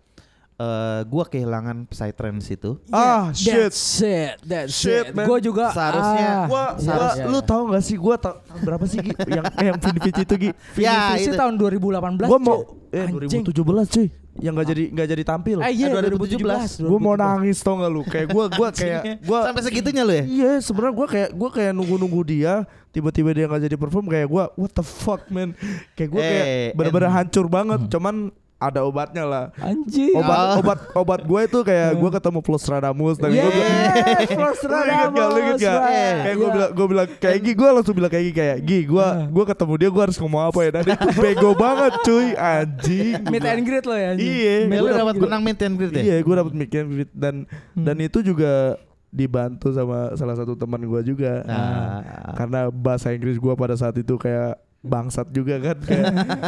eh 0.62 1.02
gua 1.10 1.26
kehilangan 1.26 1.90
psytrance 1.90 2.46
itu. 2.48 2.78
Ah, 2.88 3.34
shit. 3.34 3.50
That's 3.50 3.82
it. 4.00 4.34
That's 4.46 4.70
Shit, 4.72 5.10
it. 5.10 5.18
man. 5.18 5.26
Gue 5.26 5.42
juga 5.42 5.74
Seharusnya- 5.74 6.36
ah, 6.38 6.46
Gua, 6.46 6.64
iya, 6.78 6.92
gua 6.92 7.10
iya, 7.18 7.26
lu 7.26 7.40
iya. 7.40 7.42
tahu 7.42 7.62
gak 7.72 7.82
sih 7.82 7.98
gua 7.98 8.16
ta- 8.16 8.38
tahun 8.38 8.62
berapa 8.62 8.86
sih 8.86 8.98
Gi? 9.00 9.12
yang 9.26 9.46
yang 9.58 9.78
Vintage 9.80 10.20
itu 10.22 10.36
Gi? 10.38 10.50
Ya, 10.86 11.18
Visi 11.18 11.30
itu. 11.30 11.36
tahun 11.36 11.58
2018. 11.58 12.30
Gua 12.30 12.38
mau 12.38 12.58
eh 12.92 13.08
Anjing. 13.10 13.42
2017 13.42 13.90
cuy. 13.90 14.08
Yang 14.32 14.54
gak 14.54 14.68
jadi 14.70 14.84
nggak 14.94 15.08
jadi 15.10 15.24
tampil. 15.26 15.58
Eh 15.60 15.72
iya 15.74 15.88
2017. 15.90 16.80
2017. 16.80 16.88
Gua 16.88 17.00
mau 17.00 17.16
nangis 17.16 17.58
tau 17.60 17.76
gak 17.76 17.90
lu? 17.90 18.02
Kayak 18.06 18.28
gua 18.30 18.46
gua 18.48 18.70
kayak 18.80 19.02
gua 19.26 19.40
Sampai 19.50 19.64
segitunya 19.66 20.04
lu 20.06 20.14
ya? 20.14 20.24
Iya, 20.24 20.52
sebenarnya 20.62 20.94
gua 20.94 21.08
kayak 21.10 21.30
gua 21.34 21.50
kayak 21.50 21.72
nunggu-nunggu 21.74 22.22
dia, 22.24 22.54
tiba-tiba 22.92 23.30
dia 23.32 23.46
nggak 23.50 23.64
jadi 23.66 23.76
perform 23.76 24.06
kayak 24.08 24.28
gua 24.28 24.44
what 24.54 24.72
the 24.72 24.84
fuck 24.84 25.26
man. 25.28 25.58
Kayak 25.96 26.10
gua 26.12 26.22
kayak 26.22 26.46
Eh, 26.46 26.70
bener-bener 26.76 27.10
hancur 27.10 27.48
banget. 27.48 27.82
Cuman 27.88 28.30
ada 28.62 28.86
obatnya 28.86 29.26
lah. 29.26 29.46
Anjing. 29.58 30.14
Obat 30.14 30.38
Oh. 30.38 30.60
obat 30.62 30.80
obat 30.94 31.22
gue 31.24 31.42
itu 31.42 31.60
kayak 31.62 31.98
gua 31.98 32.10
ketemu 32.14 32.40
Florstradamus 32.40 33.18
dan 33.18 33.30
gua 33.32 33.50
bilang 33.50 33.74
Yes, 34.22 34.62
Lu 34.62 34.78
inget 34.86 35.10
gak? 35.12 35.28
Lu 35.28 35.38
inget 35.42 35.58
gak? 35.60 35.80
Kayak 36.22 36.36
gue 36.36 36.50
bilang, 36.52 36.72
gue 36.72 36.88
bilang 36.88 37.08
kayak 37.18 37.38
Gi, 37.42 37.52
gue 37.52 37.70
langsung 37.72 37.96
bilang 37.96 38.12
kayak 38.12 38.24
Gi 38.24 38.34
kayak 38.34 38.58
Gi, 38.62 38.80
gue 38.86 39.06
gue 39.28 39.44
ketemu 39.48 39.74
dia 39.76 39.90
gue 39.90 40.04
harus 40.04 40.18
ngomong 40.18 40.42
apa 40.46 40.60
ya? 40.62 40.70
Dan 40.72 40.84
itu 40.88 41.08
bego 41.18 41.52
banget 41.54 41.94
cuy, 42.02 42.28
anjing. 42.32 43.14
Meet 43.24 43.34
bilang, 43.34 43.52
and 43.52 43.64
greet 43.66 43.86
lo 43.86 43.96
ya 43.96 44.08
anjing. 44.14 44.30
Iya, 44.30 44.54
Ya, 44.62 44.78
lu 44.78 44.88
dapat 44.88 44.98
dapet- 45.12 45.22
menang 45.22 45.42
meet 45.42 45.60
and 45.60 45.76
greet 45.76 45.92
ya? 45.92 46.02
Iya, 46.04 46.16
gue 46.22 46.36
dapat 46.38 46.54
mikirin 46.54 46.88
duit 46.88 47.10
dan 47.12 47.36
dan 47.74 47.96
itu 47.98 48.22
juga 48.22 48.78
dibantu 49.10 49.74
sama 49.74 50.14
salah 50.14 50.36
satu 50.36 50.54
teman 50.54 50.80
gue 50.80 51.02
juga. 51.04 51.44
Nah. 51.44 52.32
Karena 52.32 52.60
bahasa 52.70 53.10
Inggris 53.10 53.36
gue 53.36 53.54
pada 53.54 53.74
saat 53.74 53.96
itu 53.96 54.16
kayak 54.16 54.56
bangsat 54.82 55.30
juga 55.30 55.62
kan 55.62 55.78
kayak 55.78 56.06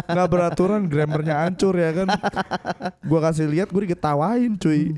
nggak 0.10 0.30
beraturan 0.30 0.90
grammarnya 0.90 1.46
hancur 1.46 1.78
ya 1.78 1.94
kan. 1.94 2.08
Gue 3.06 3.20
kasih 3.22 3.46
lihat 3.46 3.70
gue 3.70 3.82
diketawain 3.86 4.58
cuy. 4.58 4.94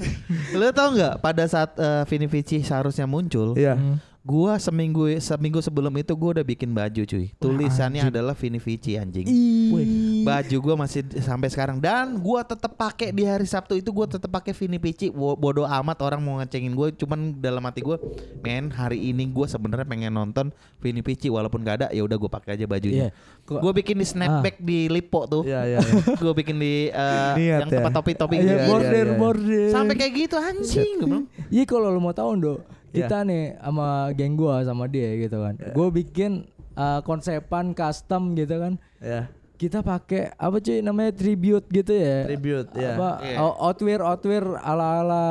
Lu 0.55 0.67
tau 0.71 0.95
nggak 0.95 1.19
pada 1.19 1.43
saat 1.43 1.75
eh, 1.75 2.03
Vini 2.07 2.27
Vici 2.31 2.63
seharusnya 2.63 3.03
muncul, 3.03 3.59
iya. 3.59 3.75
Hmm. 3.75 3.99
Gua 4.25 4.57
seminggu 4.57 5.05
seminggu 5.19 5.61
sebelum 5.61 5.93
itu 5.95 6.09
gua 6.11 6.33
udah 6.33 6.43
bikin 6.43 6.73
baju 6.73 7.05
cuy. 7.05 7.29
Tulisannya 7.37 8.09
adalah 8.09 8.33
Vini 8.33 8.57
Vici 8.57 8.97
anjing. 8.97 9.21
Ih. 9.23 10.25
Baju 10.25 10.57
gua 10.59 10.75
masih 10.75 11.05
sampai 11.21 11.45
sekarang 11.47 11.77
dan 11.77 12.17
gua 12.17 12.41
tetap 12.41 12.73
pakai 12.73 13.13
di 13.13 13.21
hari 13.21 13.45
Sabtu 13.45 13.77
itu 13.77 13.93
gua 13.93 14.09
tetap 14.09 14.27
pakai 14.27 14.49
Vini 14.51 14.81
Vici. 14.81 15.13
Bodoh 15.13 15.63
amat 15.63 16.01
orang 16.01 16.17
mau 16.19 16.41
ngecengin 16.41 16.73
gua, 16.73 16.89
cuman 16.89 17.37
dalam 17.37 17.61
hati 17.61 17.79
gua, 17.79 18.01
men 18.41 18.73
hari 18.73 18.97
ini 19.05 19.29
gua 19.29 19.45
sebenarnya 19.45 19.85
pengen 19.85 20.09
nonton 20.11 20.49
Vini 20.81 20.99
Vici 20.99 21.29
walaupun 21.29 21.61
gak 21.61 21.75
ada 21.79 21.87
ya 21.93 22.01
udah 22.01 22.17
gua 22.17 22.31
pakai 22.31 22.57
aja 22.57 22.65
bajunya. 22.65 23.13
Iya. 23.13 23.45
Kok- 23.45 23.61
Gua 23.61 23.71
bikin 23.71 24.01
di 24.01 24.05
snapback 24.05 24.57
di 24.57 24.89
Lipo 24.89 25.29
tuh. 25.29 25.45
iya 25.45 25.69
iya 25.69 25.79
iya. 25.79 26.01
Gua 26.17 26.33
bikin 26.33 26.57
di 26.57 26.89
Niat 26.89 27.37
yang 27.37 27.69
ya. 27.69 27.77
tempat 27.77 27.93
topi-topi 27.93 28.35
Iya, 28.35 28.41
gitu. 28.41 28.61
border, 28.67 29.05
iya. 29.05 29.15
border. 29.15 29.69
Sampai 29.69 29.93
kayak 29.93 30.13
gitu 30.17 30.35
anjing 30.35 30.91
gua 30.97 31.05
bilang. 31.05 31.25
Iya 31.53 31.63
kalau 31.63 31.93
lo 31.93 31.99
mau 31.99 32.09
tahu 32.09 32.29
Ndo, 32.35 32.53
Iya. 32.87 32.97
kita 33.01 33.17
nih 33.21 33.43
sama 33.57 33.87
geng 34.11 34.33
gua 34.33 34.61
sama 34.61 34.85
dia 34.85 35.09
gitu 35.15 35.37
kan. 35.37 35.53
Gue 35.69 35.87
bikin 35.93 36.45
uh, 36.73 36.99
konsepan 37.01 37.71
custom 37.71 38.33
gitu 38.33 38.55
kan. 38.55 38.73
ya 38.97 39.27
Kita 39.55 39.79
pakai 39.79 40.35
apa 40.35 40.59
cuy 40.59 40.79
namanya 40.79 41.11
tribute 41.11 41.63
gitu 41.69 41.91
ya. 41.91 42.23
Tribute, 42.25 42.75
ya. 42.75 42.91
Apa 42.91 43.09
Iya. 43.21 43.37
out- 43.39 43.57
outwear 43.57 43.99
outwear 44.01 44.43
ala-ala 44.59 45.23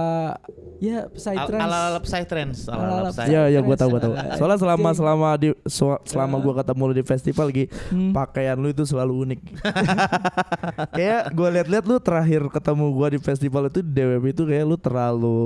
ya 0.81 1.13
psytrance. 1.13 1.61
Ala-ala 1.63 2.01
psytrance, 2.01 2.59
ala-ala 2.65 2.85
Ala-ala 3.05 3.11
psytrance. 3.11 3.31
Iya 3.31 3.43
iya 3.49 3.61
gue 3.61 3.77
tahu 3.77 3.89
gue 3.91 4.01
tahu. 4.03 4.15
Anjing. 4.15 4.33
Soalnya 4.35 4.59
selama 4.59 4.89
selama 4.91 5.29
di 5.37 5.49
so- 5.67 6.01
selama 6.05 6.41
gue 6.41 6.55
ketemu 6.55 6.83
lu 6.83 6.95
di 6.95 7.05
festival 7.05 7.47
Gi, 7.51 7.65
Hmm. 7.91 8.13
pakaian 8.13 8.57
lu 8.57 8.69
itu 8.71 8.85
selalu 8.85 9.13
unik. 9.29 9.41
kayak 10.97 11.23
gue 11.31 11.49
lihat-lihat 11.51 11.85
lu 11.85 11.97
terakhir 11.99 12.43
ketemu 12.49 12.85
gue 12.93 13.09
di 13.11 13.21
festival 13.21 13.63
itu 13.69 13.81
di 13.81 13.91
DWP 13.93 14.25
itu 14.31 14.43
kayak 14.45 14.65
lu 14.65 14.77
terlalu 14.77 15.41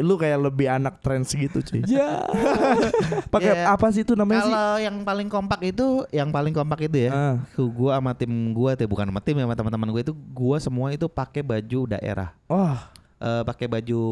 lu 0.00 0.16
kayak 0.16 0.40
lebih 0.40 0.70
anak 0.70 1.04
trends 1.04 1.28
gitu 1.30 1.60
cuy. 1.60 1.84
Ya. 1.92 2.24
Pakai 3.28 3.52
Iya. 3.52 3.68
apa 3.68 3.86
sih 3.90 4.00
itu 4.00 4.16
namanya 4.16 4.40
sih? 4.42 4.52
Kalau 4.54 4.76
yang 4.80 4.96
paling 5.02 5.28
kompak 5.28 5.60
itu, 5.66 6.08
yang 6.08 6.30
paling 6.30 6.54
kompak 6.54 6.88
itu 6.88 6.96
ya. 7.04 7.10
Ah. 7.12 7.34
Tuh 7.52 7.68
gua 7.68 8.00
sama 8.00 8.16
tim 8.16 8.32
gua 8.50 8.72
tuh 8.72 8.88
bukan 8.88 9.12
sama 9.12 9.20
tim 9.20 9.36
ya 9.36 9.44
sama 9.44 9.52
teman-teman 9.52 9.88
gue 9.90 10.02
itu 10.08 10.14
gua 10.32 10.56
semua 10.56 10.88
itu 10.88 11.04
pakai 11.04 11.42
baju 11.42 11.80
daerah. 11.90 12.32
Wah, 12.48 12.88
Eh 13.18 13.42
pakai 13.46 13.70
baju 13.70 14.02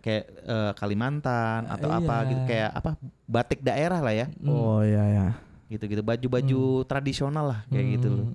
kayak 0.00 0.24
eh, 0.32 0.72
Kalimantan 0.72 1.68
atau 1.68 1.92
Iya. 1.92 1.98
apa 2.00 2.16
gitu 2.24 2.40
kayak 2.46 2.70
apa 2.72 2.90
batik 3.24 3.60
daerah 3.60 4.00
lah 4.00 4.14
ya. 4.14 4.26
oh 4.44 4.80
iya 4.80 5.04
ya. 5.06 5.26
Gitu-gitu 5.66 6.00
baju-baju 6.00 6.60
tradisional 6.86 7.44
lah 7.50 7.60
kayak 7.66 7.98
gitu 7.98 8.08
loh. 8.08 8.26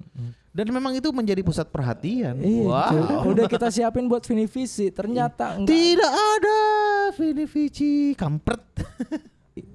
Dan 0.51 0.67
memang 0.67 0.91
itu 0.91 1.07
menjadi 1.09 1.39
pusat 1.41 1.63
perhatian. 1.65 2.35
Iya, 2.37 2.67
Wow. 2.67 3.31
udah 3.31 3.47
kita 3.47 3.71
siapin 3.71 4.05
buat 4.05 4.19
Vini 4.21 4.45
Visi. 4.45 4.91
Ternyata 4.91 5.55
enggak. 5.55 5.71
Tidak 5.71 6.11
ada 6.11 6.59
Vini 7.11 7.45
Vici 7.45 8.15
kampret. 8.15 8.63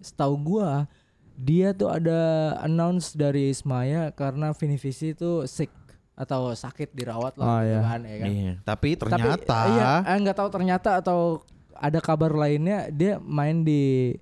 Setahu 0.01 0.35
gua 0.40 0.88
dia 1.37 1.77
tuh 1.77 1.92
ada 1.92 2.57
announce 2.64 3.12
dari 3.12 3.53
Ismaya 3.53 4.09
karena 4.11 4.57
Vini 4.57 4.81
Visi 4.81 5.12
itu 5.12 5.44
sick 5.44 5.68
atau 6.16 6.57
sakit 6.57 6.96
dirawat 6.96 7.37
lah 7.37 7.44
Oh, 7.44 7.61
iya. 7.61 7.81
kan 7.85 8.01
ya 8.09 8.16
kan. 8.16 8.27
Iya, 8.33 8.53
tapi 8.64 8.88
Tapi 8.96 9.01
ternyata 9.05 9.59
iya, 9.68 9.92
eh, 10.01 10.16
nggak 10.16 10.37
tahu 10.40 10.49
ternyata 10.49 10.90
atau 10.96 11.44
ada 11.77 12.01
kabar 12.01 12.33
lainnya 12.33 12.88
dia 12.88 13.20
main 13.20 13.61
di 13.61 14.16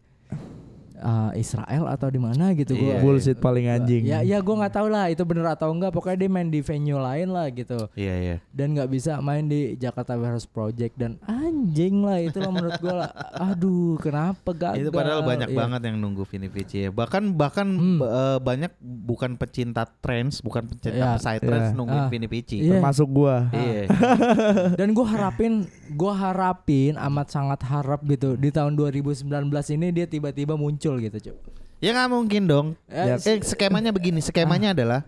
uh, 0.97 1.31
Israel 1.35 1.87
atau 1.87 2.07
di 2.07 2.17
mana 2.17 2.53
gitu 2.53 2.73
gue 2.73 2.83
Iya, 2.91 3.01
Bullshit 3.01 3.39
paling 3.39 3.67
anjing. 3.67 4.03
ya 4.05 4.21
ya 4.21 4.39
gue 4.39 4.55
nggak 4.55 4.73
tahu 4.73 4.87
lah 4.87 5.07
itu 5.07 5.23
bener 5.23 5.47
atau 5.49 5.69
enggak 5.69 5.91
pokoknya 5.91 6.19
dia 6.19 6.31
main 6.31 6.47
di 6.47 6.61
venue 6.61 6.97
lain 6.97 7.29
lah 7.29 7.47
gitu 7.49 7.89
Iya 7.93 8.15
iya. 8.17 8.37
dan 8.49 8.73
nggak 8.73 8.89
bisa 8.89 9.19
main 9.19 9.43
di 9.43 9.75
Jakarta 9.75 10.15
Warehouse 10.15 10.47
Project 10.47 10.95
dan 10.95 11.17
anjing 11.25 12.01
lah 12.01 12.19
itu 12.19 12.37
lah 12.37 12.51
menurut 12.51 12.77
gue 12.77 12.95
lah 12.95 13.11
aduh 13.49 13.97
kenapa 13.97 14.51
gagal 14.51 14.81
Itu 14.81 14.91
padahal 14.91 15.23
banyak 15.23 15.47
Iya. 15.47 15.57
banget 15.57 15.81
yang 15.85 15.97
nunggu 15.99 16.23
Vini 16.25 16.47
Vici 16.47 16.77
ya. 16.81 16.91
Bahkan 16.91 17.35
bahkan 17.35 17.67
Hmm. 17.67 17.99
eh, 17.99 18.39
banyak 18.39 18.73
bukan 18.81 19.35
pecinta 19.35 19.85
trends, 19.85 20.39
bukan 20.41 20.65
pecinta 20.65 21.15
Iya. 21.15 21.19
side 21.19 21.41
trends 21.41 21.71
Iya. 21.71 21.77
nungguin 21.77 22.01
Ah. 22.01 22.09
Vini 22.09 22.27
Vici. 22.27 22.57
Iya. 22.61 22.71
Termasuk 22.75 23.09
gua. 23.09 23.49
Iya. 23.51 23.87
dan 24.79 24.89
gue 24.91 25.07
harapin 25.07 25.53
gue 25.91 26.13
harapin 26.13 26.97
amat 26.97 27.29
sangat 27.35 27.61
harap 27.69 28.01
gitu 28.09 28.39
di 28.39 28.49
tahun 28.49 28.79
2019 28.79 29.29
ini 29.77 29.87
dia 29.93 30.07
tiba-tiba 30.09 30.57
muncul 30.57 30.97
gitu 31.03 31.31
cuy 31.31 31.37
ya 31.85 31.91
nggak 31.93 32.11
mungkin 32.11 32.43
dong. 32.49 32.67
Eh, 32.89 33.21
Eh 33.21 33.39
skemanya 33.45 33.93
begini, 33.93 34.25
skemanya 34.25 34.73
adalah 34.73 35.05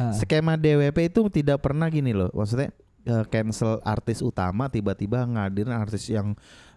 ah. 0.00 0.16
skema 0.16 0.56
DWP 0.56 1.12
itu 1.12 1.20
tidak 1.28 1.60
pernah 1.60 1.92
gini 1.92 2.16
loh. 2.16 2.32
Maksudnya 2.32 2.72
eh, 3.04 3.24
cancel 3.28 3.84
artis 3.84 4.24
utama 4.24 4.72
tiba-tiba 4.72 5.20
ngadirin 5.28 5.76
artis 5.76 6.08
yang 6.08 6.32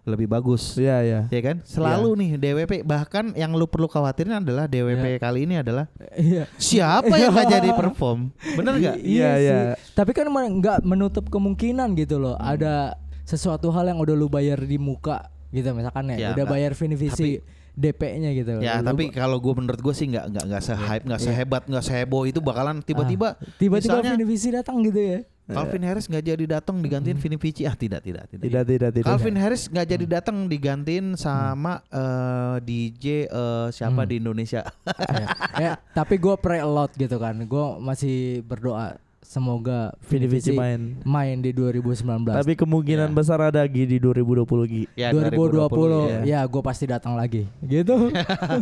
lebih 0.08 0.28
bagus. 0.32 0.80
Iya 0.80 1.04
iya. 1.04 1.22
Ya 1.28 1.42
kan? 1.44 1.64
Selalu 1.68 2.10
nih 2.16 2.30
DWP 2.40 2.88
bahkan 2.88 3.36
yang 3.36 3.56
lu 3.56 3.68
perlu 3.68 3.92
khawatirin 3.92 4.40
adalah 4.40 4.68
DWP 4.68 5.20
kali 5.20 5.44
ini 5.44 5.60
adalah 5.60 5.92
iya 6.16 6.48
siapa 6.56 7.12
yang 7.20 7.36
gak 7.36 7.60
jadi 7.60 7.70
perform. 7.76 8.32
Bener 8.56 8.80
gak? 8.80 8.96
Iya, 9.04 9.32
iya. 9.40 9.60
Tapi 9.96 10.16
kan 10.16 10.32
nggak 10.32 10.88
menutup 10.88 11.28
kemungkinan 11.28 11.96
gitu 12.00 12.24
loh. 12.24 12.40
Ada 12.40 12.96
sesuatu 13.28 13.68
hal 13.70 13.86
yang 13.86 14.00
udah 14.00 14.16
lu 14.16 14.28
bayar 14.28 14.58
di 14.58 14.80
muka 14.80 15.28
gitu 15.50 15.68
misalkan 15.72 16.08
ya, 16.12 16.18
Ya, 16.18 16.28
udah 16.32 16.46
bayar 16.46 16.72
Finivisi 16.72 17.44
DP-nya 17.74 18.34
gitu. 18.34 18.58
Ya 18.58 18.80
Lu- 18.80 18.88
tapi 18.88 19.12
kalau 19.12 19.38
gue 19.38 19.54
menurut 19.54 19.78
gue 19.78 19.94
sih 19.94 20.08
nggak 20.08 20.26
nggak 20.28 20.46
nggak 20.48 20.64
se-hype 20.64 21.04
nggak 21.06 21.22
sehebat 21.22 21.64
nggak 21.64 21.86
seheboh 21.86 22.24
itu 22.24 22.40
bakalan 22.40 22.80
tiba-tiba 22.80 23.36
Ah, 23.36 23.54
tiba-tiba 23.56 24.00
misalnya 24.00 24.12
Finivisi 24.16 24.50
datang 24.50 24.80
gitu 24.82 24.98
ya. 24.98 25.20
Calvin 25.48 25.80
Harris 25.82 26.12
nggak 26.12 26.26
jadi 26.26 26.44
datang 26.50 26.84
digantiin 26.84 27.16
Vini 27.16 27.38
Vici 27.38 27.64
ah 27.64 27.72
tidak 27.72 28.04
tidak 28.04 28.28
tidak, 28.28 28.44
Tidak 28.44 28.64
tidak. 28.68 28.90
tidak. 28.92 29.08
Calvin 29.08 29.38
Harris 29.38 29.64
nggak 29.66 29.88
jadi 29.88 30.06
datang 30.10 30.38
digantiin 30.44 31.16
sama 31.16 31.80
eh, 31.88 32.56
DJ 32.60 33.06
eh, 33.26 33.68
siapa 33.72 34.04
Hmm. 34.04 34.10
di 34.10 34.16
Indonesia? 34.18 34.68
Ya, 35.08 35.28
ya, 35.56 35.74
tapi 35.90 36.20
gue 36.20 36.36
pray 36.36 36.60
a 36.60 36.68
lot 36.68 36.92
gitu 36.94 37.16
kan. 37.16 37.40
Gue 37.40 37.66
masih 37.80 38.44
berdoa 38.44 39.00
semoga 39.28 39.92
Finivisi 40.00 40.56
main. 40.56 41.04
main 41.04 41.36
di 41.38 41.52
2019. 41.52 42.32
Tapi 42.32 42.56
kemungkinan 42.56 43.12
Ya. 43.12 43.14
besar 43.14 43.44
ada 43.44 43.60
Gi 43.62 43.84
di 43.86 43.98
2020 44.00 44.64
Gi. 44.66 44.84
ya 44.96 45.12
2020, 45.12 45.68
ya. 46.08 46.20
ya, 46.24 46.40
gue 46.42 46.62
pasti 46.64 46.88
datang 46.88 47.14
lagi 47.14 47.44
gitu. 47.62 48.08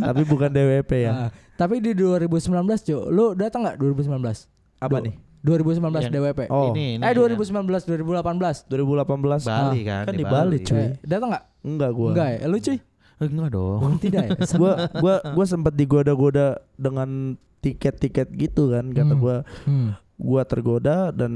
Tapi 0.02 0.22
bukan 0.26 0.50
DWP 0.50 0.92
ya. 1.00 1.12
Ah, 1.14 1.30
tapi 1.54 1.78
di 1.80 1.94
2019 1.94 2.50
cuy, 2.82 2.98
lu 3.08 3.26
datang 3.32 3.62
nggak 3.62 3.78
2019? 3.78 4.50
Apa 4.76 4.98
Du- 5.00 5.06
nih? 5.06 5.16
2019 5.40 6.02
Yang- 6.02 6.14
DWP. 6.18 6.40
Oh. 6.50 6.74
ini, 6.74 6.98
ini 6.98 7.06
eh 7.06 7.14
yang 7.14 7.22
2019 7.22 7.86
2018. 7.86 8.66
2018 8.66 9.46
Bali 9.46 9.82
kan 9.86 10.04
kan 10.04 10.14
di 10.16 10.26
Bali, 10.26 10.58
cuy. 10.60 10.82
Eh, 10.82 10.90
datang 11.06 11.30
nggak? 11.30 11.44
Enggak 11.64 11.92
gua. 11.94 12.10
Enggak 12.10 12.28
ya? 12.28 12.40
Lu 12.50 12.58
cuy? 12.58 12.78
Eh, 13.16 13.28
enggak 13.30 13.50
dong 13.50 13.80
Oh, 13.80 13.92
tidak 13.96 14.24
ya? 14.26 14.32
gua 14.58 14.72
gua 14.98 15.16
gua 15.32 15.46
sempat 15.46 15.72
digoda-goda 15.72 16.48
dengan 16.74 17.38
tiket-tiket 17.62 18.28
gitu 18.32 18.70
kan 18.70 18.90
kata 18.90 19.14
Hmm. 19.14 19.22
gua 19.22 19.36
Hmm. 19.64 19.94
Gua 20.16 20.48
tergoda 20.48 21.12
dan 21.12 21.34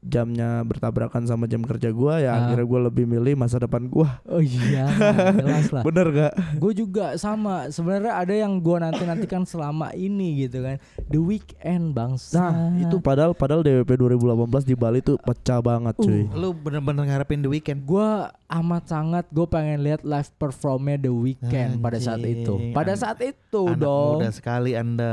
jamnya 0.00 0.62
bertabrakan 0.62 1.22
sama 1.22 1.44
jam 1.44 1.60
kerja 1.60 1.90
gua 1.90 2.16
ya 2.16 2.30
Ah. 2.30 2.36
akhirnya 2.44 2.64
gua 2.64 2.80
lebih 2.84 3.04
milih 3.04 3.34
masa 3.34 3.58
depan 3.58 3.84
gua 3.84 4.22
Oh 4.24 4.38
iya, 4.38 4.86
jelas 5.38 5.68
lah. 5.68 5.82
bener 5.82 6.06
gak 6.10 6.32
Gue 6.54 6.72
juga 6.72 7.14
sama. 7.14 7.66
Sebenarnya 7.68 8.14
ada 8.14 8.30
yang 8.30 8.58
gue 8.58 8.76
nanti 8.76 9.02
nantikan 9.02 9.42
selama 9.42 9.90
ini 9.92 10.42
gitu 10.42 10.60
kan. 10.60 10.76
The 11.04 11.18
Weekend 11.18 11.92
bangsa. 11.92 12.38
nah 12.40 12.70
itu 12.78 12.98
padahal 12.98 13.32
padahal 13.32 13.60
DWP 13.60 13.90
2018 13.96 14.64
di 14.64 14.74
Bali 14.74 15.00
tuh 15.00 15.16
pecah 15.16 15.58
banget 15.58 15.94
cuy 15.96 16.28
lu 16.30 16.52
bener-bener 16.52 17.04
ngarepin 17.04 17.40
The 17.40 17.48
Weeknd 17.48 17.80
gue 17.82 18.08
amat 18.48 18.84
sangat 18.86 19.24
gue 19.28 19.46
pengen 19.46 19.82
lihat 19.82 20.02
live 20.02 20.30
performnya 20.36 20.96
The 20.98 21.10
Weeknd 21.10 21.78
pada 21.78 21.98
saat 21.98 22.20
itu. 22.20 22.54
Anjing, 22.54 22.72
Pada 22.72 22.92
an- 22.92 23.00
saat 23.00 23.18
itu 23.20 23.62
anak 23.66 23.78
dong. 23.78 24.14
muda 24.18 24.30
sekali 24.30 24.70
anda 24.72 25.12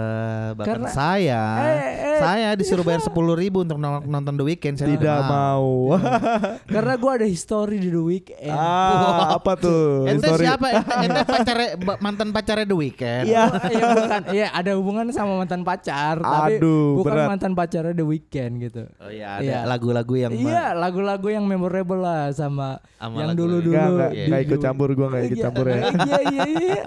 bahkan 0.54 0.68
Karena- 0.78 0.92
saya 0.92 1.44
Eh, 1.58 1.74
eh. 2.12 2.20
saya 2.20 2.50
disuruh 2.54 2.82
bayar 2.82 3.02
sepuluh 3.08 3.34
ribu 3.34 3.62
untuk 3.62 3.78
nonton 3.80 4.34
The 4.34 4.46
Saya 4.76 4.90
tidak 4.92 5.20
mau 5.24 5.96
Karena 6.76 6.94
gue 6.94 7.12
ada 7.14 7.26
history 7.26 7.78
di 7.78 7.90
The 7.90 8.02
Weeknd. 8.02 8.50
ah 8.50 9.36
apa 9.36 9.52
tuh 9.56 10.04
Ente 10.10 10.30
siapa? 10.32 10.68
Ente, 11.06 11.22
pacarnya 11.24 11.70
ba- 11.78 12.00
mantan 12.00 12.30
pacarnya 12.30 12.64
The 12.64 12.76
Weeknd. 12.76 13.24
Iya. 13.26 13.44
Iya 13.66 13.84
bukan, 13.94 14.22
iya 14.32 14.48
ada 14.52 14.72
hubungan 14.76 15.06
sama 15.10 15.36
mantan 15.38 15.62
pacar, 15.62 16.18
tapi 16.18 16.58
Aduh, 16.58 17.00
bukan 17.00 17.14
berat. 17.16 17.28
mantan 17.28 17.52
pacarnya 17.54 17.94
The 17.94 18.04
Weeknd 18.04 18.54
gitu. 18.62 18.84
Oh 18.98 19.08
iya, 19.08 19.28
ada 19.36 19.44
Iya. 19.44 19.60
lagu-lagu 19.66 20.14
yang 20.14 20.32
Iya, 20.32 20.66
lagu-lagu 20.74 21.28
yang 21.28 21.44
memorable 21.44 21.98
lah 21.98 22.30
sama, 22.30 22.78
Sama 22.96 23.18
yang 23.18 23.32
dulu-dulu. 23.34 23.74
Enggak, 23.74 24.12
enggak, 24.12 24.12
Iya. 24.30 24.38
ikut 24.42 24.60
campur 24.60 24.90
gua 24.92 25.08
enggak 25.10 25.24
ikut 25.26 25.38
Iya, 25.38 25.46
campur 25.46 25.66
ya. 25.66 25.76
Iya, 25.96 26.20
iya, 26.26 26.44
iya. 26.48 26.84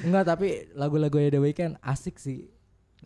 Enggak, 0.00 0.24
tapi 0.26 0.48
lagu-lagunya 0.72 1.28
The 1.28 1.40
Weeknd 1.40 1.74
asik 1.80 2.16
sih. 2.16 2.48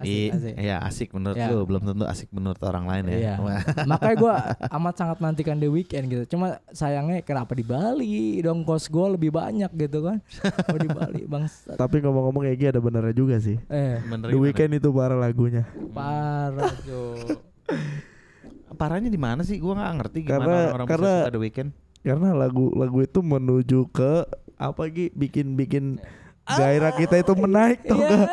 Asik, 0.02 0.10
I- 0.12 0.30
asik. 0.30 0.54
Iya 0.56 0.76
asik 0.78 1.08
menurut 1.12 1.36
Iya. 1.36 1.48
lu, 1.48 1.58
belum 1.62 1.82
tentu 1.84 2.04
asik 2.04 2.28
menurut 2.28 2.58
orang 2.60 2.84
lain 2.84 3.04
ya. 3.06 3.16
Iya. 3.16 3.34
Makanya 3.90 4.16
gue 4.16 4.34
amat 4.68 4.94
sangat 4.94 5.18
nantikan 5.18 5.56
The 5.56 5.68
Weeknd 5.68 6.06
gitu. 6.06 6.24
Cuma 6.28 6.46
sayangnya 6.68 7.20
kenapa 7.20 7.52
di 7.52 7.62
Bali 7.62 8.14
dong 8.38 8.62
kos 8.62 8.86
gue 8.86 9.06
lebih 9.10 9.30
banyak 9.30 9.70
gitu 9.70 10.04
kan. 10.04 10.18
Oh 10.66 10.76
di 10.76 10.88
Bali 10.88 11.22
bang. 11.30 11.46
Tapi 11.72 11.96
ngomong-ngomong 11.98 12.44
Egi 12.44 12.68
ada 12.68 12.78
benernya 12.78 13.12
juga 13.12 13.38
sih. 13.38 13.56
Eh 13.66 14.02
Bener 14.02 14.28
The? 14.28 14.36
Weeknd 14.36 14.72
itu 14.74 14.88
parah 14.88 15.16
lagunya. 15.16 15.64
parah 15.90 16.74
cuy. 16.82 17.38
Parahnya 18.72 19.06
di 19.06 19.16
mana 19.16 19.42
sih? 19.42 19.56
Gua 19.56 19.74
nggak 19.74 19.92
ngerti 19.96 20.18
gimana 20.22 20.32
Karena- 20.34 20.56
orang-orang 20.66 20.86
karena- 20.88 21.06
bisa 21.06 21.22
suka 21.22 21.30
The 21.30 21.40
Weeknd. 21.40 21.70
Karena 22.02 22.28
lagu-lagu 22.32 22.98
itu 23.00 23.20
menuju 23.20 23.80
ke 23.88 24.12
apa 24.56 24.82
Gi? 24.88 25.06
Bikin-bikin 25.12 26.02
gairah 26.44 26.90
kita 26.92 27.14
itu 27.16 27.32
menaik 27.32 27.84
tau 27.84 27.94
Iya. 27.96 28.26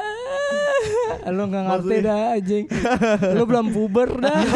Lu 1.35 1.43
gak 1.51 1.63
ngerti 1.67 1.95
dah 2.01 2.19
anjing. 2.37 2.65
Lu 3.35 3.43
belum 3.43 3.65
puber 3.75 4.09
dah. 4.19 4.39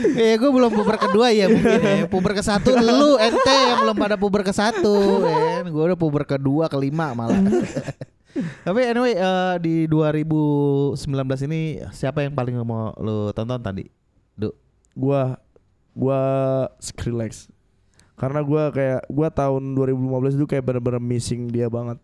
Eh, 0.00 0.34
gue 0.40 0.50
belum 0.50 0.72
puber 0.72 0.96
kedua 0.96 1.28
ya 1.30 1.46
mungkin 1.46 1.80
ya. 1.80 2.08
Puber 2.08 2.32
ke 2.32 2.42
satu 2.42 2.72
lu 2.72 3.20
ente 3.20 3.56
yang 3.68 3.84
belum 3.84 3.96
pada 3.96 4.16
puber 4.16 4.42
ke 4.42 4.52
satu. 4.52 5.22
Eh, 5.28 5.64
gue 5.68 5.84
udah 5.92 5.96
puber 5.96 6.24
kedua, 6.24 6.66
kelima 6.72 7.12
malah. 7.12 7.36
Tapi 8.66 8.80
anyway 8.86 9.14
eh, 9.14 9.54
di 9.60 9.74
2019 9.90 11.04
ini 11.50 11.82
siapa 11.90 12.22
yang 12.24 12.34
paling 12.34 12.56
mau 12.62 12.94
lu 12.98 13.30
tonton 13.34 13.60
tadi? 13.60 13.84
Du. 14.38 14.54
Gua 14.94 15.36
gua 15.92 16.20
Skrillex. 16.78 17.50
Karena 18.16 18.44
gua 18.44 18.70
kayak 18.70 19.08
gua 19.10 19.28
tahun 19.32 19.74
2015 19.76 20.38
itu 20.38 20.46
kayak 20.46 20.64
bener-bener 20.64 21.02
missing 21.02 21.50
dia 21.50 21.66
banget. 21.66 21.98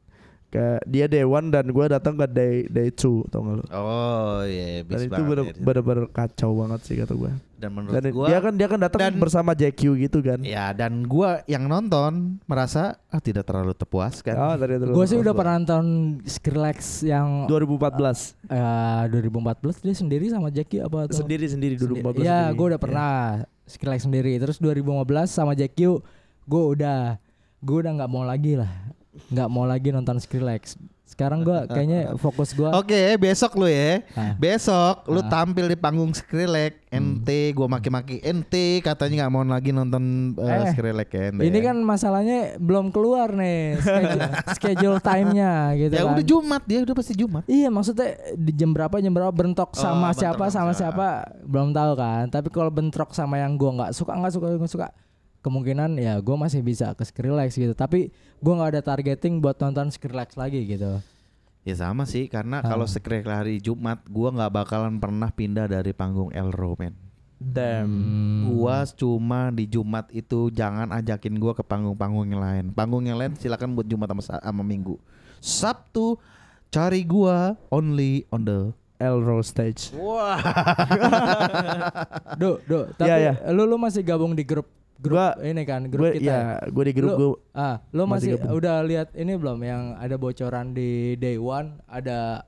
Kayak 0.46 0.78
dia 0.86 1.06
day 1.06 1.22
one 1.22 1.50
dan 1.50 1.66
gua 1.68 1.90
datang 1.90 2.14
ke 2.14 2.24
day 2.24 2.54
day 2.66 2.88
two 2.88 3.26
tau 3.28 3.42
gak 3.42 3.54
lu? 3.58 3.64
Oh 3.68 4.40
iya, 4.42 4.80
Dan 4.80 4.88
bis 4.88 5.02
itu 5.02 5.10
banget 5.10 5.26
bener- 5.26 5.46
ya. 5.48 5.54
bener-bener 5.58 6.04
kacau 6.08 6.50
banget 6.54 6.80
sih 6.82 6.94
kata 6.94 7.12
gua. 7.12 7.32
Dan 7.56 7.70
menurut 7.72 7.92
Dan 7.92 8.04
gua 8.10 8.26
dia 8.28 8.38
kan 8.38 8.52
dia 8.54 8.68
kan 8.68 8.78
datang 8.78 9.00
dan- 9.02 9.18
bersama 9.18 9.50
JQ 9.52 9.80
gitu 9.98 10.18
kan. 10.20 10.38
Ya 10.40 10.70
dan 10.70 11.02
gua 11.02 11.42
yang 11.44 11.66
nonton 11.66 12.38
merasa 12.44 12.94
ah 13.08 13.18
tidak 13.18 13.42
terlalu 13.42 13.72
terpuaskan. 13.72 14.34
Oh, 14.34 14.54
Gue 14.92 15.04
sih 15.04 15.16
udah 15.16 15.32
pernah 15.32 15.56
nonton 15.56 15.84
Skrillex 16.22 17.02
yang 17.02 17.44
2014 17.46 18.38
eh 18.46 19.02
2014 19.08 19.82
dia 19.82 19.94
sendiri 19.94 20.26
sama 20.28 20.48
Jackie 20.48 20.78
apa 20.78 21.04
atau 21.04 21.16
sendiri 21.16 21.46
sendiri 21.46 21.74
2014. 21.74 22.22
Iya, 22.22 22.38
sendiri. 22.44 22.54
gue 22.54 22.66
udah 22.70 22.80
pernah 22.80 23.12
Skrillex 23.64 24.00
sendiri. 24.04 24.32
Terus 24.36 24.56
2015 24.56 24.94
sama 25.26 25.52
Jackie 25.52 25.90
gue 26.46 26.62
udah 26.70 27.18
gue 27.58 27.76
udah 27.76 27.92
nggak 27.94 28.08
mau 28.08 28.22
lagi 28.22 28.54
lah, 28.54 28.70
nggak 29.26 29.48
mau 29.48 29.64
lagi 29.64 29.88
nonton 29.88 30.16
Skrillex. 30.16 30.76
Sekarang 31.06 31.40
gue 31.40 31.54
kayaknya 31.70 32.12
fokus 32.16 32.50
gue. 32.50 32.66
Oke, 32.68 32.98
besok 33.16 33.54
lu 33.54 33.64
ya. 33.64 34.02
Ah. 34.12 34.34
Besok 34.34 35.06
lu 35.06 35.18
Ah. 35.18 35.30
tampil 35.30 35.64
di 35.64 35.74
panggung 35.74 36.10
Skrillex, 36.10 36.82
NT, 36.88 37.28
gua 37.52 37.68
maki-maki 37.68 38.18
NT 38.18 38.52
katanya 38.80 39.24
nggak 39.24 39.30
mau 39.30 39.42
lagi 39.42 39.70
nonton 39.70 40.02
uh, 40.34 40.44
Eh, 40.44 40.74
Skrillex 40.74 41.08
ya. 41.08 41.22
NT. 41.30 41.40
Ini 41.42 41.58
kan 41.62 41.76
masalahnya 41.78 42.38
belum 42.58 42.90
keluar 42.90 43.30
nih 43.30 43.78
schedule, 43.78 44.26
schedule 44.58 44.98
time-nya 44.98 45.52
gitu 45.78 45.94
ya 45.94 46.02
kan. 46.02 46.12
udah 46.12 46.26
Jumat 46.26 46.62
dia 46.64 46.78
udah 46.82 46.94
pasti 46.94 47.14
Jumat. 47.14 47.42
Iya 47.46 47.68
maksudnya 47.68 48.08
di 48.34 48.52
jam 48.52 48.70
berapa 48.70 48.98
jam 48.98 49.12
berapa 49.12 49.30
bentrok 49.30 49.72
Oh, 49.72 49.78
sama 49.78 50.10
bentrok 50.10 50.20
siapa 50.20 50.44
sama 50.46 50.50
sama 50.50 50.72
siapa. 50.74 51.06
siapa 51.22 51.46
belum 51.46 51.70
tahu 51.70 51.92
kan. 51.94 52.24
Tapi 52.28 52.48
kalau 52.50 52.68
bentrok 52.68 53.10
sama 53.10 53.38
yang 53.38 53.54
gua 53.54 53.70
nggak 53.78 53.92
suka 53.92 54.12
nggak 54.12 54.32
suka 54.32 54.46
nggak 54.52 54.68
suka 54.68 54.88
kemungkinan 55.46 55.94
ya 55.94 56.18
gua 56.18 56.34
masih 56.36 56.58
bisa 56.60 56.90
ke 56.92 57.02
Skrillex 57.02 57.54
gitu. 57.54 57.70
Tapi 57.70 58.10
gua 58.38 58.58
nggak 58.58 58.70
ada 58.72 58.82
targeting 58.84 59.38
buat 59.38 59.54
nonton 59.56 59.88
Skrillex 59.88 60.34
lagi 60.34 60.66
gitu. 60.66 60.98
Ya 61.62 61.74
sama 61.74 62.02
sih 62.02 62.26
karena 62.26 62.58
Ah. 62.58 62.66
kalau 62.66 62.82
Skrillex 62.84 63.22
hari 63.24 63.56
Jumat 63.56 64.02
gua 64.04 64.30
nggak 64.30 64.52
bakalan 64.52 64.98
pernah 64.98 65.30
pindah 65.30 65.64
dari 65.64 65.90
panggung 65.90 66.30
Elro 66.30 66.74
men. 66.74 66.98
Damn. 67.36 67.86
Hmm. 67.86 68.42
Gua 68.50 68.82
cuma 68.88 69.48
di 69.50 69.64
Jumat 69.64 70.08
itu 70.10 70.48
jangan 70.48 70.88
ajakin 70.90 71.36
gua 71.36 71.52
ke 71.52 71.60
panggung-panggung 71.60 72.26
yang 72.26 72.40
lain. 72.40 72.64
Panggung 72.70 73.04
yang 73.04 73.14
lain 73.14 73.34
silakan 73.34 73.72
buat 73.72 73.84
Jumat 73.84 74.08
sama, 74.08 74.22
sa- 74.24 74.40
sama 74.40 74.60
Minggu. 74.60 74.96
Sabtu 75.38 76.16
cari 76.68 77.02
gua 77.02 77.54
only 77.68 78.24
on 78.28 78.42
the 78.42 78.60
Elro 78.96 79.44
stage. 79.44 79.92
Wah. 79.92 80.40
Do, 82.36 82.60
do. 82.62 82.88
Tapi 82.94 83.04
Iya, 83.06 83.16
iya. 83.18 83.32
lu 83.52 83.64
lu 83.64 83.76
masih 83.76 84.00
gabung 84.00 84.32
di 84.32 84.40
grup 84.40 84.64
grup 84.98 85.16
Gua- 85.16 85.36
ini 85.40 85.62
kan, 85.62 85.80
grup 85.86 86.02
Gue 86.04 86.12
kita. 86.16 86.26
ya? 86.26 86.38
ya, 86.56 86.66
gue 86.66 86.84
di 86.84 86.92
grup 86.92 87.10
Lu- 87.10 87.18
gue 87.18 87.30
Ah, 87.52 87.76
lo 87.90 88.04
Masih 88.04 88.10
masih, 88.10 88.28
gabung. 88.38 88.50
udah 88.56 88.76
lihat 88.82 89.08
ini 89.12 89.32
belum 89.32 89.58
yang 89.60 89.82
ada 89.94 90.14
bocoran 90.14 90.66
di 90.70 90.90
day 91.14 91.36
one 91.36 91.80
ada 91.84 92.44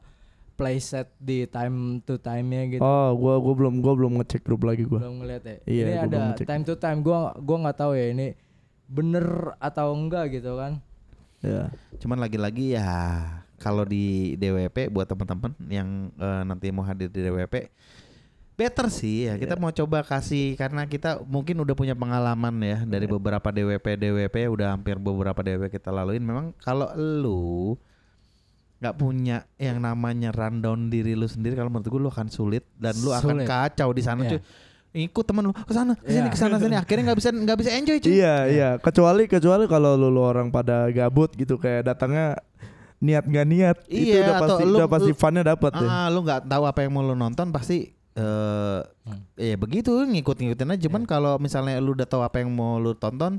playset 0.55 1.07
di 1.17 1.47
time 1.47 2.03
to 2.03 2.17
time-nya 2.17 2.67
gitu. 2.69 2.81
Oh, 2.81 3.15
gue 3.15 3.35
gue 3.39 3.55
belum 3.55 3.75
gue 3.79 3.95
belum 3.95 4.13
ngecek 4.19 4.43
grup 4.43 4.65
lagi 4.65 4.83
gue. 4.83 4.99
Belum 4.99 5.23
ngeliat 5.23 5.43
ya. 5.43 5.57
Iya, 5.63 5.83
ini 5.83 5.93
gua 5.93 6.01
ada 6.01 6.09
belum 6.11 6.27
ngecek. 6.29 6.47
time 6.47 6.63
to 6.65 6.75
time. 6.75 6.99
Gua 7.01 7.19
gua 7.37 7.57
nggak 7.63 7.79
tahu 7.79 7.93
ya 7.93 8.07
ini 8.11 8.27
bener 8.85 9.27
atau 9.59 9.93
enggak 9.93 10.33
gitu 10.33 10.57
kan. 10.57 10.83
Ya. 11.39 11.71
Cuman 11.97 12.19
lagi-lagi 12.19 12.75
ya 12.75 12.91
kalau 13.57 13.83
di 13.83 14.35
DWP 14.35 14.89
buat 14.89 15.07
teman-teman 15.07 15.55
yang 15.69 15.89
eh, 16.13 16.43
nanti 16.43 16.71
mau 16.71 16.83
hadir 16.83 17.07
di 17.07 17.21
DWP 17.21 17.71
better 18.59 18.91
sih 18.91 19.25
ya 19.25 19.39
kita 19.39 19.55
Iya. 19.55 19.63
mau 19.63 19.71
coba 19.71 20.03
kasih 20.03 20.53
karena 20.53 20.83
kita 20.85 21.23
mungkin 21.23 21.55
udah 21.57 21.73
punya 21.73 21.95
pengalaman 21.95 22.59
ya 22.59 22.83
dari 22.83 23.07
Iya. 23.07 23.15
beberapa 23.15 23.49
DWP 23.49 23.87
DWP 23.95 24.37
udah 24.51 24.75
hampir 24.75 24.99
beberapa 24.99 25.39
DWP 25.39 25.71
kita 25.71 25.89
laluin 25.89 26.19
memang 26.21 26.51
kalau 26.59 26.91
lu 26.93 27.79
nggak 28.79 28.95
punya 28.95 29.47
yang 29.57 29.79
namanya 29.79 30.31
rundown 30.31 30.87
diri 30.87 31.15
lu 31.15 31.27
sendiri 31.27 31.55
kalau 31.55 31.67
menurut 31.69 31.87
gue 31.87 32.01
lu 32.01 32.09
akan 32.09 32.27
sulit 32.29 32.67
dan 32.75 32.95
lu 32.97 33.11
akan 33.11 33.39
Sulit. 33.39 33.47
kacau 33.47 33.91
di 33.91 34.03
sana 34.03 34.23
Iya. 34.23 34.31
cuy 34.33 34.43
ikut 34.99 35.23
temen 35.23 35.43
lu 35.45 35.53
ke 35.53 35.71
sana 35.71 35.93
ke 35.95 36.03
sini 36.05 36.19
Iya. 36.19 36.31
ke 36.31 36.37
sana 36.37 36.57
sini 36.57 36.75
akhirnya 36.75 37.03
nggak 37.05 37.19
bisa 37.19 37.29
nggak 37.31 37.59
bisa 37.59 37.71
enjoy 37.73 37.97
cuy 37.97 38.11
Iya, 38.13 38.35
iya. 38.49 38.69
Kecuali 38.77 39.23
kecuali 39.27 39.65
kalau 39.67 39.95
lu, 39.95 40.09
lu 40.09 40.19
orang 40.21 40.49
pada 40.49 40.91
gabut 40.91 41.31
gitu 41.33 41.55
kayak 41.55 41.87
datangnya 41.87 42.39
niat 42.99 43.23
nggak 43.23 43.47
niat 43.47 43.77
itu 43.87 44.11
Iya, 44.11 44.19
udah 44.21 44.35
atau 44.35 44.43
pasti 44.49 44.63
lu- 44.65 44.79
udah 44.79 44.89
pasti 44.89 45.11
lu- 45.11 45.19
funnya 45.19 45.43
dapat. 45.45 45.71
Ah, 45.73 46.07
lu 46.09 46.19
nggak 46.21 46.41
tahu 46.45 46.63
apa 46.65 46.79
yang 46.81 46.91
mau 46.91 47.03
lu 47.03 47.15
nonton 47.15 47.47
pasti 47.49 47.95
eh 48.19 48.81
Hmm. 49.07 49.23
ya 49.39 49.55
begitu 49.55 49.95
ngikut-ngikutin 49.95 50.69
aja. 50.69 50.83
Cuman 50.85 51.07
kalau 51.07 51.39
misalnya 51.39 51.79
lu 51.79 51.95
udah 51.95 52.05
tahu 52.05 52.21
apa 52.21 52.43
yang 52.43 52.51
mau 52.51 52.77
lu 52.77 52.93
tonton, 52.93 53.39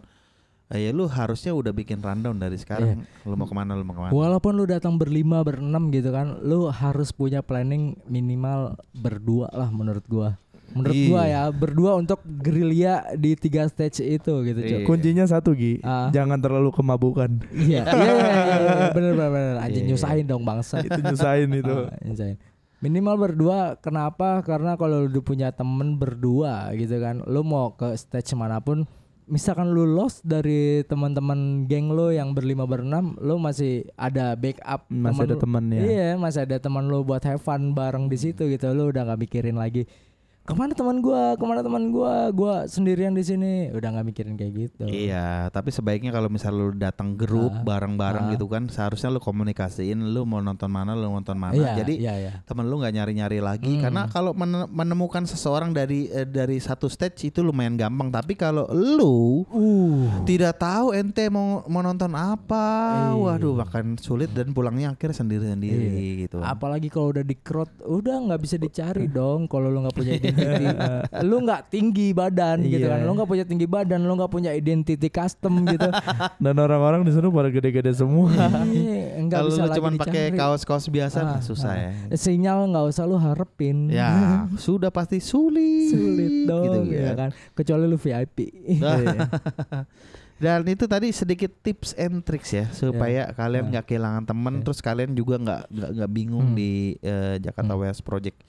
eh, 0.68 0.88
ya 0.88 0.92
lu 0.92 1.06
harusnya 1.06 1.52
udah 1.52 1.70
bikin 1.70 2.00
rundown 2.00 2.40
dari 2.40 2.56
sekarang. 2.56 3.04
Lu 3.22 3.36
mau 3.36 3.46
ke 3.46 3.54
mana, 3.54 3.76
lu 3.76 3.84
mau 3.84 3.94
ke 3.94 4.02
mana. 4.02 4.12
Walaupun 4.12 4.56
lu 4.56 4.66
datang 4.66 4.96
berlima 4.96 5.44
berenam 5.44 5.92
gitu 5.92 6.10
kan, 6.10 6.40
lu 6.40 6.70
harus 6.70 7.12
punya 7.12 7.42
planning 7.42 8.00
minimal 8.06 8.74
berdua 8.92 9.52
lah 9.52 9.70
menurut 9.70 10.02
gua. 10.06 10.40
Menurut 10.70 10.94
Iya. 10.94 11.08
gua 11.10 11.24
ya, 11.26 11.42
berdua 11.50 11.92
untuk 11.96 12.22
gerilya 12.22 13.02
di 13.14 13.34
tiga 13.34 13.66
stage 13.66 14.02
itu 14.02 14.34
gitu, 14.46 14.60
Cok. 14.60 14.80
Iya. 14.82 14.86
Kuncinya 14.86 15.26
satu 15.26 15.58
Gi, 15.58 15.82
Ah. 15.82 16.10
jangan 16.10 16.38
terlalu 16.38 16.70
kemabukan. 16.70 17.42
Iya, 17.50 17.82
iya, 17.84 17.90
iya, 17.90 18.14
iya, 18.14 18.56
iya, 18.56 18.88
bener 18.94 19.14
bener 19.14 19.30
bener. 19.32 19.56
Anjing 19.60 19.86
Iya. 19.86 19.90
nyusahin 19.90 20.26
dong 20.26 20.46
bangsa. 20.46 20.78
itu 20.80 20.94
nyusahin 20.96 21.50
itu. 21.52 21.74
Ah, 21.74 21.98
nyusahin. 22.06 22.38
Minimal 22.80 23.16
berdua, 23.20 23.76
kenapa? 23.84 24.40
Karena 24.40 24.80
kalau 24.80 25.04
lu 25.04 25.20
punya 25.20 25.52
temen 25.52 26.00
berdua 26.00 26.72
gitu 26.80 26.96
kan, 27.04 27.20
lu 27.28 27.44
mau 27.44 27.76
ke 27.76 27.92
stage 28.00 28.32
mana 28.40 28.64
pun, 28.64 28.88
misalkan 29.28 29.76
lu 29.76 29.84
lost 29.84 30.24
dari 30.24 30.88
teman-teman 30.88 31.68
geng 31.68 31.92
lu 31.92 32.16
yang 32.16 32.32
berlima 32.32 32.64
berenam, 32.64 33.20
lu 33.20 33.36
masih 33.36 33.84
ada 34.00 34.32
backup 34.40 34.88
Masih 34.88 35.28
ada 35.28 35.36
lu. 35.36 35.42
temennya. 35.44 35.80
Iya, 35.84 36.10
masih 36.16 36.48
ada 36.48 36.56
teman 36.56 36.88
lu 36.88 37.04
buat 37.04 37.20
have 37.28 37.44
fun 37.44 37.76
bareng 37.76 38.08
di 38.08 38.16
situ 38.16 38.48
gitu. 38.48 38.72
Lu 38.72 38.90
udah 38.96 39.12
nggak 39.12 39.20
mikirin 39.28 39.60
lagi 39.60 39.84
ke 40.50 40.58
mana 40.58 40.74
teman 40.74 40.98
gua, 40.98 41.38
ke 41.38 41.46
mana 41.46 41.62
teman 41.62 41.84
gua, 41.88 42.14
gua 42.32 42.66
sendirian 42.66 43.14
di 43.14 43.22
sini. 43.22 43.70
Udah 43.70 43.90
nggak 43.92 44.02
mikirin 44.04 44.34
kayak 44.34 44.54
gitu. 44.56 44.84
Iya, 44.84 45.46
tapi 45.50 45.70
sebaiknya 45.70 46.10
kalau 46.10 46.26
misal 46.26 46.52
lu 46.52 46.74
datang 46.74 47.14
grup 47.14 47.54
Ah. 47.54 47.62
bareng-bareng 47.62 48.26
Ah. 48.26 48.32
gitu 48.34 48.46
kan, 48.46 48.66
seharusnya 48.66 49.08
lu 49.08 49.20
komunikasiin 49.20 50.10
lu 50.10 50.26
mau 50.26 50.40
nonton 50.40 50.66
mana, 50.68 50.98
lu 50.98 51.06
nonton 51.06 51.38
mana. 51.38 51.54
Iya, 51.54 51.78
Jadi 51.78 51.94
iya, 52.00 52.14
iya. 52.18 52.32
temen 52.44 52.66
lu 52.66 52.76
nggak 52.76 52.92
nyari-nyari 52.92 53.38
lagi 53.40 53.78
Hmm. 53.78 53.84
karena 53.84 54.02
kalau 54.08 54.34
men- 54.34 54.66
menemukan 54.68 55.24
seseorang 55.24 55.70
dari 55.70 56.10
eh, 56.10 56.26
dari 56.26 56.58
satu 56.58 56.90
stage 56.90 57.30
itu 57.30 57.40
lumayan 57.40 57.78
gampang 57.78 58.10
tapi 58.10 58.34
kalau 58.34 58.66
lu 58.70 59.46
Uh. 59.46 60.26
tidak 60.26 60.58
tahu 60.58 60.92
ente 60.92 61.30
mau 61.30 61.62
mau 61.66 61.80
nonton 61.80 62.10
apa 62.12 62.66
Iya. 63.12 63.38
waduh 63.38 63.62
akan 63.62 63.96
sulit 63.98 64.32
dan 64.32 64.50
pulangnya 64.50 64.90
akhirnya 64.90 65.14
sendiri-sendiri 65.16 65.94
gitu 66.20 66.42
Apalagi 66.42 66.90
kalau 66.90 67.12
udah 67.12 67.22
di 67.22 67.36
crowd, 67.36 67.70
udah 67.82 68.16
nggak 68.26 68.40
bisa 68.40 68.56
dicari 68.56 69.06
dong. 69.06 69.46
Kalau 69.46 69.68
lu 69.68 69.82
nggak 69.82 69.94
punya 69.94 70.14
identity, 70.40 70.88
lu 71.22 71.38
nggak 71.40 71.62
tinggi 71.68 72.08
badan 72.12 72.58
gitu 72.62 72.82
Iya. 72.82 72.92
kan. 72.92 73.00
Lu 73.02 73.12
nggak 73.14 73.28
punya 73.28 73.44
tinggi 73.44 73.66
badan, 73.66 74.00
lu 74.02 74.14
nggak 74.14 74.30
punya 74.30 74.52
identity 74.52 75.08
custom 75.08 75.66
gitu. 75.66 75.90
Dan 76.44 76.56
orang-orang 76.56 77.02
di 77.02 77.12
sana 77.12 77.28
pada 77.28 77.48
gede-gede 77.48 77.92
semua. 77.92 78.32
Iya, 78.66 79.20
kalau 79.28 79.50
bisa 79.50 79.64
lu 79.64 79.74
cuman 79.74 79.94
pakai 79.96 80.32
kaos-kaos 80.32 80.88
biasa 80.88 81.18
Ah, 81.20 81.40
susah 81.40 81.72
ah. 81.72 81.92
ya 82.08 82.16
Sinyal 82.16 82.66
nggak 82.68 82.86
usah 82.88 83.04
lu 83.04 83.16
harapin. 83.16 83.88
ya 83.88 84.10
sudah 84.60 84.90
pasti 84.90 85.20
sulit 85.20 85.90
Sulit 85.90 86.46
dong 86.46 86.86
gitu 86.86 86.98
ya 86.98 87.14
kan. 87.14 87.30
Kecuali 87.52 87.84
lu 87.84 87.96
VIP. 87.96 88.38
Nah, 88.78 88.98
Dan 90.40 90.64
itu 90.66 90.88
tadi 90.88 91.12
sedikit 91.12 91.52
tips 91.60 91.92
and 91.94 92.24
tricks 92.24 92.56
ya 92.56 92.64
supaya 92.72 93.28
kalian 93.30 93.68
Ya. 93.68 93.70
nggak 93.76 93.86
kehilangan 93.86 94.24
temen 94.24 94.54
Ya. 94.56 94.64
terus 94.64 94.80
kalian 94.80 95.12
juga 95.12 95.36
nggak 95.36 95.62
nggak 95.68 96.10
bingung 96.10 96.48
Hmm. 96.52 96.56
di 96.56 96.96
eh, 96.98 97.44
Jakarta 97.44 97.76
Hmm. 97.76 97.84
West 97.84 98.02
Project 98.02 98.40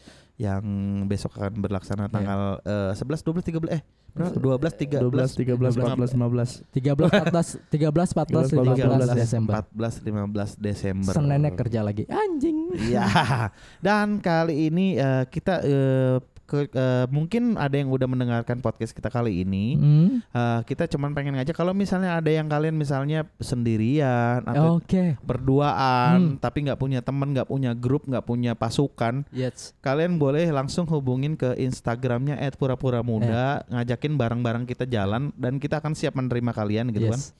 yang 0.41 0.64
besok 1.05 1.36
akan 1.36 1.61
berlaksana 1.61 2.09
Ya. 2.09 2.12
tanggal 2.16 2.41
eh, 2.64 2.97
11 2.97 3.20
12 3.28 3.45
13 3.61 3.76
eh 3.76 3.82
berapa? 4.11 4.32
12 4.57 4.72
13 4.97 5.05
12, 5.05 5.36
13, 5.36 5.76
14, 5.76 6.16
15. 6.16 6.64
13 6.72 6.97
14 6.97 7.61
13 7.68 8.16
14 8.16 8.57
15 8.57 9.20
Desember. 9.20 9.53
14 9.68 10.01
15 10.01 10.57
Desember. 10.57 11.12
Seninnya 11.12 11.53
kerja 11.53 11.80
lagi. 11.84 12.09
Anjing. 12.09 12.72
Iya. 12.88 13.05
Dan 13.84 14.18
kali 14.18 14.72
ini 14.72 14.97
eh, 14.97 15.28
kita 15.28 15.61
eh, 15.61 16.16
ke, 16.51 16.66
eh, 16.66 17.07
mungkin 17.14 17.55
ada 17.55 17.78
yang 17.78 17.94
udah 17.94 18.11
mendengarkan 18.11 18.59
podcast 18.59 18.90
kita 18.90 19.07
kali 19.07 19.46
ini. 19.46 19.78
Hmm. 19.78 20.09
Eh, 20.26 20.61
kita 20.66 20.90
cuman 20.90 21.14
pengen 21.14 21.38
ngajak 21.38 21.55
kalau 21.55 21.70
misalnya 21.70 22.18
ada 22.18 22.26
yang 22.26 22.51
kalian 22.51 22.74
misalnya 22.74 23.22
sendirian 23.38 24.42
atau 24.42 24.82
Oke. 24.82 25.14
berduaan 25.22 26.34
Hmm. 26.34 26.36
tapi 26.42 26.66
nggak 26.66 26.80
punya 26.80 27.01
teman, 27.01 27.30
nggak 27.30 27.46
punya 27.46 27.70
grup, 27.72 28.11
nggak 28.11 28.26
punya 28.26 28.59
pasukan, 28.59 29.22
Yes. 29.30 29.78
kalian 29.78 30.18
boleh 30.18 30.51
langsung 30.51 30.90
hubungin 30.90 31.38
ke 31.38 31.55
Instagramnya 31.55 32.34
@pura-pura-muda, 32.59 33.62
Ya. 33.62 33.70
ngajakin 33.70 34.18
bareng-bareng 34.18 34.66
kita 34.66 34.90
jalan 34.90 35.30
dan 35.38 35.62
kita 35.62 35.78
akan 35.78 35.94
siap 35.94 36.18
menerima 36.18 36.51
kalian 36.51 36.90
gitu 36.90 37.14
kan. 37.14 37.20
Yes. 37.22 37.30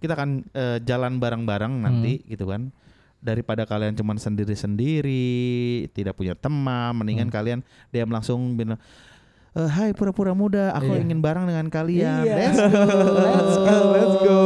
Kita 0.00 0.16
akan 0.16 0.48
eh, 0.52 0.78
jalan 0.80 1.20
bareng-bareng 1.20 1.84
nanti 1.84 2.24
gitu 2.24 2.48
kan. 2.48 2.72
Daripada 3.24 3.64
kalian 3.64 3.96
cuman 3.96 4.20
sendiri-sendiri, 4.20 5.88
tidak 5.96 6.12
punya 6.12 6.36
teman, 6.36 6.92
mendingan 6.92 7.32
Hmm. 7.32 7.36
kalian 7.40 7.60
diam 7.88 8.12
langsung 8.12 8.52
bilang 8.52 8.76
"Eh, 9.54 9.64
Hai 9.64 9.90
pura-pura 9.90 10.34
muda, 10.34 10.74
aku 10.74 10.90
Iya. 10.90 11.00
ingin 11.00 11.18
bareng 11.18 11.46
dengan 11.46 11.66
kalian. 11.68 12.22
Iya. 12.22 12.34
Let's 12.36 12.58
go. 12.60 12.82
Let's 13.16 13.56
go. 13.56 13.78
Let's 13.88 14.16
go. 14.20 14.38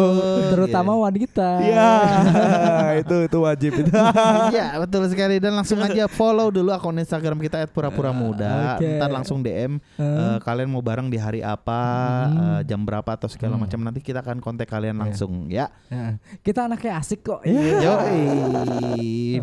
Terutama 0.48 0.92
wanita. 0.94 1.48
Iya, 1.60 1.90
itu 3.00 3.16
itu 3.24 3.38
wajib 3.38 3.72
itu. 3.78 3.88
Iya 4.52 4.76
betul 4.82 5.08
sekali 5.08 5.36
dan 5.36 5.52
langsung 5.54 5.78
aja 5.78 6.04
follow 6.06 6.48
dulu 6.48 6.68
akun 6.70 6.92
Instagram 6.94 7.36
kita 7.38 7.64
@pura-pura-muda. 7.66 8.76
Oke. 8.76 8.96
Ntar 8.96 9.08
langsung 9.10 9.40
DM 9.40 9.80
Eh, 9.94 10.02
eh, 10.02 10.36
kalian 10.40 10.68
mau 10.68 10.80
bareng 10.80 11.06
di 11.06 11.16
hari 11.16 11.40
apa, 11.40 11.80
Hmm. 12.24 12.36
eh, 12.36 12.60
jam 12.64 12.80
berapa 12.82 13.08
atau 13.08 13.26
segala 13.26 13.54
Hmm. 13.54 13.64
macam 13.64 13.80
nanti 13.80 14.00
kita 14.00 14.20
akan 14.20 14.38
kontak 14.38 14.66
kalian 14.66 14.92
Iya. 14.94 15.02
langsung 15.02 15.32
ya. 15.48 15.72
Nah, 15.88 16.16
kita 16.40 16.64
anaknya 16.64 16.96
asik 16.96 17.24
kok. 17.24 17.40
Iya. 17.42 17.80
Yoi. 17.80 18.22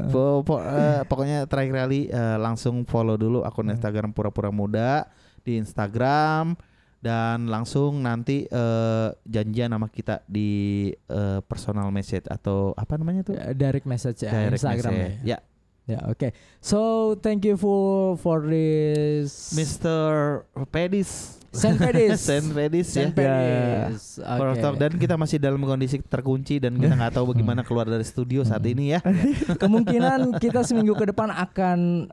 Po- 0.05 0.41
po- 0.41 0.61
eh, 0.61 1.01
pokoknya 1.05 1.45
terakhir 1.45 1.74
kali 1.76 2.07
eh, 2.07 2.38
langsung 2.38 2.84
follow 2.84 3.16
dulu 3.16 3.41
akun 3.41 3.66
Instagram 3.68 4.11
pura-pura 4.11 4.49
muda 4.49 5.07
di 5.45 5.61
Instagram 5.61 6.57
dan 6.99 7.45
langsung 7.45 8.01
nanti 8.01 8.49
eh, 8.49 9.09
janjian 9.29 9.69
sama 9.69 9.87
kita 9.93 10.25
di 10.25 10.89
eh, 10.91 11.39
personal 11.45 11.93
message 11.93 12.25
atau 12.25 12.73
apa 12.73 12.97
namanya 12.97 13.21
tuh? 13.21 13.37
Ya, 13.37 13.53
Direct 13.53 13.85
message 13.85 14.25
ya 14.25 14.33
Direct 14.33 14.57
Instagram 14.57 14.93
message. 14.97 15.21
ya. 15.21 15.37
Ya, 15.37 15.39
Ya, 15.85 16.01
oke. 16.09 16.33
So, 16.65 17.13
thank 17.21 17.45
you 17.45 17.61
for 17.61 18.17
for 18.17 18.41
this 18.41 19.53
Mr. 19.53 20.41
Pedis. 20.73 21.37
Saint 21.53 21.77
Pedis. 21.77 22.19
Saint 22.27 22.49
Pedis 22.49 22.89
ya. 22.89 23.05
Pedis. 23.13 24.17
For 24.17 24.57
Talk. 24.57 24.81
Dan 24.81 24.97
kita 24.97 25.13
masih 25.13 25.37
dalam 25.37 25.61
kondisi 25.61 26.01
terkunci 26.01 26.57
dan 26.57 26.75
kita 26.81 26.97
nggak 26.97 27.13
tahu 27.15 27.37
bagaimana 27.37 27.61
keluar 27.61 27.85
dari 27.85 28.01
studio 28.01 28.41
saat 28.41 28.65
ini 28.65 28.97
ya. 28.97 28.99
Kemungkinan 29.61 30.41
kita 30.41 30.65
seminggu 30.65 30.97
ke 30.97 31.13
depan 31.13 31.29
akan 31.29 32.09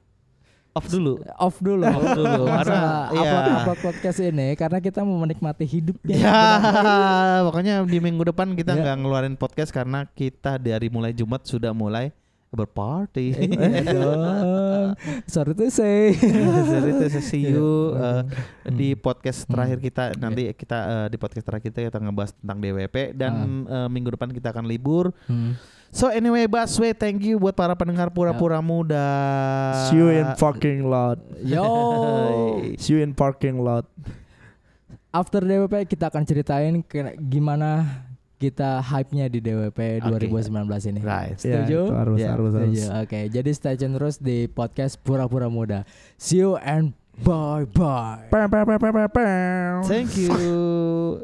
Off 0.72 0.88
dulu. 0.88 1.20
off 1.36 1.56
dulu. 1.60 1.84
Off 1.84 2.06
dulu, 2.16 2.42
karena- 2.56 3.12
iya. 3.12 3.20
upload 3.20 3.44
upload 3.60 3.78
podcast 3.84 4.18
ini 4.18 4.56
karena 4.56 4.78
kita 4.80 5.04
mau 5.04 5.20
menikmati 5.20 5.68
hidupnya. 5.68 6.16
Ya, 6.16 6.40
pokoknya 7.44 7.84
di 7.84 7.98
minggu 7.98 8.24
depan 8.24 8.56
kita 8.56 8.72
nggak 8.72 8.96
ngeluarin 8.98 9.36
podcast 9.36 9.68
karena 9.68 10.08
kita 10.08 10.56
dari 10.56 10.88
mulai 10.88 11.12
Jumat 11.12 11.44
sudah 11.44 11.76
mulai 11.76 12.08
berparty. 12.48 13.48
Iya 13.48 13.80
dong. 13.96 14.92
Sorry 15.24 15.52
to 15.52 15.68
say. 15.68 16.12
Jadi 16.72 16.88
itu 17.00 17.20
see 17.20 17.48
you 17.48 17.92
Iya. 17.92 18.00
uh, 18.00 18.22
di 18.68 18.92
podcast 18.92 19.44
Hmm. 19.44 19.56
terakhir 19.56 19.78
kita 19.80 20.02
nanti 20.16 20.52
kita 20.52 20.78
uh, 20.84 21.06
di 21.08 21.16
podcast 21.16 21.44
terakhir 21.44 21.68
kita 21.68 21.88
kita 21.88 21.98
ngebahas 21.98 22.32
tentang 22.36 22.58
DWP 22.60 22.96
dan 23.12 23.32
uh, 23.66 23.88
minggu 23.88 24.12
depan 24.12 24.28
kita 24.30 24.52
akan 24.52 24.64
libur. 24.64 25.12
Hmm. 25.24 25.56
So 25.93 26.09
anyway 26.09 26.49
Baswe 26.49 26.97
thank 26.97 27.20
you 27.20 27.36
buat 27.36 27.53
para 27.53 27.76
pendengar 27.76 28.09
pura-pura 28.09 28.64
muda. 28.64 29.05
See 29.93 30.01
you 30.01 30.09
in 30.09 30.24
fucking 30.40 30.88
lot. 30.88 31.20
Yo. 31.45 31.61
See 32.80 32.97
you 32.97 33.05
in 33.05 33.12
parking 33.12 33.61
lot. 33.61 33.84
After 35.12 35.45
DWP 35.45 35.84
kita 35.93 36.09
akan 36.09 36.24
ceritain 36.24 36.80
gimana 37.28 37.84
kita 38.40 38.80
hype-nya 38.80 39.28
di 39.28 39.38
DWP 39.45 40.01
Oke. 40.03 40.26
2019 40.26 40.90
ini. 40.90 41.01
Right. 41.05 41.36
Ya, 41.38 41.62
Setuju? 41.62 41.78
itu 41.86 41.95
harus, 41.95 42.16
Ya, 42.18 42.28
harus, 42.32 42.53
harus. 42.57 42.82
Oke, 43.05 43.20
jadi 43.28 43.51
stay 43.53 43.76
tune 43.76 43.95
terus 43.95 44.16
di 44.16 44.49
podcast 44.49 44.97
Pura-Pura 44.99 45.53
Muda. 45.53 45.84
See 46.16 46.40
you 46.40 46.57
and 46.59 46.97
bye 47.20 47.68
bye. 47.68 48.32
Pam, 48.32 48.49
pam, 48.49 48.64
pam, 48.64 48.80
pam, 48.80 48.93
pam, 48.97 49.09
pam. 49.12 49.76
Thank 49.84 50.16
you. 50.16 50.32